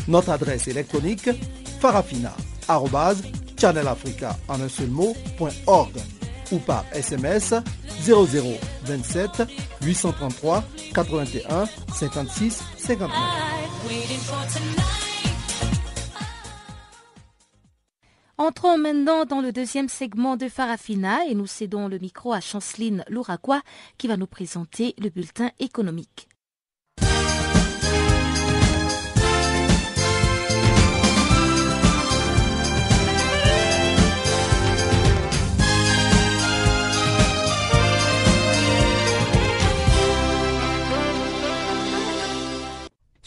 Notre 0.08 0.32
adresse 0.32 0.68
électronique 0.68 1.30
farafina.channelafrica 1.80 4.40
en 4.48 4.60
un 4.60 4.70
seul 4.70 4.90
mot.org 4.90 5.94
ou 6.52 6.58
par 6.58 6.84
SMS 6.94 7.54
0027 8.08 9.44
833 9.82 10.64
81 10.94 11.66
56 11.94 12.64
59. 12.78 13.12
Entrons 18.40 18.78
maintenant 18.78 19.26
dans 19.26 19.42
le 19.42 19.52
deuxième 19.52 19.90
segment 19.90 20.38
de 20.38 20.48
Farafina 20.48 21.26
et 21.26 21.34
nous 21.34 21.48
cédons 21.48 21.88
le 21.88 21.98
micro 21.98 22.34
à 22.34 22.40
Chanceline 22.40 23.04
Louraquois 23.10 23.62
qui 23.98 24.08
va 24.08 24.16
nous 24.16 24.28
présenter 24.28 24.94
le 25.00 25.10
bulletin 25.10 25.50
économique. 25.60 26.30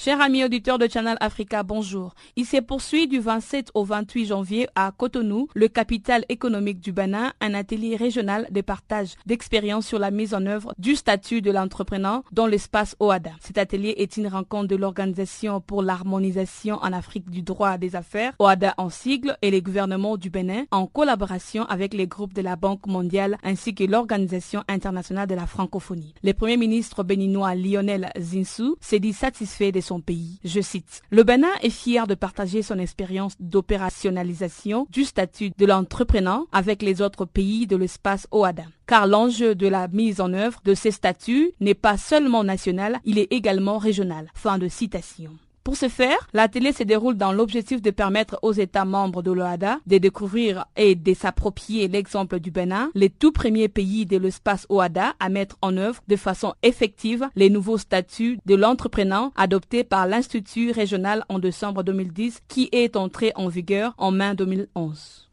Chers 0.03 0.23
amis 0.23 0.43
auditeurs 0.43 0.79
de 0.79 0.89
Channel 0.89 1.19
Africa, 1.21 1.63
bonjour. 1.63 2.15
Il 2.35 2.47
s'est 2.47 2.63
poursuit 2.63 3.07
du 3.07 3.21
27 3.21 3.71
au 3.75 3.85
28 3.85 4.25
janvier 4.25 4.67
à 4.75 4.93
Cotonou, 4.97 5.49
le 5.55 5.69
capital 5.69 6.25
économique 6.31 6.81
du 6.81 6.91
Bénin, 6.91 7.35
un 7.43 7.53
atelier 7.53 7.97
régional 7.97 8.49
de 8.51 8.63
partage 8.63 9.17
d'expériences 9.27 9.87
sur 9.87 9.99
la 9.99 10.11
mise 10.11 10.33
en 10.33 10.47
œuvre 10.47 10.73
du 10.79 10.97
statut 10.97 11.43
de 11.43 11.51
l'entrepreneur 11.51 12.23
dans 12.33 12.47
l'espace 12.47 12.97
OADA. 12.99 13.33
Cet 13.41 13.59
atelier 13.59 13.93
est 13.99 14.17
une 14.17 14.29
rencontre 14.29 14.69
de 14.69 14.77
l'Organisation 14.77 15.61
pour 15.61 15.83
l'harmonisation 15.83 16.77
en 16.77 16.95
Afrique 16.95 17.29
du 17.29 17.43
droit 17.43 17.77
des 17.77 17.95
affaires, 17.95 18.33
OADA 18.39 18.73
en 18.79 18.89
sigle, 18.89 19.37
et 19.43 19.51
les 19.51 19.61
gouvernements 19.61 20.17
du 20.17 20.31
Bénin 20.31 20.65
en 20.71 20.87
collaboration 20.87 21.65
avec 21.67 21.93
les 21.93 22.07
groupes 22.07 22.33
de 22.33 22.41
la 22.41 22.57
Banque 22.57 22.87
mondiale 22.87 23.37
ainsi 23.43 23.75
que 23.75 23.85
l'Organisation 23.85 24.65
internationale 24.67 25.29
de 25.29 25.35
la 25.35 25.47
francophonie. 25.47 26.15
Le 26.23 26.33
premier 26.33 26.57
ministre 26.57 27.03
béninois 27.03 27.55
Lionel 27.55 28.11
Zinsou 28.19 28.77
s'est 28.81 28.99
dit 28.99 29.13
satisfait 29.13 29.73
pays. 29.99 30.39
Je 30.45 30.61
cite, 30.61 31.03
Le 31.11 31.25
Bénin 31.25 31.51
est 31.63 31.71
fier 31.71 32.07
de 32.07 32.15
partager 32.15 32.63
son 32.63 32.79
expérience 32.79 33.35
d'opérationnalisation 33.41 34.87
du 34.91 35.05
statut 35.05 35.51
de 35.59 35.67
l'entrepreneur 35.67 36.45
avec 36.53 36.83
les 36.83 37.03
autres 37.03 37.25
pays 37.25 37.67
de 37.67 37.75
l'espace 37.75 38.29
OADA 38.31 38.67
car 38.91 39.07
l'enjeu 39.07 39.55
de 39.55 39.69
la 39.69 39.87
mise 39.87 40.21
en 40.21 40.33
œuvre 40.33 40.61
de 40.65 40.75
ces 40.75 40.91
statuts 40.91 41.53
n'est 41.61 41.75
pas 41.75 41.97
seulement 41.97 42.43
national, 42.43 42.99
il 43.05 43.19
est 43.19 43.33
également 43.33 43.79
régional. 43.79 44.27
Fin 44.35 44.59
de 44.59 44.67
citation. 44.67 45.31
Pour 45.63 45.77
ce 45.77 45.89
faire, 45.89 46.29
l'atelier 46.33 46.73
se 46.73 46.83
déroule 46.83 47.17
dans 47.17 47.33
l'objectif 47.33 47.83
de 47.83 47.91
permettre 47.91 48.39
aux 48.43 48.53
États 48.53 48.87
membres 48.87 49.23
de 49.23 49.31
l'OADA 49.31 49.79
de 49.87 49.99
découvrir 49.99 50.65
et 50.77 50.95
de 50.95 51.15
s'approprier 51.15 51.87
l'exemple 51.87 52.41
du 52.41 52.51
Bénin, 52.51 52.91
les 52.95 53.11
tout 53.11 53.31
premiers 53.31 53.69
pays 53.69 54.07
de 54.07 54.17
l'espace 54.17 54.67
OADA 54.71 55.15
à 55.21 55.29
mettre 55.29 55.57
en 55.61 55.77
œuvre 55.77 56.03
de 56.09 56.17
façon 56.17 56.55
effective 56.63 57.29
les 57.37 57.51
nouveaux 57.51 57.79
statuts 57.79 58.39
de 58.47 58.55
l'entrepreneur 58.55 59.31
adoptés 59.37 59.85
par 59.85 60.07
l'Institut 60.07 60.71
régional 60.71 61.25
en 61.29 61.39
décembre 61.39 61.83
2010 61.83 62.41
qui 62.49 62.71
est 62.73 62.97
entré 62.97 63.33
en 63.35 63.49
vigueur 63.49 63.95
en 63.99 64.13
mai 64.13 64.35
2011. 64.35 65.29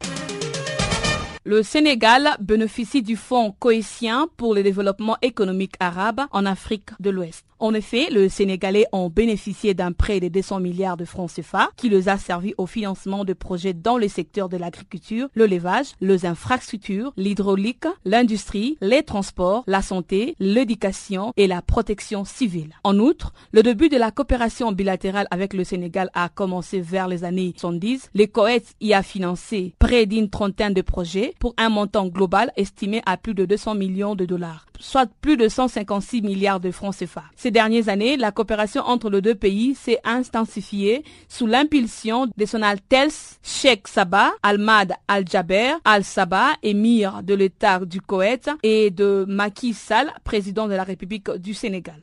Le 1.50 1.62
Sénégal 1.62 2.36
bénéficie 2.40 3.00
du 3.00 3.16
Fonds 3.16 3.54
cohésien 3.58 4.28
pour 4.36 4.54
le 4.54 4.62
développement 4.62 5.16
économique 5.22 5.76
arabe 5.80 6.20
en 6.30 6.44
Afrique 6.44 6.90
de 7.00 7.08
l'Ouest. 7.08 7.46
En 7.60 7.74
effet, 7.74 8.06
les 8.10 8.28
Sénégalais 8.28 8.86
ont 8.92 9.08
bénéficié 9.10 9.74
d'un 9.74 9.90
prêt 9.90 10.20
de 10.20 10.28
200 10.28 10.60
milliards 10.60 10.96
de 10.96 11.04
francs 11.04 11.32
CFA 11.34 11.70
qui 11.76 11.88
les 11.88 12.08
a 12.08 12.16
servi 12.16 12.54
au 12.56 12.66
financement 12.66 13.24
de 13.24 13.32
projets 13.32 13.72
dans 13.72 13.96
les 13.96 14.08
secteurs 14.08 14.48
de 14.48 14.56
l'agriculture, 14.56 15.28
le 15.34 15.46
levage, 15.46 15.86
les 16.00 16.24
infrastructures, 16.24 17.12
l'hydraulique, 17.16 17.86
l'industrie, 18.04 18.78
les 18.80 19.02
transports, 19.02 19.64
la 19.66 19.82
santé, 19.82 20.36
l'éducation 20.38 21.32
et 21.36 21.48
la 21.48 21.60
protection 21.60 22.24
civile. 22.24 22.74
En 22.84 22.96
outre, 23.00 23.32
le 23.50 23.64
début 23.64 23.88
de 23.88 23.96
la 23.96 24.12
coopération 24.12 24.70
bilatérale 24.70 25.26
avec 25.32 25.52
le 25.52 25.64
Sénégal 25.64 26.10
a 26.14 26.28
commencé 26.28 26.80
vers 26.80 27.08
les 27.08 27.24
années 27.24 27.54
70. 27.56 28.10
Le 28.14 28.26
Koweït 28.26 28.76
y 28.80 28.92
a 28.94 29.02
financé 29.02 29.74
près 29.80 30.06
d'une 30.06 30.30
trentaine 30.30 30.74
de 30.74 30.82
projets 30.82 31.34
pour 31.38 31.54
un 31.56 31.68
montant 31.68 32.06
global 32.06 32.52
estimé 32.56 33.02
à 33.06 33.16
plus 33.16 33.34
de 33.34 33.44
200 33.44 33.74
millions 33.74 34.14
de 34.14 34.24
dollars 34.24 34.68
soit 34.78 35.08
plus 35.20 35.36
de 35.36 35.48
156 35.48 36.22
milliards 36.22 36.60
de 36.60 36.70
francs 36.70 36.96
CFA. 36.96 37.24
Ces 37.36 37.50
dernières 37.50 37.88
années, 37.88 38.16
la 38.16 38.32
coopération 38.32 38.82
entre 38.82 39.10
les 39.10 39.20
deux 39.20 39.34
pays 39.34 39.74
s'est 39.74 39.98
intensifiée 40.04 41.04
sous 41.28 41.46
l'impulsion 41.46 42.26
de 42.36 42.44
son 42.46 42.62
Altesse 42.62 43.38
Sheikh 43.42 43.88
Sabah, 43.88 44.32
Ahmad 44.42 44.92
Al-Jaber, 45.08 45.74
Al-Sabah, 45.84 46.52
émir 46.62 47.22
de 47.22 47.34
l'État 47.34 47.80
du 47.80 48.00
Koweït, 48.00 48.50
et 48.62 48.90
de 48.90 49.24
Macky 49.28 49.74
Sall, 49.74 50.12
président 50.24 50.68
de 50.68 50.74
la 50.74 50.84
République 50.84 51.30
du 51.30 51.54
Sénégal. 51.54 51.96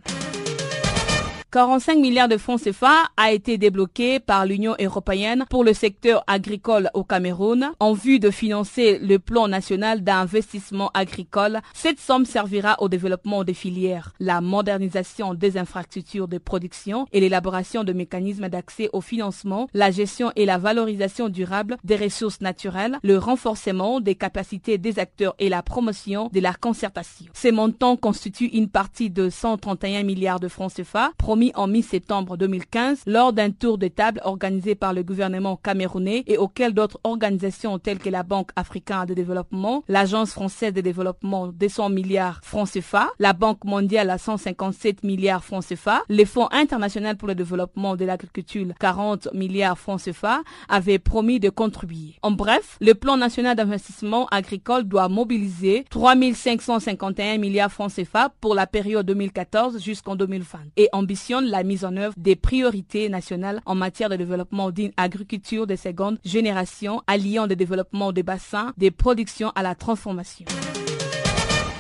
45 1.56 2.00
milliards 2.00 2.28
de 2.28 2.36
francs 2.36 2.60
CFA 2.64 3.06
a 3.16 3.32
été 3.32 3.58
débloqué 3.58 4.20
par 4.20 4.46
l'Union 4.46 4.76
européenne 4.78 5.46
pour 5.50 5.64
le 5.64 5.72
secteur 5.72 6.22
agricole 6.28 6.90
au 6.94 7.06
Cameroun 7.06 7.72
en 7.80 7.94
vue 7.94 8.20
de 8.20 8.30
financer 8.30 9.00
le 9.00 9.20
plan 9.20 9.48
national 9.48 10.04
d'investissement 10.04 10.92
agricole. 10.94 11.62
Cette 11.74 12.02
somme 12.02 12.26
servira 12.26 12.76
au 12.82 12.90
développement 12.90 13.46
des 13.46 13.54
filières, 13.54 14.12
la 14.20 14.42
modernisation 14.42 15.34
des 15.34 15.58
infrastructures 15.58 16.28
de 16.28 16.40
production 16.40 17.08
et 17.14 17.22
l'élaboration 17.22 17.86
de 17.86 17.94
mécanismes 17.94 18.50
d'accès 18.50 18.90
au 18.92 19.00
financement, 19.00 19.70
la 19.74 19.92
gestion 19.92 20.34
et 20.36 20.46
la 20.46 20.58
valorisation 20.58 21.30
durable 21.30 21.78
des 21.86 21.96
ressources 21.96 22.42
naturelles, 22.42 23.00
le 23.02 23.18
renforcement 23.18 24.02
des 24.02 24.16
capacités 24.16 24.78
des 24.78 25.00
acteurs 25.00 25.36
et 25.40 25.48
la 25.48 25.64
promotion 25.64 26.30
de 26.34 26.42
la 26.42 26.54
concertation. 26.54 27.32
Ces 27.34 27.54
montants 27.54 27.96
constituent 27.96 28.52
une 28.52 28.68
partie 28.68 29.10
de 29.10 29.30
131 29.30 30.04
milliards 30.04 30.42
de 30.42 30.50
francs 30.50 30.74
CFA 30.74 31.14
promis 31.18 31.45
en 31.56 31.68
mi-septembre 31.68 32.38
2015 32.38 33.04
lors 33.06 33.34
d'un 33.34 33.52
tour 33.52 33.78
de 33.78 33.88
table 33.88 34.22
organisé 34.24 34.76
par 34.76 34.94
le 34.94 35.04
gouvernement 35.04 35.58
camerounais 35.58 36.24
et 36.28 36.38
auquel 36.38 36.74
d'autres 36.74 37.00
organisations 37.04 37.80
telles 37.80 38.00
que 38.00 38.10
la 38.10 38.24
Banque 38.24 38.52
africaine 38.56 38.86
de 39.08 39.14
développement, 39.14 39.84
l'Agence 39.88 40.32
française 40.32 40.74
de 40.74 40.82
développement 40.82 41.48
de 41.48 41.68
100 41.68 41.90
milliards 41.90 42.40
francs 42.44 42.70
CFA, 42.72 43.10
la 43.20 43.34
Banque 43.34 43.64
mondiale 43.64 44.10
à 44.10 44.18
157 44.18 45.04
milliards 45.04 45.44
francs 45.44 45.66
CFA, 45.66 46.04
les 46.10 46.26
Fonds 46.26 46.48
international 46.52 47.18
pour 47.18 47.28
le 47.28 47.36
développement 47.36 47.96
de 47.96 48.06
l'agriculture 48.06 48.68
40 48.80 49.30
milliards 49.34 49.78
francs 49.78 50.02
CFA 50.04 50.42
avaient 50.70 51.00
promis 51.00 51.40
de 51.40 51.50
contribuer. 51.50 52.16
En 52.22 52.32
bref, 52.32 52.78
le 52.80 52.94
plan 52.94 53.18
national 53.18 53.56
d'investissement 53.56 54.28
agricole 54.28 54.84
doit 54.84 55.10
mobiliser 55.10 55.86
3 55.90 56.16
551 56.34 57.38
milliards 57.38 57.72
francs 57.72 57.94
CFA 57.96 58.30
pour 58.40 58.56
la 58.56 58.68
période 58.68 59.06
2014 59.06 59.82
jusqu'en 59.82 60.16
2020 60.16 60.60
et 60.78 60.90
la 61.34 61.64
mise 61.64 61.86
en 61.86 61.98
œuvre 61.98 62.14
des 62.18 62.36
priorités 62.36 63.10
nationales 63.10 63.62
en 63.66 63.76
matière 63.76 64.10
de 64.10 64.16
développement 64.16 64.72
d'une 64.72 64.92
agriculture 64.98 65.66
de 65.68 65.76
seconde 65.76 66.20
génération 66.24 67.02
alliant 67.08 67.48
le 67.48 67.56
développement 67.56 68.12
des 68.12 68.24
bassins, 68.24 68.74
des 68.78 68.92
productions 68.92 69.52
à 69.56 69.64
la 69.64 69.76
transformation. 69.76 70.46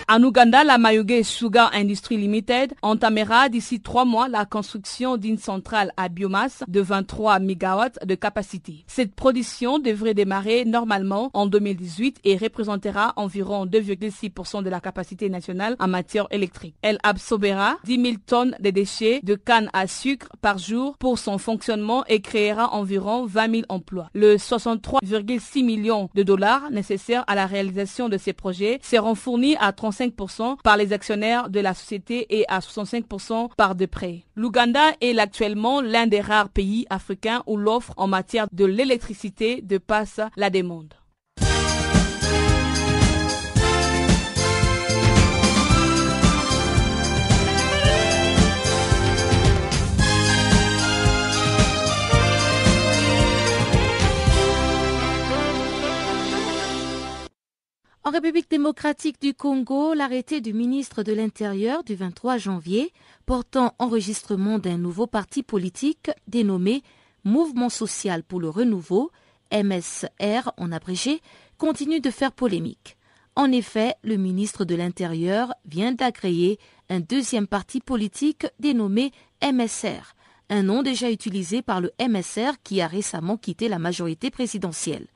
En 0.07 0.21
Ouganda, 0.21 0.63
la 0.63 0.77
Mayuge 0.77 1.23
Sugar 1.23 1.71
Industry 1.73 2.17
Limited 2.17 2.75
entamera 2.83 3.49
d'ici 3.49 3.79
trois 3.81 4.05
mois 4.05 4.27
la 4.27 4.45
construction 4.45 5.17
d'une 5.17 5.39
centrale 5.39 5.91
à 5.97 6.09
biomasse 6.09 6.63
de 6.67 6.79
23 6.79 7.39
MW 7.39 8.05
de 8.05 8.13
capacité. 8.13 8.83
Cette 8.85 9.15
production 9.15 9.79
devrait 9.79 10.13
démarrer 10.13 10.63
normalement 10.63 11.31
en 11.33 11.47
2018 11.47 12.19
et 12.23 12.37
représentera 12.37 13.13
environ 13.15 13.65
2,6% 13.65 14.61
de 14.61 14.69
la 14.69 14.79
capacité 14.79 15.27
nationale 15.27 15.75
en 15.79 15.87
matière 15.87 16.27
électrique. 16.29 16.75
Elle 16.83 16.99
absorbera 17.01 17.77
10 17.85 18.01
000 18.03 18.15
tonnes 18.27 18.55
de 18.59 18.69
déchets 18.69 19.21
de 19.23 19.33
canne 19.33 19.71
à 19.73 19.87
sucre 19.87 20.27
par 20.39 20.59
jour 20.59 20.97
pour 20.99 21.17
son 21.17 21.39
fonctionnement 21.39 22.05
et 22.05 22.21
créera 22.21 22.75
environ 22.75 23.25
20 23.25 23.51
000 23.51 23.63
emplois. 23.69 24.11
Le 24.13 24.35
63,6 24.35 25.65
millions 25.65 26.11
de 26.13 26.21
dollars 26.21 26.69
nécessaires 26.69 27.23
à 27.25 27.33
la 27.33 27.47
réalisation 27.47 28.07
de 28.07 28.19
ces 28.19 28.33
projets 28.33 28.79
seront 28.83 29.15
fournis 29.15 29.55
à 29.59 29.73
5% 29.95 30.57
par 30.63 30.77
les 30.77 30.93
actionnaires 30.93 31.49
de 31.49 31.59
la 31.59 31.73
société 31.73 32.25
et 32.37 32.45
à 32.47 32.59
65% 32.59 33.49
par 33.55 33.75
des 33.75 33.87
prêts. 33.87 34.23
L'Ouganda 34.35 34.91
est 35.01 35.17
actuellement 35.17 35.81
l'un 35.81 36.07
des 36.07 36.21
rares 36.21 36.49
pays 36.49 36.85
africains 36.89 37.43
où 37.47 37.57
l'offre 37.57 37.93
en 37.97 38.07
matière 38.07 38.47
de 38.51 38.65
l'électricité 38.65 39.61
dépasse 39.61 40.19
la 40.35 40.49
demande. 40.49 40.93
En 58.07 58.11
République 58.11 58.51
démocratique 58.51 59.19
du 59.19 59.33
Congo, 59.33 59.95
l'arrêté 59.95 60.39
du 60.39 60.53
ministre 60.53 61.01
de 61.01 61.11
l'Intérieur 61.11 61.83
du 61.83 61.95
23 61.95 62.37
janvier 62.37 62.93
portant 63.25 63.73
enregistrement 63.79 64.59
d'un 64.59 64.77
nouveau 64.77 65.07
parti 65.07 65.41
politique 65.41 66.11
dénommé 66.27 66.83
Mouvement 67.23 67.69
social 67.69 68.21
pour 68.21 68.39
le 68.39 68.47
renouveau, 68.47 69.09
MSR 69.51 70.51
en 70.57 70.71
abrégé, 70.71 71.19
continue 71.57 71.99
de 71.99 72.11
faire 72.11 72.31
polémique. 72.31 72.95
En 73.35 73.51
effet, 73.51 73.95
le 74.03 74.17
ministre 74.17 74.65
de 74.65 74.75
l'Intérieur 74.75 75.55
vient 75.65 75.91
d'agréer 75.91 76.59
un 76.89 76.99
deuxième 76.99 77.47
parti 77.47 77.79
politique 77.79 78.45
dénommé 78.59 79.13
MSR, 79.41 80.13
un 80.51 80.61
nom 80.61 80.83
déjà 80.83 81.09
utilisé 81.09 81.63
par 81.63 81.81
le 81.81 81.91
MSR 81.99 82.61
qui 82.63 82.81
a 82.81 82.87
récemment 82.87 83.37
quitté 83.37 83.67
la 83.67 83.79
majorité 83.79 84.29
présidentielle. 84.29 85.07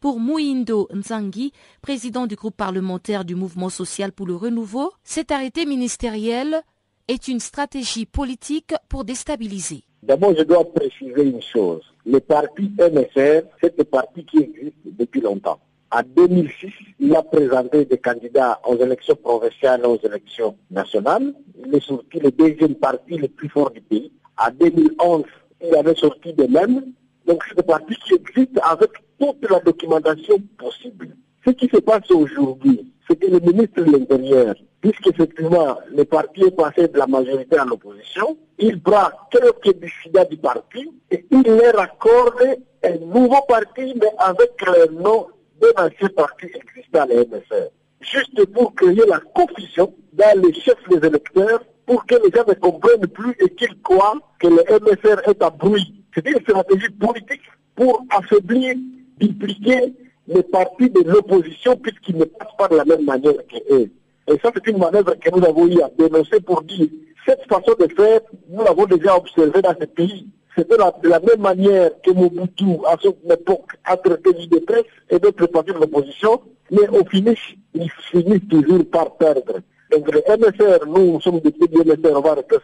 Pour 0.00 0.20
Mouindo 0.20 0.88
Nzangi, 0.94 1.52
président 1.82 2.28
du 2.28 2.36
groupe 2.36 2.56
parlementaire 2.56 3.24
du 3.24 3.34
Mouvement 3.34 3.68
social 3.68 4.12
pour 4.12 4.28
le 4.28 4.36
renouveau, 4.36 4.92
cet 5.02 5.32
arrêté 5.32 5.66
ministériel 5.66 6.62
est 7.08 7.26
une 7.26 7.40
stratégie 7.40 8.06
politique 8.06 8.74
pour 8.88 9.04
déstabiliser. 9.04 9.82
D'abord, 10.04 10.36
je 10.38 10.44
dois 10.44 10.64
préciser 10.72 11.24
une 11.24 11.42
chose. 11.42 11.82
Le 12.06 12.20
parti 12.20 12.70
MSR, 12.78 13.42
c'est 13.60 13.80
un 13.80 13.84
parti 13.84 14.24
qui 14.24 14.38
existe 14.38 14.76
depuis 14.84 15.20
longtemps. 15.20 15.58
En 15.90 16.02
2006, 16.04 16.70
il 17.00 17.16
a 17.16 17.22
présenté 17.24 17.84
des 17.84 17.98
candidats 17.98 18.60
aux 18.68 18.76
élections 18.76 19.16
provinciales 19.16 19.80
et 19.82 19.86
aux 19.86 19.98
élections 20.04 20.56
nationales. 20.70 21.34
Il 21.66 21.74
est 21.74 21.84
sorti 21.84 22.20
le 22.20 22.30
deuxième 22.30 22.76
parti 22.76 23.16
le 23.16 23.26
plus 23.26 23.48
fort 23.48 23.72
du 23.72 23.80
pays. 23.80 24.12
En 24.38 24.52
2011, 24.52 25.24
il 25.66 25.74
avait 25.74 25.96
sorti 25.96 26.32
de 26.34 26.44
même. 26.44 26.84
Donc 27.26 27.42
c'est 27.48 27.58
un 27.58 27.62
parti 27.62 27.96
qui 28.06 28.14
existe 28.14 28.60
avec 28.62 28.90
toute 29.18 29.50
la 29.50 29.60
documentation 29.60 30.38
possible. 30.58 31.16
Ce 31.44 31.50
qui 31.50 31.68
se 31.68 31.78
passe 31.78 32.10
aujourd'hui, 32.10 32.92
c'est 33.08 33.16
que 33.16 33.26
le 33.26 33.40
ministre 33.40 33.82
de 33.82 33.92
l'Intérieur, 33.92 34.54
puisqu'effectivement 34.80 35.78
le 35.90 36.04
parti 36.04 36.42
est 36.42 36.56
passé 36.56 36.88
de 36.88 36.98
la 36.98 37.06
majorité 37.06 37.56
à 37.58 37.64
l'opposition, 37.64 38.36
il 38.58 38.80
prend 38.80 39.08
quelques 39.30 39.78
dissidents 39.80 40.26
du 40.30 40.36
parti 40.36 40.90
et 41.10 41.24
il 41.30 41.42
leur 41.42 41.80
accorde 41.80 42.58
un 42.84 42.96
nouveau 42.98 43.40
parti, 43.48 43.94
mais 43.96 44.12
avec 44.18 44.50
le 44.66 45.00
nom 45.00 45.26
d'un 45.60 45.86
ancien 45.86 46.08
parti 46.08 46.46
existant, 46.46 47.06
le 47.06 47.24
MSR. 47.24 47.68
Juste 48.00 48.46
pour 48.52 48.74
créer 48.74 49.02
la 49.08 49.20
confusion 49.34 49.92
dans 50.12 50.42
les 50.42 50.54
chefs 50.54 50.88
des 50.88 51.06
électeurs, 51.06 51.60
pour 51.86 52.04
que 52.06 52.14
les 52.16 52.30
gens 52.34 52.44
ne 52.46 52.54
comprennent 52.54 53.06
plus 53.06 53.34
et 53.40 53.48
qu'ils 53.54 53.80
croient 53.82 54.18
que 54.38 54.48
le 54.48 54.62
MSR 54.68 55.28
est 55.28 55.42
à 55.42 55.50
bruit. 55.50 56.04
C'est 56.14 56.28
une 56.28 56.40
stratégie 56.42 56.90
politique 56.90 57.42
pour 57.74 58.04
affaiblir 58.10 58.76
d'impliquer 59.20 59.94
les 60.26 60.42
partis 60.42 60.90
de 60.90 61.00
l'opposition 61.08 61.76
puisqu'ils 61.76 62.16
ne 62.16 62.24
passent 62.24 62.56
pas 62.58 62.68
de 62.68 62.76
la 62.76 62.84
même 62.84 63.04
manière 63.04 63.34
qu'eux. 63.48 63.90
Et 64.30 64.38
ça, 64.42 64.50
c'est 64.54 64.66
une 64.66 64.78
manœuvre 64.78 65.14
que 65.14 65.30
nous 65.30 65.44
avons 65.44 65.66
eu 65.66 65.80
à 65.80 65.90
dénoncer 65.98 66.40
pour 66.40 66.62
dire 66.62 66.88
cette 67.26 67.44
façon 67.48 67.72
de 67.78 67.88
faire, 67.94 68.20
nous 68.48 68.62
l'avons 68.62 68.86
déjà 68.86 69.16
observé 69.16 69.60
dans 69.62 69.74
ce 69.78 69.86
pays. 69.86 70.26
C'était 70.56 70.76
de 70.76 71.08
la 71.08 71.20
même 71.20 71.40
manière 71.40 71.90
que 72.02 72.10
Mobutu, 72.10 72.78
à 72.86 72.96
son 73.00 73.14
époque, 73.30 73.72
a 73.84 73.96
traité 73.96 74.32
l'IDPS 74.32 74.84
et 75.10 75.18
d'autres 75.18 75.46
partis 75.46 75.72
de 75.72 75.78
l'opposition, 75.78 76.40
mais 76.70 76.88
au 76.88 77.04
finish, 77.04 77.56
ils 77.74 77.90
finissent 78.10 78.48
toujours 78.50 78.84
par 78.90 79.16
perdre. 79.16 79.60
Donc 79.90 80.10
le 80.12 80.20
MSR, 80.28 80.86
nous 80.86 81.20
sommes 81.20 81.40
des 81.40 81.50
du 81.50 81.78
MSR, 81.78 82.16
on 82.16 82.20
va 82.20 82.34
rester 82.34 82.56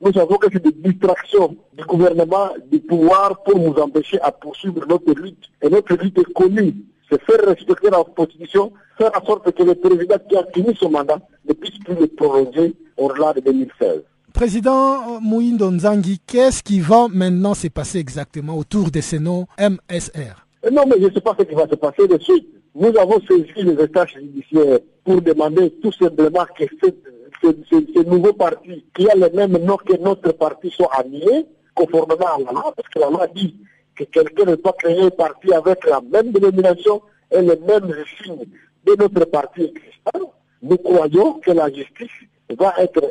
nous 0.00 0.12
savons 0.12 0.36
que 0.36 0.48
c'est 0.52 0.62
des 0.62 0.72
distractions 0.72 1.56
du 1.76 1.84
gouvernement, 1.84 2.50
du 2.70 2.80
pouvoir 2.80 3.42
pour 3.42 3.58
nous 3.58 3.74
empêcher 3.74 4.20
à 4.20 4.30
poursuivre 4.30 4.84
notre 4.88 5.12
lutte. 5.14 5.44
Et 5.62 5.70
notre 5.70 5.94
lutte 5.94 6.18
est 6.18 6.32
connue. 6.34 6.74
C'est 7.10 7.20
faire 7.22 7.46
respecter 7.46 7.88
la 7.90 8.04
Constitution, 8.04 8.72
faire 8.98 9.10
en 9.14 9.24
sorte 9.24 9.50
que 9.52 9.62
le 9.62 9.74
président 9.74 10.16
qui 10.28 10.36
a 10.36 10.44
fini 10.54 10.74
son 10.76 10.90
mandat 10.90 11.18
ne 11.48 11.54
puisse 11.54 11.78
plus 11.78 11.94
le 11.94 12.06
prolonger 12.08 12.74
au-delà 12.96 13.32
de 13.32 13.40
2016. 13.40 14.02
Président 14.32 15.20
Mouindo 15.20 15.70
Nzangi, 15.70 16.20
qu'est-ce 16.26 16.62
qui 16.62 16.80
va 16.80 17.06
maintenant 17.10 17.54
se 17.54 17.68
passer 17.68 17.98
exactement 17.98 18.58
autour 18.58 18.90
de 18.90 19.00
ces 19.00 19.18
noms 19.18 19.46
MSR 19.58 20.46
Non, 20.70 20.82
mais 20.86 20.96
je 21.00 21.06
ne 21.06 21.12
sais 21.12 21.20
pas 21.22 21.34
ce 21.38 21.44
qui 21.44 21.54
va 21.54 21.66
se 21.66 21.74
passer 21.76 22.06
de 22.06 22.18
suite. 22.18 22.46
Nous 22.74 22.92
avons 22.98 23.18
saisi 23.26 23.46
les 23.56 23.82
États 23.82 24.04
judiciaires 24.04 24.80
pour 25.04 25.22
demander 25.22 25.70
tout 25.82 25.92
simplement 25.92 26.44
que 26.58 26.64
cette 26.82 27.02
ce, 27.42 28.02
nouveau 28.02 28.32
parti 28.32 28.84
qui 28.94 29.08
a 29.08 29.14
le 29.14 29.30
même 29.30 29.56
nom 29.58 29.76
que 29.76 29.96
notre 29.96 30.32
parti 30.32 30.70
soit 30.70 30.90
annulé, 30.98 31.46
conformément 31.74 32.26
à 32.26 32.38
la 32.38 32.52
loi, 32.52 32.72
parce 32.76 32.88
que 32.88 32.98
la 32.98 33.10
loi 33.10 33.26
dit 33.28 33.56
que 33.94 34.04
quelqu'un 34.04 34.44
ne 34.44 34.54
peut 34.56 34.70
créer 34.78 35.02
un 35.02 35.10
parti 35.10 35.52
avec 35.52 35.84
la 35.86 36.00
même 36.00 36.32
dénomination 36.32 37.02
et 37.30 37.40
le 37.40 37.56
même 37.66 37.94
signe 38.22 38.44
de 38.84 38.96
notre 38.98 39.24
parti 39.26 39.64
existant. 39.64 40.32
Nous 40.62 40.78
croyons 40.78 41.34
que 41.34 41.50
la 41.50 41.72
justice 41.72 42.10
va 42.58 42.74
être 42.78 43.02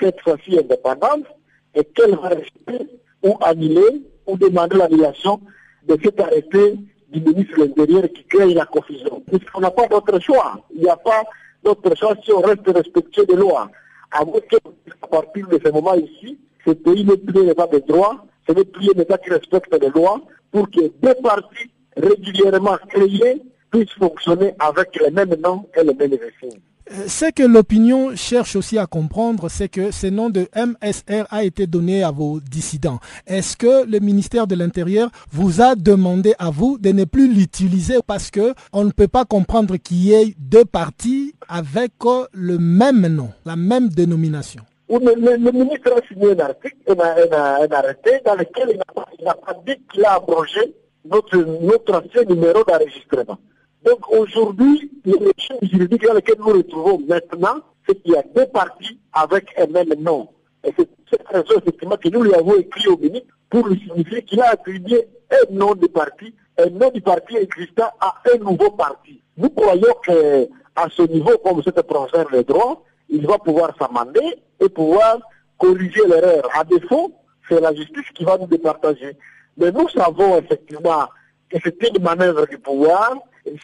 cette 0.00 0.20
fois-ci 0.20 0.58
indépendante 0.58 1.26
et 1.74 1.84
qu'elle 1.84 2.16
va 2.16 2.28
rester 2.28 2.86
ou 3.22 3.36
annuler 3.40 4.02
ou 4.26 4.36
demander 4.36 4.76
l'annulation 4.76 5.40
de 5.88 5.96
cet 6.02 6.20
arrêté 6.20 6.76
du 7.08 7.20
ministre 7.20 7.56
de 7.56 7.64
l'Intérieur 7.64 8.04
qui 8.14 8.24
crée 8.24 8.54
la 8.54 8.66
confusion. 8.66 9.22
Puisqu'on 9.26 9.60
n'a 9.60 9.70
pas 9.70 9.86
d'autre 9.86 10.18
choix. 10.20 10.60
Il 10.74 10.82
n'y 10.82 10.88
a 10.88 10.96
pas 10.96 11.24
d'autre 11.64 11.94
choix 11.96 12.14
si 12.24 12.32
on 12.32 12.40
reste 12.40 12.66
respectueux 12.66 13.26
des 13.26 13.36
lois. 13.36 13.70
À, 14.10 14.24
partir 14.24 15.48
de 15.48 15.60
ce 15.64 15.70
moment 15.70 15.94
ici, 15.94 16.38
Ce 16.64 16.70
pays 16.70 17.04
n'est 17.04 17.16
plus 17.16 17.40
un 17.40 17.50
État 17.50 17.66
de 17.66 17.78
droit, 17.80 18.24
ce 18.46 18.52
n'est 18.52 18.64
plus 18.64 18.88
un 18.94 19.00
État 19.00 19.18
qui 19.18 19.30
respecte 19.30 19.76
les 19.80 19.88
lois 19.90 20.20
pour 20.50 20.70
que 20.70 20.80
deux 21.02 21.14
partis 21.22 21.70
régulièrement 21.96 22.78
créés 22.88 23.42
puissent 23.70 23.98
fonctionner 23.98 24.54
avec 24.58 24.98
les 25.00 25.10
mêmes 25.10 25.34
noms 25.42 25.66
et 25.76 25.82
les 25.82 25.94
mêmes 25.94 26.12
régimes. 26.12 26.60
Euh, 26.92 27.04
ce 27.06 27.30
que 27.30 27.42
l'opinion 27.42 28.14
cherche 28.16 28.56
aussi 28.56 28.78
à 28.78 28.86
comprendre, 28.86 29.48
c'est 29.48 29.68
que 29.68 29.90
ce 29.90 30.08
nom 30.08 30.28
de 30.28 30.48
MSR 30.54 31.26
a 31.30 31.44
été 31.44 31.66
donné 31.66 32.02
à 32.02 32.10
vos 32.10 32.40
dissidents. 32.40 32.98
Est-ce 33.26 33.56
que 33.56 33.86
le 33.86 33.98
ministère 33.98 34.46
de 34.46 34.54
l'Intérieur 34.54 35.10
vous 35.30 35.62
a 35.62 35.74
demandé 35.74 36.34
à 36.38 36.50
vous 36.50 36.76
de 36.78 36.90
ne 36.90 37.04
plus 37.04 37.32
l'utiliser 37.32 37.98
parce 38.06 38.30
que 38.30 38.54
on 38.72 38.84
ne 38.84 38.90
peut 38.90 39.08
pas 39.08 39.24
comprendre 39.24 39.76
qu'il 39.76 40.04
y 40.04 40.12
ait 40.12 40.34
deux 40.38 40.64
partis 40.64 41.34
avec 41.48 41.92
le 42.32 42.58
même 42.58 43.06
nom, 43.06 43.30
la 43.46 43.56
même 43.56 43.88
dénomination? 43.88 44.62
Le, 44.90 45.50
ministre 45.52 45.92
a 45.96 46.06
signé 46.06 46.32
un 46.32 46.38
article, 46.40 46.76
un, 46.88 47.72
arrêté 47.72 48.20
dans 48.26 48.34
lequel 48.34 48.70
il 48.72 48.76
n'a 49.24 49.34
pas, 49.34 49.54
dit 49.66 49.80
qu'il 49.90 50.04
a 50.04 50.14
abrogé 50.14 50.74
notre, 51.06 51.38
notre 51.38 51.94
ancien 51.94 52.24
numéro 52.24 52.62
d'enregistrement. 52.64 53.38
Donc 53.84 54.08
aujourd'hui, 54.10 54.90
le 55.04 55.16
juridique 55.62 56.06
dans 56.06 56.14
lequel 56.14 56.36
nous 56.38 56.48
nous 56.48 56.58
retrouvons 56.58 57.00
maintenant, 57.08 57.60
c'est 57.86 58.00
qu'il 58.02 58.12
y 58.12 58.16
a 58.16 58.22
deux 58.34 58.46
partis 58.46 58.98
avec 59.12 59.46
un 59.58 59.66
même 59.66 59.94
nom. 59.98 60.28
Et 60.64 60.72
c'est 60.76 60.88
cette 61.10 61.26
raison, 61.26 61.58
effectivement, 61.58 61.96
que 61.96 62.08
nous 62.08 62.22
lui 62.22 62.34
avons 62.34 62.56
écrit 62.56 62.86
au 62.88 62.96
ministre 62.96 63.26
pour 63.50 63.66
lui 63.66 63.80
signifier 63.80 64.22
qu'il 64.22 64.40
a 64.40 64.50
attribué 64.50 65.08
un 65.30 65.52
nom 65.52 65.74
de 65.74 65.86
parti, 65.86 66.32
un 66.58 66.70
nom 66.70 66.90
du 66.90 67.00
parti 67.00 67.36
existant 67.36 67.90
à 68.00 68.14
un 68.32 68.38
nouveau 68.38 68.70
parti. 68.70 69.20
Nous 69.36 69.50
croyons 69.50 69.94
qu'à 70.04 70.88
ce 70.90 71.02
niveau, 71.02 71.36
comme 71.38 71.60
c'est 71.64 71.82
professeur 71.82 72.30
de 72.30 72.42
droit, 72.42 72.84
il 73.08 73.26
va 73.26 73.38
pouvoir 73.38 73.74
s'amender 73.78 74.36
et 74.60 74.68
pouvoir 74.68 75.18
corriger 75.58 76.06
l'erreur. 76.06 76.48
À 76.54 76.64
défaut, 76.64 77.12
c'est 77.48 77.60
la 77.60 77.74
justice 77.74 78.08
qui 78.14 78.24
va 78.24 78.38
nous 78.38 78.46
départager. 78.46 79.16
Mais 79.56 79.72
nous 79.72 79.88
savons 79.88 80.38
effectivement 80.38 81.06
que 81.50 81.58
c'était 81.62 81.88
une 81.88 82.02
manœuvre 82.02 82.46
du 82.46 82.58
pouvoir 82.58 83.16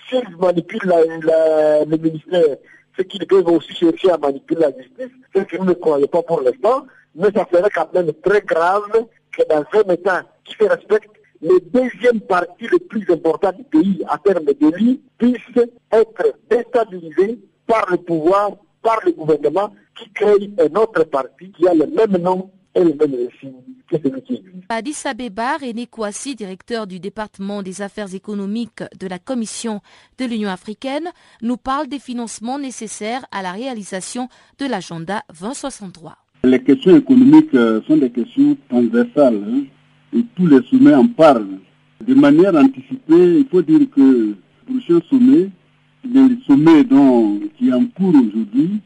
s'ils 0.09 0.37
manipulent 0.39 0.81
le 0.85 1.97
ministère, 1.97 2.57
c'est 2.97 3.07
qu'ils 3.07 3.27
peuvent 3.27 3.49
aussi 3.49 3.73
chercher 3.75 4.11
à 4.11 4.19
manipuler 4.19 4.61
la 4.61 4.77
justice, 4.77 5.15
ce 5.35 5.43
que 5.43 5.57
nous 5.57 5.65
ne 5.65 5.73
croyons 5.75 6.07
pas 6.07 6.23
pour 6.23 6.41
l'instant, 6.41 6.87
mais 7.15 7.29
ça 7.35 7.47
serait 7.53 7.71
quand 7.71 7.93
même 7.95 8.13
très 8.25 8.41
grave 8.43 9.07
que 9.33 9.43
dans 9.49 9.65
un 9.73 9.93
État 9.93 10.23
qui 10.45 10.55
se 10.55 10.65
respecte, 10.65 11.11
le 11.41 11.61
deuxième 11.61 12.21
parti 12.21 12.67
le 12.67 12.79
plus 12.79 13.09
important 13.13 13.53
du 13.53 13.63
pays 13.65 14.05
en 14.11 14.19
termes 14.19 14.45
de 14.45 14.77
vie 14.77 15.01
puisse 15.19 15.65
être 15.93 16.35
déstabilisé 16.51 17.39
par 17.67 17.87
le 17.91 17.99
pouvoir, 17.99 18.51
par 18.83 18.99
le 19.05 19.13
gouvernement 19.13 19.73
qui 19.97 20.11
crée 20.13 20.51
un 20.59 20.81
autre 20.81 21.05
parti 21.05 21.53
qui 21.53 21.69
a 21.69 21.75
le 21.75 21.87
même 21.87 22.21
nom 22.21 22.51
Addis 24.69 25.03
Abeba, 25.05 25.57
René 25.57 25.87
Kouassi, 25.87 26.35
directeur 26.35 26.87
du 26.87 27.01
département 27.01 27.63
des 27.63 27.83
affaires 27.83 28.15
économiques 28.15 28.83
de 29.01 29.07
la 29.07 29.19
Commission 29.19 29.81
de 30.19 30.27
l'Union 30.27 30.51
africaine, 30.51 31.09
nous 31.43 31.57
parle 31.57 31.89
des 31.89 31.99
financements 31.99 32.59
nécessaires 32.59 33.25
à 33.33 33.43
la 33.43 33.53
réalisation 33.53 34.29
de 34.59 34.67
l'agenda 34.67 35.23
2063. 35.41 36.19
Les 36.45 36.63
questions 36.63 36.97
économiques 36.97 37.55
euh, 37.55 37.81
sont 37.89 37.97
des 37.97 38.11
questions 38.11 38.57
transversales 38.69 39.43
hein, 39.49 39.65
et 40.17 40.25
tous 40.37 40.47
les 40.47 40.63
sommets 40.71 40.95
en 40.95 41.09
parlent. 41.09 41.59
De 42.07 42.15
manière 42.15 42.55
anticipée, 42.55 43.39
il 43.41 43.47
faut 43.51 43.63
dire 43.63 43.81
que 43.91 44.01
le 44.01 44.37
prochain 44.67 45.01
sommet, 45.11 45.51
le 46.05 46.37
sommet 46.47 46.85
dont, 46.85 47.41
qui 47.59 47.71
est 47.71 47.73
en 47.73 47.87
cours 47.87 48.15
aujourd'hui, 48.15 48.81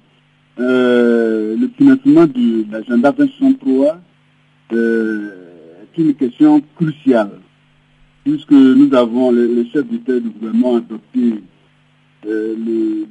euh, 0.60 1.56
le 1.56 1.68
financement 1.78 2.26
de 2.26 2.70
l'agenda 2.70 3.10
2063 3.12 4.00
euh, 4.74 5.30
est 5.82 6.00
une 6.00 6.14
question 6.14 6.62
cruciale, 6.76 7.40
puisque 8.22 8.50
nous 8.52 8.92
avons, 8.94 9.30
le, 9.30 9.64
chef 9.72 9.86
d'État 9.86 10.20
du 10.20 10.28
gouvernement 10.28 10.76
adopté 10.76 11.42
euh, 12.26 12.54
le, 12.56 13.06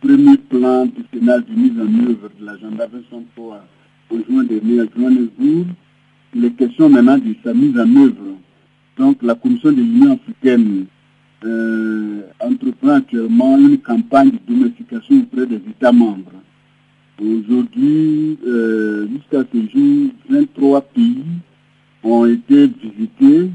premier 0.00 0.38
plan 0.38 0.86
décennal 0.86 1.44
de 1.44 1.52
mise 1.54 1.78
en 1.78 2.08
œuvre 2.08 2.30
de 2.40 2.46
l'agenda 2.46 2.86
2063 2.86 3.64
au 4.10 4.16
juin 4.16 4.44
dernier 4.44 4.80
à 4.80 4.84
Johannesburg. 4.96 5.66
Il 6.34 6.44
est 6.46 6.50
question 6.52 6.88
maintenant 6.88 7.18
de 7.18 7.34
sa 7.44 7.52
mise 7.52 7.78
en 7.78 7.96
œuvre. 7.96 8.38
Donc 8.96 9.22
la 9.22 9.34
Commission 9.34 9.70
de 9.70 9.76
l'Union 9.82 10.12
africaine 10.14 10.86
entreprend 12.40 12.94
actuellement 12.96 13.58
une 13.58 13.78
campagne 13.78 14.30
de 14.30 14.38
domestication 14.48 15.20
auprès 15.20 15.46
des 15.46 15.56
États 15.56 15.92
membres 15.92 16.32
Aujourd'hui, 17.20 18.38
euh, 18.46 19.06
jusqu'à 19.08 19.44
ce 19.52 19.58
jour, 19.70 20.10
23 20.30 20.80
pays 20.80 21.22
ont 22.02 22.24
été 22.24 22.66
visités. 22.66 23.50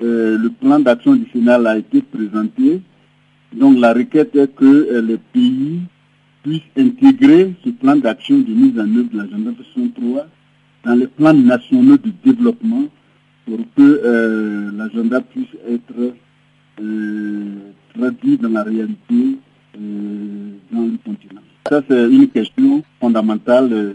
Euh, 0.00 0.38
le 0.38 0.48
plan 0.50 0.78
d'action 0.78 1.16
national 1.16 1.66
a 1.66 1.76
été 1.78 2.02
présenté. 2.02 2.80
Donc 3.52 3.78
la 3.80 3.94
requête 3.94 4.36
est 4.36 4.54
que 4.54 4.64
euh, 4.64 5.02
les 5.02 5.18
pays 5.18 5.80
puissent 6.44 6.60
intégrer 6.78 7.52
ce 7.64 7.70
plan 7.70 7.96
d'action 7.96 8.38
de 8.38 8.52
mise 8.52 8.78
en 8.78 8.82
œuvre 8.96 9.10
de 9.12 9.16
l'agenda 9.18 9.50
63 9.74 10.26
dans 10.84 10.94
les 10.94 11.08
plans 11.08 11.34
nationaux 11.34 11.96
de 11.98 12.12
développement 12.24 12.84
pour 13.44 13.58
que 13.76 14.70
l'agenda 14.76 15.20
puisse 15.20 15.48
être 15.68 16.14
traduit 17.94 18.38
dans 18.38 18.48
la 18.50 18.62
réalité 18.62 19.36
dans 19.74 20.82
le 20.82 20.96
continent. 21.04 21.42
Ça, 21.68 21.82
c'est 21.88 22.10
une 22.10 22.28
question 22.28 22.82
fondamentale 23.00 23.72
euh, 23.72 23.92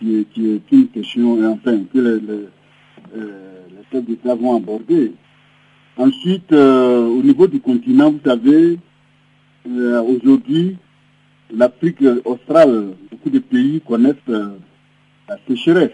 qui, 0.00 0.50
est, 0.50 0.72
une 0.72 0.88
question, 0.88 1.52
enfin, 1.52 1.84
que 1.92 1.98
les, 1.98 2.48
euh, 3.16 3.38
chefs 3.92 4.04
d'État 4.04 4.34
vont 4.34 4.56
aborder. 4.56 5.12
Ensuite, 5.96 6.50
euh, 6.52 7.06
au 7.06 7.22
niveau 7.22 7.46
du 7.46 7.60
continent, 7.60 8.10
vous 8.10 8.20
savez, 8.24 8.78
aujourd'hui, 9.66 10.78
l'Afrique 11.54 12.02
australe, 12.24 12.94
beaucoup 13.10 13.30
de 13.30 13.38
pays 13.38 13.82
connaissent 13.86 14.16
la 14.26 15.36
sécheresse, 15.46 15.92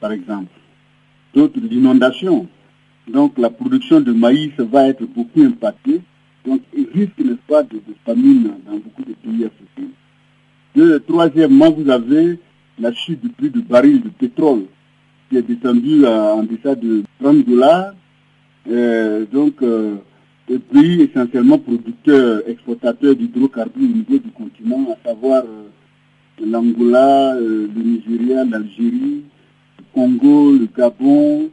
par 0.00 0.12
exemple, 0.12 0.52
d'autres 1.34 1.58
l'inondation. 1.60 2.46
Donc 3.08 3.36
la 3.38 3.50
production 3.50 4.00
de 4.00 4.12
maïs 4.12 4.52
va 4.56 4.86
être 4.88 5.04
beaucoup 5.04 5.42
impactée. 5.42 6.00
Donc 6.46 6.62
il 6.74 6.86
risque, 6.94 7.18
n'est-ce 7.18 7.46
pas, 7.46 7.64
de 7.64 7.80
famine 8.06 8.52
dans 8.64 8.78
beaucoup 8.78 9.02
de 9.02 9.12
pays 9.14 9.44
africains 9.44 9.90
troisièmement, 11.06 11.70
vous 11.70 11.88
avez 11.90 12.38
la 12.78 12.92
chute 12.92 13.20
du 13.20 13.28
prix 13.28 13.50
du 13.50 13.62
baril 13.62 14.02
de 14.02 14.08
pétrole 14.08 14.64
qui 15.28 15.36
est 15.36 15.42
descendu 15.42 16.06
en 16.06 16.42
deçà 16.42 16.74
de 16.74 17.02
30 17.20 17.44
dollars. 17.46 17.94
Euh, 18.70 19.24
donc, 19.30 19.62
euh, 19.62 19.96
le 20.48 20.58
pays 20.58 21.02
essentiellement 21.02 21.58
producteur, 21.58 22.42
exportateur 22.46 23.14
d'hydrocarbures 23.14 23.88
au 23.88 23.96
niveau 23.96 24.18
du 24.18 24.30
continent, 24.30 24.86
à 24.92 25.08
savoir 25.08 25.42
euh, 25.44 26.44
l'Angola, 26.44 27.34
le 27.38 27.68
Nigeria, 27.74 28.44
l'Algérie, 28.44 29.24
le 29.78 29.84
Congo, 29.92 30.52
le 30.52 30.68
Gabon, 30.76 31.50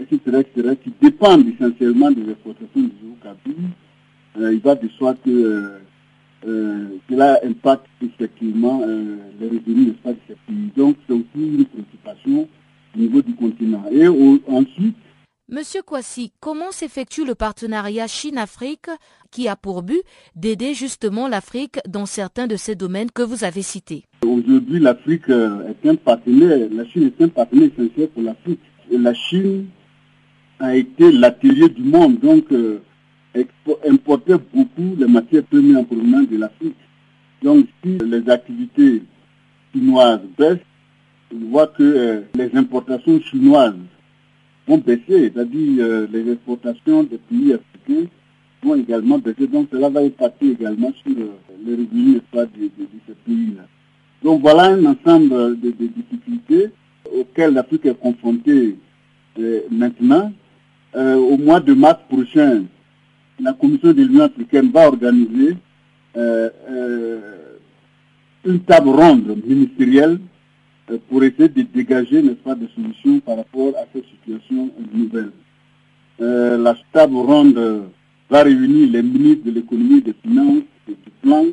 etc., 0.00 0.40
etc., 0.40 0.76
qui 0.82 0.92
dépendent 1.00 1.46
essentiellement 1.48 2.10
des 2.10 2.30
exportations 2.30 2.68
d'hydrocarbures. 2.82 3.70
il 4.38 4.60
va 4.60 4.74
de 4.74 4.88
soi 4.88 5.14
que 5.14 5.30
euh, 5.30 5.78
cela 6.42 7.38
impacte 7.44 7.86
effectivement 8.02 8.82
euh, 8.86 9.16
les 9.40 9.48
revenus 9.48 9.88
de 9.88 10.16
ces 10.26 10.34
pays. 10.46 10.70
Donc 10.76 10.96
c'est 11.06 11.14
aussi 11.14 11.26
une 11.34 11.64
préoccupation 11.66 12.48
au 12.94 12.98
niveau 12.98 13.22
du 13.22 13.34
continent. 13.34 13.84
Et 13.90 14.08
ensuite, 14.08 14.96
Monsieur 15.52 15.82
Kwasi, 15.82 16.32
comment 16.38 16.70
s'effectue 16.70 17.24
le 17.24 17.34
partenariat 17.34 18.06
Chine-Afrique 18.06 18.86
qui 19.32 19.48
a 19.48 19.56
pour 19.56 19.82
but 19.82 20.00
d'aider 20.36 20.74
justement 20.74 21.26
l'Afrique 21.26 21.80
dans 21.88 22.06
certains 22.06 22.46
de 22.46 22.54
ces 22.54 22.76
domaines 22.76 23.10
que 23.10 23.22
vous 23.22 23.42
avez 23.42 23.62
cités? 23.62 24.04
Aujourd'hui, 24.24 24.78
l'Afrique 24.78 25.28
euh, 25.28 25.68
est 25.68 25.88
un 25.88 25.96
partenaire, 25.96 26.68
la 26.70 26.86
Chine 26.86 27.02
est 27.02 27.24
un 27.24 27.28
partenaire 27.28 27.68
essentiel 27.76 28.08
pour 28.10 28.22
l'Afrique. 28.22 28.60
La 28.92 29.12
Chine 29.12 29.66
a 30.60 30.76
été 30.76 31.10
l'atelier 31.10 31.68
du 31.68 31.82
monde. 31.82 32.20
Donc, 32.20 32.52
importait 33.88 34.36
beaucoup 34.52 34.96
les 34.98 35.06
matières 35.06 35.44
premières 35.44 35.80
en 35.80 35.84
provenance 35.84 36.28
de 36.28 36.36
l'Afrique. 36.36 36.76
Donc 37.42 37.66
si 37.82 37.98
les 37.98 38.28
activités 38.28 39.02
chinoises 39.72 40.20
baissent, 40.36 40.58
on 41.32 41.50
voit 41.50 41.68
que 41.68 41.82
euh, 41.82 42.20
les 42.34 42.50
importations 42.56 43.20
chinoises 43.20 43.74
vont 44.66 44.78
baisser, 44.78 45.32
c'est-à-dire 45.32 45.84
euh, 45.84 46.06
les 46.12 46.32
exportations 46.32 47.04
des 47.04 47.18
pays 47.18 47.54
africains 47.54 48.08
vont 48.62 48.74
également 48.74 49.18
baisser. 49.18 49.46
Donc 49.46 49.68
cela 49.72 49.88
va 49.88 50.00
impacter 50.00 50.50
également 50.50 50.92
sur 51.02 51.16
euh, 51.16 51.30
les 51.64 51.72
revenus 51.72 52.20
de, 52.34 52.86
ces 53.06 53.14
pays-là. 53.26 53.62
Donc 54.22 54.40
voilà 54.42 54.64
un 54.64 54.84
ensemble 54.84 55.58
de, 55.60 55.70
difficultés 55.70 56.70
auxquelles 57.16 57.54
l'Afrique 57.54 57.86
est 57.86 57.98
confrontée 57.98 58.76
maintenant. 59.70 60.32
au 60.94 61.36
mois 61.38 61.60
de 61.60 61.72
mars 61.72 62.00
prochain, 62.10 62.64
la 63.42 63.52
Commission 63.54 63.92
de 63.92 64.02
l'Union 64.02 64.24
africaine 64.24 64.70
va 64.70 64.88
organiser 64.88 65.56
euh, 66.16 66.50
euh, 66.68 67.18
une 68.44 68.60
table 68.60 68.88
ronde 68.88 69.36
ministérielle 69.46 70.18
pour 71.08 71.22
essayer 71.22 71.48
de 71.48 71.62
dégager, 71.62 72.22
n'est-ce 72.22 72.42
pas, 72.42 72.54
des 72.54 72.68
solutions 72.74 73.20
par 73.20 73.36
rapport 73.36 73.72
à 73.76 73.86
cette 73.92 74.06
situation 74.06 74.70
nouvelle. 74.92 75.30
la 76.18 76.74
table 76.92 77.16
ronde 77.16 77.84
va 78.28 78.42
réunir 78.42 78.90
les 78.90 79.02
ministres 79.02 79.44
de 79.46 79.50
l'économie 79.52 80.02
des 80.02 80.14
finances 80.22 80.64
et 80.88 80.92
du 80.92 81.10
plan, 81.22 81.44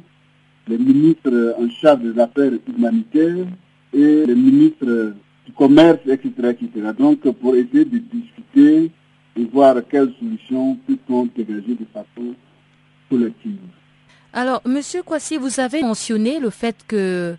les 0.67 0.77
ministres 0.77 1.55
en 1.59 1.69
charge 1.69 2.01
des 2.01 2.19
affaires 2.19 2.51
humanitaires 2.67 3.45
et 3.93 4.25
les 4.25 4.35
ministres 4.35 5.13
du 5.45 5.51
commerce, 5.53 5.99
etc., 6.07 6.31
etc. 6.49 6.69
Donc, 6.97 7.19
pour 7.39 7.55
essayer 7.55 7.85
de 7.85 7.97
discuter 7.99 8.91
et 9.37 9.45
voir 9.45 9.75
quelles 9.89 10.13
solutions 10.19 10.77
peut-on 10.87 11.27
dégager 11.35 11.75
de 11.75 11.85
façon 11.93 12.33
collective. 13.09 13.57
Alors, 14.33 14.61
Monsieur 14.65 15.03
Kwasi, 15.03 15.37
vous 15.37 15.59
avez 15.59 15.81
mentionné 15.81 16.39
le 16.39 16.49
fait 16.49 16.75
que 16.87 17.35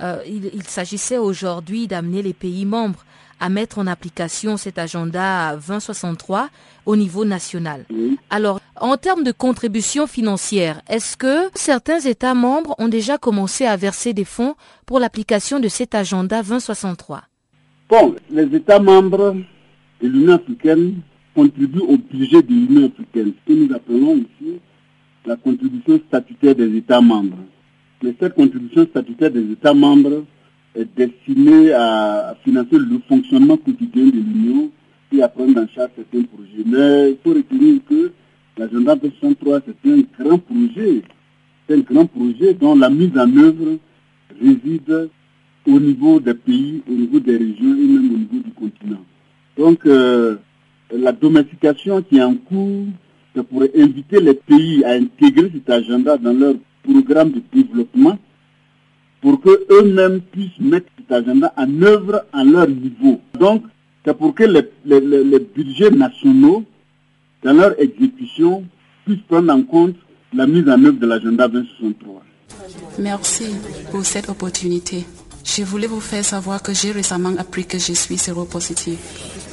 euh, 0.00 0.16
il, 0.26 0.62
s'agissait 0.62 1.18
aujourd'hui 1.18 1.86
d'amener 1.86 2.22
les 2.22 2.32
pays 2.32 2.64
membres 2.64 3.04
à 3.38 3.48
mettre 3.48 3.78
en 3.78 3.86
application 3.86 4.56
cet 4.56 4.78
agenda 4.78 5.56
2063 5.56 6.48
au 6.86 6.96
niveau 6.96 7.24
national. 7.24 7.84
Alors, 8.30 8.60
en 8.76 8.96
termes 8.96 9.24
de 9.24 9.32
contribution 9.32 10.06
financière, 10.06 10.80
est-ce 10.88 11.16
que 11.16 11.50
certains 11.54 12.00
États 12.00 12.34
membres 12.34 12.74
ont 12.78 12.88
déjà 12.88 13.18
commencé 13.18 13.64
à 13.66 13.76
verser 13.76 14.12
des 14.12 14.24
fonds 14.24 14.54
pour 14.86 15.00
l'application 15.00 15.58
de 15.60 15.68
cet 15.68 15.94
agenda 15.94 16.42
2063 16.42 17.22
Bon, 17.88 18.14
les 18.30 18.54
États 18.54 18.78
membres 18.78 19.34
de 20.02 20.08
l'Union 20.08 20.34
africaine 20.34 21.00
contribuent 21.34 21.80
au 21.88 21.96
budget 21.96 22.42
de 22.42 22.48
l'Union 22.52 22.86
africaine, 22.86 23.32
ce 23.46 23.52
que 23.52 23.58
nous 23.58 23.74
appelons 23.74 24.16
ici 24.16 24.58
la 25.26 25.36
contribution 25.36 26.00
statutaire 26.08 26.54
des 26.54 26.76
États 26.76 27.00
membres. 27.00 27.38
Mais 28.02 28.14
cette 28.18 28.34
contribution 28.34 28.86
statutaire 28.86 29.30
des 29.30 29.52
États 29.52 29.74
membres 29.74 30.24
est 30.74 30.88
destinée 30.96 31.72
à 31.72 32.34
financer 32.44 32.78
le 32.78 33.00
fonctionnement 33.08 33.56
quotidien 33.56 34.06
de 34.06 34.12
l'Union 34.12 34.70
et 35.12 35.22
à 35.22 35.28
prendre 35.28 35.60
en 35.60 35.66
charge 35.68 35.90
certains 35.96 36.22
projets. 36.24 36.64
Mais 36.66 37.10
il 37.10 37.16
faut 37.22 37.34
retenir 37.36 37.80
que 37.88 38.12
l'agenda 38.56 38.94
203, 38.96 39.60
c'est 39.66 39.90
un 39.90 40.02
grand 40.24 40.38
projet. 40.38 41.02
C'est 41.68 41.74
un 41.76 41.80
grand 41.80 42.06
projet 42.06 42.54
dont 42.54 42.76
la 42.76 42.88
mise 42.88 43.16
en 43.18 43.36
œuvre 43.36 43.78
réside 44.40 45.10
au 45.66 45.78
niveau 45.80 46.18
des 46.20 46.34
pays, 46.34 46.82
au 46.88 46.92
niveau 46.92 47.20
des 47.20 47.36
régions 47.36 47.76
et 47.76 47.86
même 47.86 48.14
au 48.14 48.18
niveau 48.18 48.38
du 48.44 48.50
continent. 48.52 49.04
Donc, 49.58 49.84
euh, 49.86 50.36
la 50.92 51.12
domestication 51.12 52.02
qui 52.02 52.18
est 52.18 52.22
en 52.22 52.34
cours, 52.34 52.86
c'est 53.34 53.42
pour 53.42 53.62
inviter 53.62 54.20
les 54.20 54.34
pays 54.34 54.84
à 54.84 54.90
intégrer 54.92 55.50
cet 55.54 55.70
agenda 55.70 56.16
dans 56.16 56.32
leur 56.32 56.54
programme 56.82 57.30
de 57.30 57.42
développement 57.52 58.18
pour 59.20 59.40
qu'eux-mêmes 59.40 60.20
puissent 60.20 60.58
mettre 60.58 60.86
cet 60.98 61.12
agenda 61.12 61.52
en 61.56 61.82
œuvre 61.82 62.24
à 62.32 62.42
leur 62.42 62.68
niveau. 62.68 63.20
Donc, 63.38 63.64
c'est 64.04 64.16
pour 64.16 64.34
que 64.34 64.44
les, 64.44 64.62
les, 64.84 65.38
budgets 65.38 65.90
nationaux, 65.90 66.64
dans 67.42 67.52
leur 67.52 67.78
exécution, 67.80 68.64
puissent 69.04 69.20
prendre 69.28 69.52
en 69.52 69.62
compte 69.62 69.96
la 70.32 70.46
mise 70.46 70.68
en 70.68 70.82
œuvre 70.84 70.98
de 70.98 71.06
l'agenda 71.06 71.48
2063. 71.48 72.22
Merci 72.98 73.44
pour 73.90 74.04
cette 74.04 74.28
opportunité. 74.28 75.04
Je 75.44 75.62
voulais 75.62 75.86
vous 75.86 76.00
faire 76.00 76.24
savoir 76.24 76.62
que 76.62 76.72
j'ai 76.72 76.92
récemment 76.92 77.32
appris 77.38 77.66
que 77.66 77.78
je 77.78 77.92
suis 77.92 78.18
séropositif. 78.18 79.49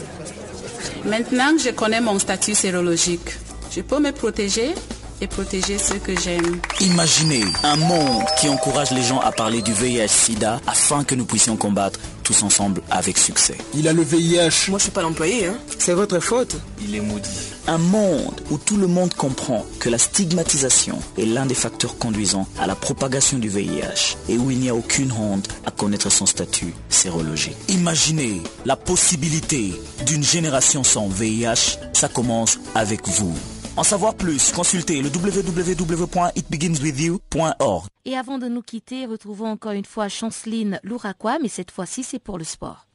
Maintenant 1.06 1.56
que 1.56 1.62
je 1.62 1.70
connais 1.70 2.02
mon 2.02 2.20
statut 2.20 2.56
sérologique, 2.56 3.30
je 3.76 3.82
peux 3.82 4.00
me 4.00 4.12
protéger 4.12 4.74
et 5.22 5.28
protéger 5.28 5.78
ceux 5.78 5.98
que 5.98 6.20
j'aime. 6.20 6.60
Imaginez 6.80 7.44
un 7.64 7.76
monde 7.76 8.24
qui 8.40 8.50
encourage 8.50 8.92
les 8.92 9.04
gens 9.04 9.20
à 9.20 9.32
parler 9.32 9.62
du 9.62 9.74
VIH-Sida 9.74 10.62
afin 10.68 11.04
que 11.04 11.16
nous 11.16 11.26
puissions 11.26 11.58
combattre 11.58 12.00
tous 12.28 12.44
ensemble 12.44 12.82
avec 12.92 13.18
succès. 13.18 13.58
Il 13.74 13.88
a 13.88 13.94
le 13.94 14.04
VIH. 14.04 14.70
Moi, 14.70 14.80
je 14.80 14.84
suis 14.84 14.92
pas 14.92 15.02
l'employé, 15.02 15.46
hein. 15.46 15.58
C'est 15.80 15.94
votre 15.94 16.20
faute. 16.20 16.58
Il 16.84 16.94
est 16.94 17.00
maudit. 17.00 17.30
Un 17.68 17.78
monde 17.78 18.42
où 18.52 18.58
tout 18.58 18.76
le 18.76 18.88
monde 18.88 19.14
comprend 19.14 19.66
que 19.80 19.90
la 19.90 19.98
stigmatisation 19.98 21.00
est 21.18 21.26
l'un 21.26 21.46
des 21.46 21.56
facteurs 21.56 21.98
conduisant 21.98 22.46
à 22.60 22.68
la 22.68 22.76
propagation 22.76 23.40
du 23.40 23.48
VIH 23.48 24.18
et 24.28 24.38
où 24.38 24.52
il 24.52 24.60
n'y 24.60 24.70
a 24.70 24.76
aucune 24.76 25.12
honte 25.14 25.48
à 25.66 25.72
connaître 25.72 26.12
son 26.12 26.26
statut 26.26 26.74
sérologique. 26.90 27.56
Imaginez 27.70 28.42
la 28.66 28.76
possibilité 28.76 29.74
d'une 30.06 30.24
génération 30.24 30.84
sans 30.84 31.08
VIH. 31.08 31.80
Ça 31.94 32.10
commence 32.10 32.60
avec 32.76 33.08
vous. 33.08 33.36
En 33.78 33.84
savoir 33.84 34.16
plus, 34.16 34.52
consultez 34.52 35.02
le 35.04 35.10
www.itbeginswithyou.org. 35.10 37.86
Et 38.06 38.18
avant 38.18 38.40
de 38.40 38.48
nous 38.48 38.64
quitter, 38.64 39.06
retrouvons 39.06 39.46
encore 39.46 39.74
une 39.74 39.86
fois 39.86 40.10
Chanceline 40.10 40.80
Louraquois, 40.84 41.38
mais 41.40 41.48
cette 41.48 41.70
fois-ci 41.70 42.04
c'est 42.04 42.18
pour 42.18 42.40
le 42.40 42.44
sport. 42.44 42.88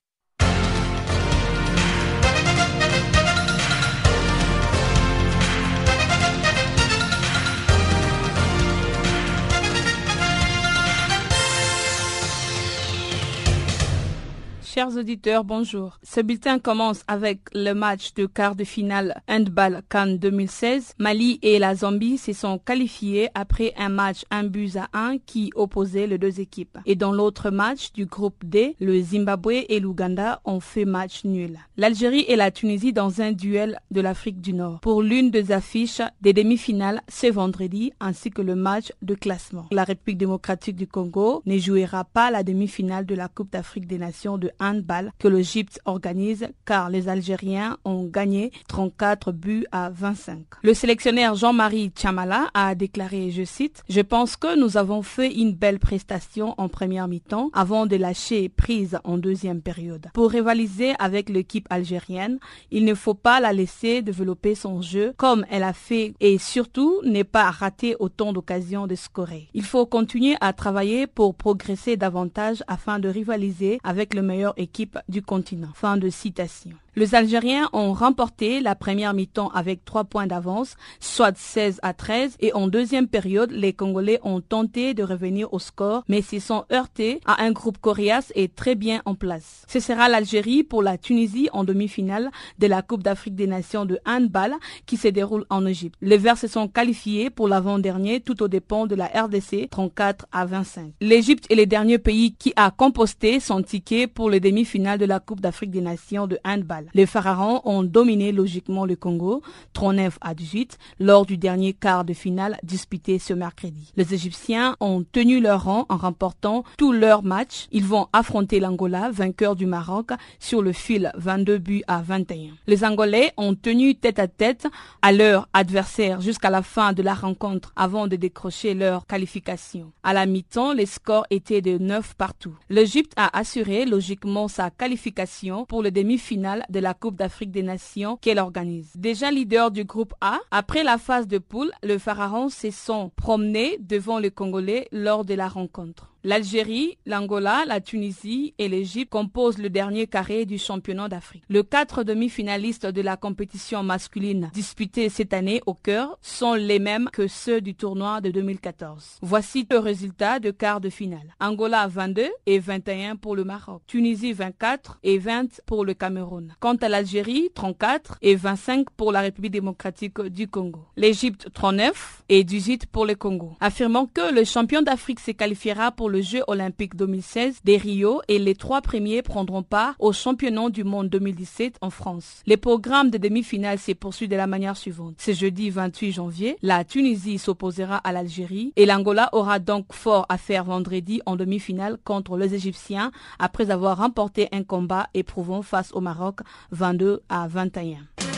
Chers 14.75 14.97
auditeurs, 14.97 15.45
bonjour. 15.45 15.99
Ce 16.03 16.23
bulletin 16.23 16.59
commence 16.59 17.03
avec 17.07 17.41
le 17.53 17.75
match 17.75 18.14
de 18.14 18.25
quart 18.25 18.57
de 18.57 18.64
finale 18.64 19.20
Handball 19.29 19.83
Cannes 19.91 20.16
2016. 20.16 20.95
Mali 20.99 21.39
et 21.43 21.59
la 21.59 21.75
Zambie 21.75 22.16
se 22.16 22.33
sont 22.33 22.57
qualifiés 22.57 23.29
après 23.35 23.75
un 23.77 23.91
match 23.91 24.25
1 24.31 24.45
but 24.45 24.77
à 24.77 24.89
1 24.95 25.18
qui 25.27 25.53
opposait 25.57 26.07
les 26.07 26.16
deux 26.16 26.41
équipes. 26.41 26.79
Et 26.87 26.97
dans 26.97 27.12
l'autre 27.12 27.51
match 27.51 27.93
du 27.93 28.07
groupe 28.07 28.43
D, 28.47 28.75
le 28.81 28.99
Zimbabwe 29.03 29.66
et 29.68 29.79
l'Ouganda 29.79 30.41
ont 30.47 30.61
fait 30.61 30.87
match 30.87 31.27
nul. 31.27 31.59
L'Algérie 31.77 32.25
et 32.27 32.37
la 32.37 32.51
Tunisie 32.51 32.95
dans 32.95 33.20
un 33.20 33.33
duel 33.33 33.79
de 33.91 34.01
l'Afrique 34.01 34.41
du 34.41 34.55
Nord 34.55 34.81
pour 34.81 35.03
l'une 35.03 35.31
des 35.31 35.53
affiches 35.53 36.01
des 36.23 36.33
demi-finales 36.33 37.03
ce 37.11 37.27
vendredi 37.31 37.93
ainsi 38.01 38.31
que 38.31 38.41
le 38.41 38.55
match 38.55 38.91
de 39.03 39.14
classement. 39.14 39.66
La 39.70 39.85
République 39.85 40.16
démocratique 40.16 40.77
du 40.77 40.87
Congo 40.87 41.43
ne 41.45 41.59
jouera 41.59 42.05
pas 42.05 42.31
la 42.31 42.43
demi-finale 42.43 43.05
de 43.05 43.14
la 43.14 43.29
Coupe 43.29 43.53
d'Afrique 43.53 43.87
des 43.87 43.99
Nations 43.99 44.39
de 44.39 44.51
handball 44.63 45.13
que 45.19 45.29
l'Égypte 45.29 45.81
organise 45.85 46.49
car 46.65 46.89
les 46.89 47.09
Algériens 47.09 47.77
ont 47.85 48.05
gagné 48.05 48.53
34 48.69 49.33
buts 49.33 49.67
à 49.73 49.91
25. 49.91 50.39
Le 50.63 50.75
sélectionneur 50.75 51.35
Jean-Marie 51.35 51.93
Chamala 51.97 52.49
a 52.55 52.75
déclaré, 52.75 53.31
je 53.31 53.45
cite, 53.45 53.83
Je 53.89 54.01
pense 54.01 54.37
que 54.37 54.59
nous 54.59 54.77
avons 54.77 55.03
fait 55.03 55.33
une 55.35 55.53
belle 55.53 55.79
prestation 55.79 56.55
en 56.59 56.69
première 56.69 57.09
mi-temps 57.09 57.51
avant 57.53 57.87
de 57.87 57.97
lâcher 57.97 58.49
prise 58.49 58.99
en 59.05 59.19
deuxième 59.19 59.61
période. 59.61 60.07
Pour 60.15 60.31
rivaliser 60.31 60.95
avec 60.99 61.29
l'équipe 61.29 61.67
algérienne, 61.71 62.39
il 62.71 62.85
ne 62.85 62.95
faut 62.95 63.15
pas 63.15 63.41
la 63.41 63.53
laisser 63.53 64.03
développer 64.03 64.55
son 64.55 64.81
jeu 64.83 65.15
comme 65.17 65.45
elle 65.51 65.63
a 65.65 65.73
fait 65.73 66.15
et 66.21 66.39
surtout 66.39 67.01
ne 67.05 67.23
pas 67.23 67.51
rater 67.51 67.97
autant 67.99 68.33
d'occasions 68.33 68.87
de 68.87 68.95
scorer. 68.95 69.49
Il 69.55 69.65
faut 69.65 69.87
continuer 69.87 70.37
à 70.41 70.53
travailler 70.53 71.07
pour 71.07 71.35
progresser 71.35 71.97
davantage 71.97 72.63
afin 72.69 72.99
de 72.99 73.09
rivaliser 73.09 73.79
avec 73.85 74.15
le 74.15 74.23
meilleur 74.23 74.52
équipe 74.57 74.99
du 75.09 75.23
continent. 75.23 75.71
Fin 75.75 75.97
de 75.97 76.11
citation. 76.11 76.77
Les 76.95 77.14
Algériens 77.14 77.70
ont 77.72 77.95
remporté 77.95 78.61
la 78.61 78.74
première 78.74 79.14
mi-temps 79.14 79.49
avec 79.49 79.82
trois 79.82 80.05
points 80.05 80.26
d'avance, 80.26 80.76
soit 81.01 81.34
16 81.34 81.80
à 81.82 81.95
13, 81.95 82.36
et 82.40 82.53
en 82.53 82.68
deuxième 82.68 83.09
période, 83.09 83.51
les 83.51 83.72
Congolais 83.72 84.20
ont 84.24 84.43
tenté 84.43 84.93
de 84.93 85.03
revenir 85.03 85.55
au 85.55 85.59
score, 85.59 86.05
mais 86.07 86.20
s'y 86.20 86.38
sont 86.38 86.66
heurtés 86.70 87.20
à 87.24 87.43
un 87.43 87.51
groupe 87.51 87.78
coriace 87.78 88.30
et 88.34 88.49
très 88.49 88.74
bien 88.74 89.01
en 89.07 89.14
place. 89.14 89.64
Ce 89.68 89.80
sera 89.80 90.11
l'Algérie 90.11 90.64
pour 90.64 90.82
la 90.82 90.99
Tunisie 90.99 91.49
en 91.55 91.64
demi-finale 91.64 92.30
de 92.59 92.66
la 92.66 92.82
Coupe 92.82 93.03
d'Afrique 93.03 93.36
des 93.36 93.47
Nations 93.47 93.86
de 93.86 93.99
handball 94.05 94.55
qui 94.84 94.99
se 94.99 95.09
déroule 95.09 95.47
en 95.49 95.64
Égypte. 95.64 95.97
Les 96.03 96.18
Verts 96.18 96.36
se 96.36 96.47
sont 96.47 96.68
qualifiés 96.68 97.30
pour 97.30 97.49
l'avant-dernier 97.49 98.20
tout 98.20 98.43
au 98.43 98.49
dépens 98.49 98.86
de 98.86 98.97
la 98.97 99.07
RDC 99.07 99.70
34 99.70 100.26
à 100.30 100.45
25. 100.45 100.93
L'Égypte 101.01 101.47
est 101.49 101.55
le 101.55 101.64
dernier 101.64 101.97
pays 101.97 102.34
qui 102.34 102.53
a 102.57 102.70
composté 102.70 103.40
son 103.40 103.62
ticket 103.62 104.09
pour 104.09 104.28
les 104.28 104.40
demi-finales 104.40 104.99
de 104.99 105.07
la 105.07 105.20
Coupe 105.20 105.40
d'Afrique 105.40 105.70
des 105.70 105.80
Nations 105.80 106.26
de 106.26 106.38
handball. 106.45 106.82
Les 106.95 107.07
Pharaons 107.07 107.61
ont 107.64 107.83
dominé 107.83 108.33
logiquement 108.33 108.85
le 108.85 108.97
Congo, 108.97 109.43
39 109.72 110.18
à 110.20 110.35
18, 110.35 110.78
lors 111.01 111.26
du 111.26 111.37
dernier 111.37 111.72
quart 111.72 112.05
de 112.05 112.12
finale 112.12 112.59
disputé 112.62 113.18
ce 113.18 113.33
mercredi. 113.33 113.93
Les 113.97 114.14
Égyptiens 114.14 114.76
ont 114.80 115.05
tenu 115.11 115.41
leur 115.41 115.64
rang 115.64 115.87
en 115.89 115.97
remportant 115.97 116.64
tous 116.78 116.93
leurs 116.93 117.22
matchs. 117.22 117.66
Ils 117.72 117.85
vont 117.85 118.09
affronter 118.12 118.61
l'Angola, 118.61 119.11
vainqueur 119.11 119.57
du 119.57 119.66
Maroc, 119.66 120.11
sur 120.39 120.62
le 120.62 120.72
fil 120.72 121.12
22 121.16 121.59
buts 121.59 121.83
à 121.87 122.03
21. 122.03 122.53
Les 122.66 122.85
Angolais 122.85 123.33
ont 123.37 123.55
tenu 123.55 123.95
tête 123.95 124.18
à 124.18 124.28
tête 124.28 124.66
à 125.03 125.12
leur 125.12 125.49
adversaire 125.53 126.20
jusqu'à 126.20 126.51
la 126.51 126.62
fin 126.62 126.93
de 126.93 127.03
la 127.03 127.14
rencontre 127.14 127.72
avant 127.76 128.07
de 128.07 128.16
décrocher 128.16 128.74
leur 128.74 129.07
qualification. 129.07 129.93
À 130.03 130.12
la 130.12 130.26
mi-temps, 130.26 130.72
les 130.72 130.87
scores 130.87 131.26
étaient 131.30 131.62
de 131.62 131.78
9 131.78 132.14
partout. 132.14 132.55
L'Égypte 132.68 133.12
a 133.16 133.37
assuré 133.37 133.85
logiquement 133.85 134.49
sa 134.49 134.70
qualification 134.70 135.64
pour 135.64 135.83
le 135.83 135.91
demi-finale 135.91 136.64
de 136.73 136.81
la 136.81 136.95
Coupe 136.95 137.16
d'Afrique 137.16 137.53
des 137.53 137.62
Nations 137.62 138.16
qu'elle 138.16 138.41
organise. 138.41 138.91
Déjà 138.97 139.31
leader 139.31 139.70
du 139.70 139.85
groupe 139.85 140.14
A, 140.20 140.41
après 140.51 140.83
la 140.83 140.99
phase 140.99 141.29
de 141.29 141.39
poule, 141.39 141.70
le 141.85 141.99
Pharaon 141.99 142.49
se 142.49 142.70
sont 142.73 143.12
promenés 143.14 143.79
devant 143.79 144.18
les 144.18 144.33
Congolais 144.33 144.89
lors 144.91 145.25
de 145.25 145.35
la 145.35 145.49
rencontre. 145.49 146.12
L'Algérie, 146.25 146.99
l'Angola, 147.05 147.64
la 147.66 147.81
Tunisie 147.81 148.55
et 148.59 148.68
l'Égypte 148.68 149.11
composent 149.11 149.59
le 149.59 149.70
dernier 149.70 150.07
carré 150.07 150.47
du 150.47 150.57
championnat 150.57 151.09
d'Afrique. 151.09 151.43
Les 151.49 151.64
quatre 151.64 152.05
demi-finalistes 152.05 152.87
de 152.87 153.03
la 153.03 153.16
compétition 153.16 153.83
masculine 153.83 154.49
disputée 154.55 155.09
cette 155.09 155.33
année 155.33 155.62
au 155.66 155.75
cœur 155.75 156.16
sont 156.23 156.55
les 156.55 156.79
mêmes 156.79 157.09
que 157.12 157.27
ceux 157.27 157.61
du 157.61 157.75
tournoi 157.75 158.20
de 158.20 158.31
2014. 158.31 159.18
Voici 159.20 159.66
le 159.68 159.81
résultat 159.81 160.39
de 160.39 160.53
quart 160.53 160.81
de 160.81 160.91
finale. 160.91 161.35
Angola 161.41 161.89
22 161.89 162.29
et 162.47 162.61
21 162.61 163.16
pour 163.16 163.35
le 163.35 163.43
Maroc. 163.43 163.83
Tunisie 163.89 164.33
24 164.33 165.01
et 165.03 165.18
20 165.18 165.62
pour 165.66 165.85
le 165.85 165.95
Cameroun. 165.95 166.55
Quant 166.61 166.77
à 166.77 166.89
l'Algérie, 166.89 167.51
34 167.53 168.18
et 168.23 168.37
25 168.37 168.91
pour 168.91 169.11
la 169.11 169.23
République 169.23 169.51
démocratique 169.51 170.20
du 170.20 170.47
Congo. 170.47 170.85
L'Égypte 170.97 171.49
39 171.53 172.23
et 172.29 172.45
18 172.45 172.87
pour 172.87 173.07
le 173.07 173.16
Congo. 173.16 173.57
Affirmant 173.59 174.07
que 174.07 174.33
le 174.33 174.45
champion 174.45 174.83
d'Afrique 174.83 175.18
se 175.18 175.33
qualifiera 175.33 175.91
pour 175.91 176.12
le 176.13 176.21
Jeu 176.21 176.43
olympique 176.47 176.95
2016 176.95 177.61
des 177.65 177.79
Rio 177.79 178.21
et 178.29 178.39
les 178.39 178.55
trois 178.55 178.83
premiers 178.83 179.23
prendront 179.23 179.63
part 179.63 179.95
au 179.99 180.13
championnat 180.13 180.69
du 180.69 180.85
monde 180.85 181.09
2017 181.09 181.79
en 181.81 181.89
France. 181.89 182.43
Les 182.45 182.59
programmes 182.59 183.09
de 183.09 183.17
demi-finale 183.17 183.79
se 183.79 183.93
poursuivent 183.93 184.29
de 184.29 184.37
la 184.37 184.47
manière 184.47 184.77
suivante. 184.77 185.15
Ce 185.19 185.33
jeudi 185.33 185.71
28 185.71 186.13
janvier, 186.13 186.59
la 186.61 186.85
Tunisie 186.85 187.39
s'opposera 187.39 187.97
à 187.97 188.13
l'Algérie 188.13 188.75
et 188.77 188.85
l'Angola 188.85 189.31
aura 189.33 189.59
donc 189.59 189.87
fort 189.95 190.27
à 190.29 190.37
faire 190.37 190.65
vendredi 190.65 191.23
en 191.25 191.37
demi-finale 191.37 191.97
contre 192.05 192.37
les 192.37 192.55
Égyptiens 192.55 193.11
après 193.39 193.71
avoir 193.71 193.97
remporté 193.97 194.49
un 194.53 194.65
combat 194.65 195.09
éprouvant 195.15 195.63
face 195.63 195.93
au 195.95 196.03
Maroc 196.03 196.41
22 196.73 197.23
à 197.31 197.49
21. 197.49 198.32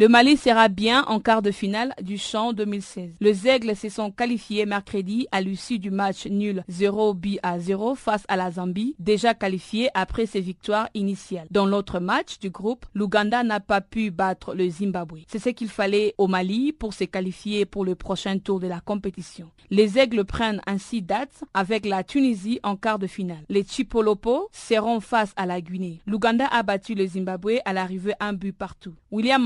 Le 0.00 0.06
Mali 0.06 0.36
sera 0.36 0.68
bien 0.68 1.02
en 1.06 1.18
quart 1.18 1.42
de 1.42 1.50
finale 1.50 1.92
du 2.00 2.18
champ 2.18 2.52
2016. 2.52 3.16
Les 3.18 3.48
Aigles 3.48 3.74
se 3.74 3.88
sont 3.88 4.12
qualifiés 4.12 4.64
mercredi 4.64 5.26
à 5.32 5.40
l'issue 5.40 5.80
du 5.80 5.90
match 5.90 6.28
nul 6.28 6.62
0 6.68 7.14
b 7.14 7.26
à 7.42 7.58
0 7.58 7.96
face 7.96 8.22
à 8.28 8.36
la 8.36 8.52
Zambie, 8.52 8.94
déjà 9.00 9.34
qualifiée 9.34 9.88
après 9.94 10.26
ses 10.26 10.40
victoires 10.40 10.88
initiales. 10.94 11.48
Dans 11.50 11.66
l'autre 11.66 11.98
match 11.98 12.38
du 12.38 12.48
groupe, 12.50 12.86
l'Ouganda 12.94 13.42
n'a 13.42 13.58
pas 13.58 13.80
pu 13.80 14.12
battre 14.12 14.54
le 14.54 14.70
Zimbabwe. 14.70 15.24
C'est 15.26 15.40
ce 15.40 15.48
qu'il 15.48 15.68
fallait 15.68 16.14
au 16.16 16.28
Mali 16.28 16.72
pour 16.72 16.94
se 16.94 17.02
qualifier 17.02 17.66
pour 17.66 17.84
le 17.84 17.96
prochain 17.96 18.38
tour 18.38 18.60
de 18.60 18.68
la 18.68 18.78
compétition. 18.78 19.50
Les 19.70 19.98
Aigles 19.98 20.24
prennent 20.24 20.62
ainsi 20.68 21.02
date 21.02 21.42
avec 21.54 21.84
la 21.84 22.04
Tunisie 22.04 22.60
en 22.62 22.76
quart 22.76 23.00
de 23.00 23.08
finale. 23.08 23.42
Les 23.48 23.64
Chipolopo 23.64 24.48
seront 24.52 25.00
face 25.00 25.32
à 25.34 25.44
la 25.44 25.60
Guinée. 25.60 26.00
L'Ouganda 26.06 26.46
a 26.46 26.62
battu 26.62 26.94
le 26.94 27.04
Zimbabwe 27.04 27.58
à 27.64 27.72
l'arrivée 27.72 28.14
un 28.20 28.32
but 28.32 28.52
partout. 28.52 28.94
William 29.10 29.42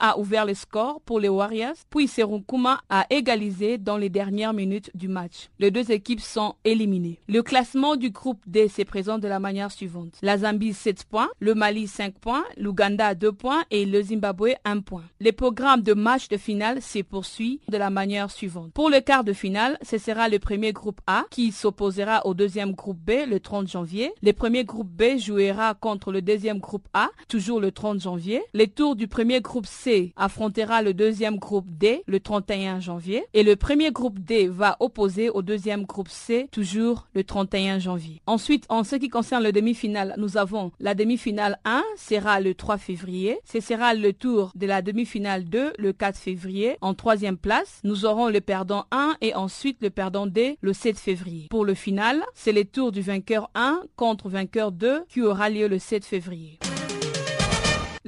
A 0.00 0.18
ouvert 0.18 0.44
le 0.44 0.54
score 0.54 1.00
pour 1.02 1.20
les 1.20 1.28
Warriors, 1.28 1.74
puis 1.90 2.10
Kuma 2.48 2.80
a 2.88 3.06
égalisé 3.10 3.78
dans 3.78 3.96
les 3.96 4.08
dernières 4.08 4.52
minutes 4.52 4.90
du 4.94 5.08
match. 5.08 5.48
Les 5.58 5.70
deux 5.70 5.90
équipes 5.90 6.20
sont 6.20 6.54
éliminées. 6.64 7.20
Le 7.28 7.42
classement 7.42 7.96
du 7.96 8.10
groupe 8.10 8.40
D 8.46 8.68
se 8.68 8.82
présente 8.82 9.20
de 9.20 9.28
la 9.28 9.38
manière 9.38 9.70
suivante. 9.70 10.18
La 10.22 10.38
Zambie 10.38 10.72
7 10.72 11.04
points, 11.04 11.28
le 11.40 11.54
Mali 11.54 11.86
5 11.86 12.14
points, 12.18 12.44
l'Ouganda 12.56 13.14
2 13.14 13.32
points 13.32 13.64
et 13.70 13.86
le 13.86 14.02
Zimbabwe 14.02 14.54
1 14.64 14.80
point. 14.80 15.04
Le 15.20 15.32
programme 15.32 15.82
de 15.82 15.94
match 15.94 16.28
de 16.28 16.36
finale 16.36 16.82
se 16.82 17.00
poursuit 17.00 17.60
de 17.68 17.76
la 17.76 17.90
manière 17.90 18.30
suivante. 18.30 18.72
Pour 18.72 18.90
le 18.90 19.00
quart 19.00 19.24
de 19.24 19.32
finale, 19.32 19.78
ce 19.82 19.98
sera 19.98 20.28
le 20.28 20.38
premier 20.38 20.72
groupe 20.72 21.00
A 21.06 21.24
qui 21.30 21.52
s'opposera 21.52 22.26
au 22.26 22.34
deuxième 22.34 22.72
groupe 22.72 22.98
B 22.98 23.26
le 23.28 23.40
30 23.40 23.68
janvier. 23.68 24.12
Le 24.22 24.32
premier 24.32 24.64
groupe 24.64 24.88
B 24.88 25.18
jouera 25.18 25.74
contre 25.74 26.12
le 26.12 26.22
deuxième 26.22 26.58
groupe 26.58 26.88
A, 26.92 27.08
toujours 27.28 27.60
le 27.60 27.72
30 27.72 28.00
janvier. 28.00 28.42
Les 28.54 28.68
tours 28.68 28.96
du 28.96 29.08
premier 29.08 29.40
groupe 29.40 29.66
C 29.78 30.12
affrontera 30.16 30.82
le 30.82 30.92
deuxième 30.92 31.36
groupe 31.36 31.68
D 31.68 32.02
le 32.06 32.18
31 32.18 32.80
janvier 32.80 33.24
et 33.32 33.44
le 33.44 33.54
premier 33.54 33.92
groupe 33.92 34.18
D 34.18 34.48
va 34.48 34.76
opposer 34.80 35.30
au 35.30 35.40
deuxième 35.40 35.84
groupe 35.84 36.08
C 36.08 36.48
toujours 36.50 37.06
le 37.14 37.22
31 37.22 37.78
janvier. 37.78 38.20
Ensuite, 38.26 38.64
en 38.68 38.82
ce 38.82 38.96
qui 38.96 39.08
concerne 39.08 39.44
le 39.44 39.52
demi-finale, 39.52 40.14
nous 40.18 40.36
avons 40.36 40.72
la 40.80 40.94
demi-finale 40.94 41.60
1 41.64 41.84
sera 41.96 42.40
le 42.40 42.54
3 42.54 42.78
février. 42.78 43.38
Ce 43.44 43.60
sera 43.60 43.94
le 43.94 44.12
tour 44.12 44.50
de 44.56 44.66
la 44.66 44.82
demi-finale 44.82 45.44
2 45.44 45.74
le 45.78 45.92
4 45.92 46.18
février. 46.18 46.76
En 46.80 46.94
troisième 46.94 47.38
place, 47.38 47.80
nous 47.84 48.04
aurons 48.04 48.28
le 48.28 48.40
perdant 48.40 48.86
1 48.90 49.16
et 49.20 49.34
ensuite 49.34 49.78
le 49.80 49.90
perdant 49.90 50.26
D 50.26 50.58
le 50.60 50.72
7 50.72 50.98
février. 50.98 51.46
Pour 51.50 51.64
le 51.64 51.74
final, 51.74 52.24
c'est 52.34 52.52
le 52.52 52.64
tour 52.64 52.90
du 52.90 53.00
vainqueur 53.00 53.48
1 53.54 53.82
contre 53.94 54.28
vainqueur 54.28 54.72
2 54.72 55.04
qui 55.08 55.22
aura 55.22 55.50
lieu 55.50 55.68
le 55.68 55.78
7 55.78 56.04
février. 56.04 56.58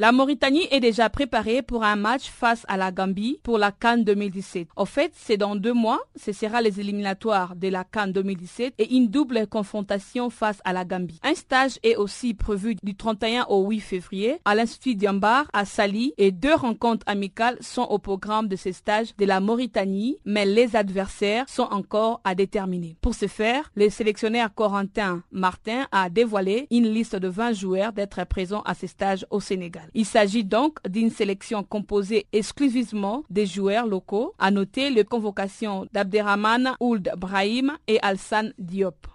La 0.00 0.12
Mauritanie 0.12 0.66
est 0.70 0.80
déjà 0.80 1.10
préparée 1.10 1.60
pour 1.60 1.84
un 1.84 1.94
match 1.94 2.30
face 2.30 2.64
à 2.68 2.78
la 2.78 2.90
Gambie 2.90 3.38
pour 3.42 3.58
la 3.58 3.70
Cannes 3.70 4.02
2017. 4.02 4.68
En 4.74 4.86
fait, 4.86 5.12
c'est 5.14 5.36
dans 5.36 5.56
deux 5.56 5.74
mois, 5.74 6.00
ce 6.16 6.32
sera 6.32 6.62
les 6.62 6.80
éliminatoires 6.80 7.54
de 7.54 7.68
la 7.68 7.84
Cannes 7.84 8.12
2017 8.12 8.72
et 8.78 8.94
une 8.96 9.08
double 9.08 9.46
confrontation 9.46 10.30
face 10.30 10.62
à 10.64 10.72
la 10.72 10.86
Gambie. 10.86 11.20
Un 11.22 11.34
stage 11.34 11.78
est 11.82 11.96
aussi 11.96 12.32
prévu 12.32 12.76
du 12.82 12.94
31 12.94 13.44
au 13.50 13.68
8 13.68 13.80
février 13.80 14.38
à 14.46 14.54
l'Institut 14.54 14.94
Diambar 14.94 15.44
à 15.52 15.66
Sali 15.66 16.14
et 16.16 16.32
deux 16.32 16.54
rencontres 16.54 17.04
amicales 17.06 17.58
sont 17.60 17.82
au 17.82 17.98
programme 17.98 18.48
de 18.48 18.56
ces 18.56 18.72
stages 18.72 19.14
de 19.18 19.26
la 19.26 19.40
Mauritanie, 19.40 20.16
mais 20.24 20.46
les 20.46 20.76
adversaires 20.76 21.44
sont 21.46 21.68
encore 21.70 22.22
à 22.24 22.34
déterminer. 22.34 22.96
Pour 23.02 23.14
ce 23.14 23.26
faire, 23.26 23.70
le 23.74 23.90
sélectionneur 23.90 24.54
Corentin 24.54 25.22
Martin 25.30 25.86
a 25.92 26.08
dévoilé 26.08 26.68
une 26.70 26.88
liste 26.88 27.16
de 27.16 27.28
20 27.28 27.52
joueurs 27.52 27.92
d'être 27.92 28.24
présents 28.24 28.62
à 28.62 28.72
ces 28.72 28.86
stages 28.86 29.26
au 29.28 29.40
Sénégal. 29.40 29.89
Il 29.94 30.06
s'agit 30.06 30.44
donc 30.44 30.78
d'une 30.88 31.10
sélection 31.10 31.62
composée 31.62 32.26
exclusivement 32.32 33.24
des 33.30 33.46
joueurs 33.46 33.86
locaux. 33.86 34.34
À 34.38 34.50
noter 34.50 34.90
les 34.90 35.04
convocations 35.04 35.86
d'Abderrahman 35.92 36.74
Ould 36.80 37.12
Brahim 37.16 37.76
et 37.88 37.98
Alsan 38.00 38.50
Diop. 38.58 39.06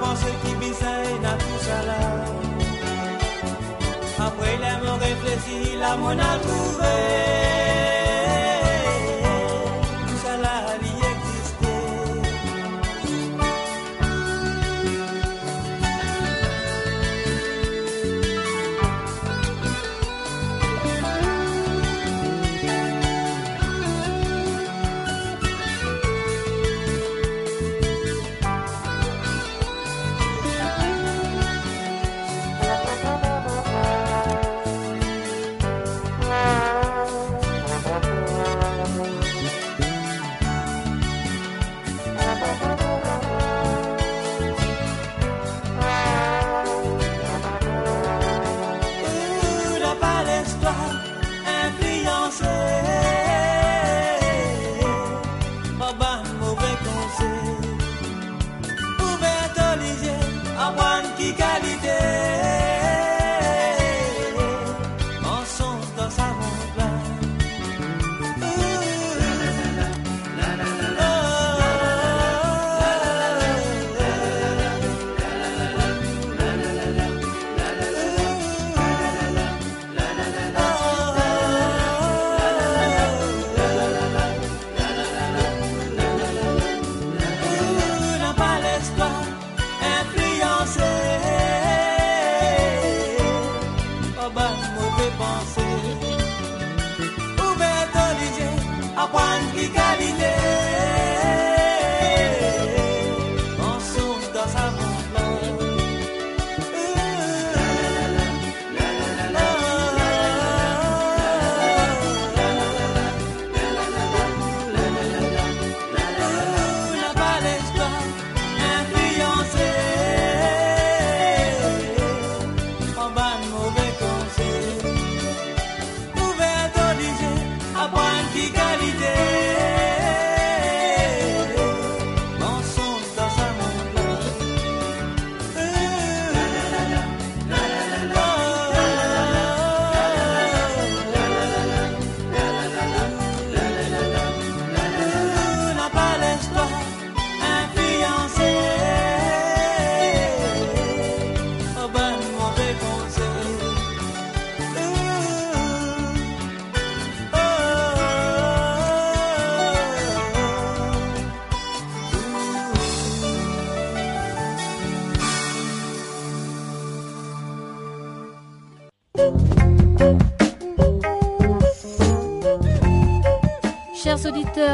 Pense 0.00 0.24
qui 0.42 0.52
et 1.10 1.18
n'a 1.20 1.34
tout 1.44 1.58
ça 1.66 1.78
là. 1.88 2.02
Après, 4.26 4.56
les 4.64 4.76
mots 4.86 4.98
réfléchis, 5.00 5.76
la 5.76 5.96
trouvé. 6.38 7.83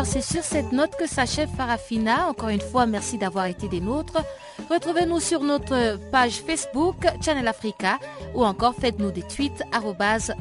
C'est 0.05 0.21
sur 0.21 0.43
cette 0.43 0.73
note 0.73 0.97
que 0.97 1.07
s'achève 1.07 1.49
Farafina. 1.57 2.29
Encore 2.29 2.49
une 2.49 2.61
fois, 2.61 2.87
merci 2.87 3.19
d'avoir 3.19 3.47
été 3.47 3.69
des 3.69 3.81
nôtres. 3.81 4.23
Retrouvez-nous 4.71 5.21
sur 5.21 5.41
notre 5.41 5.99
page 6.11 6.43
Facebook 6.47 6.97
Channel 7.23 7.47
Africa 7.49 7.99
ou 8.35 8.45
encore 8.45 8.75
faites-nous 8.75 9.11
des 9.11 9.23
tweets 9.23 9.63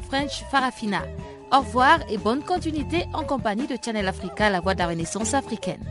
French 0.08 0.44
Farafina. 0.50 1.02
Au 1.52 1.58
revoir 1.58 1.98
et 2.08 2.16
bonne 2.16 2.42
continuité 2.42 3.06
en 3.12 3.24
compagnie 3.24 3.66
de 3.66 3.76
Channel 3.82 4.06
Africa, 4.06 4.50
la 4.50 4.60
voix 4.60 4.74
de 4.74 4.78
la 4.80 4.88
Renaissance 4.88 5.34
africaine. 5.34 5.84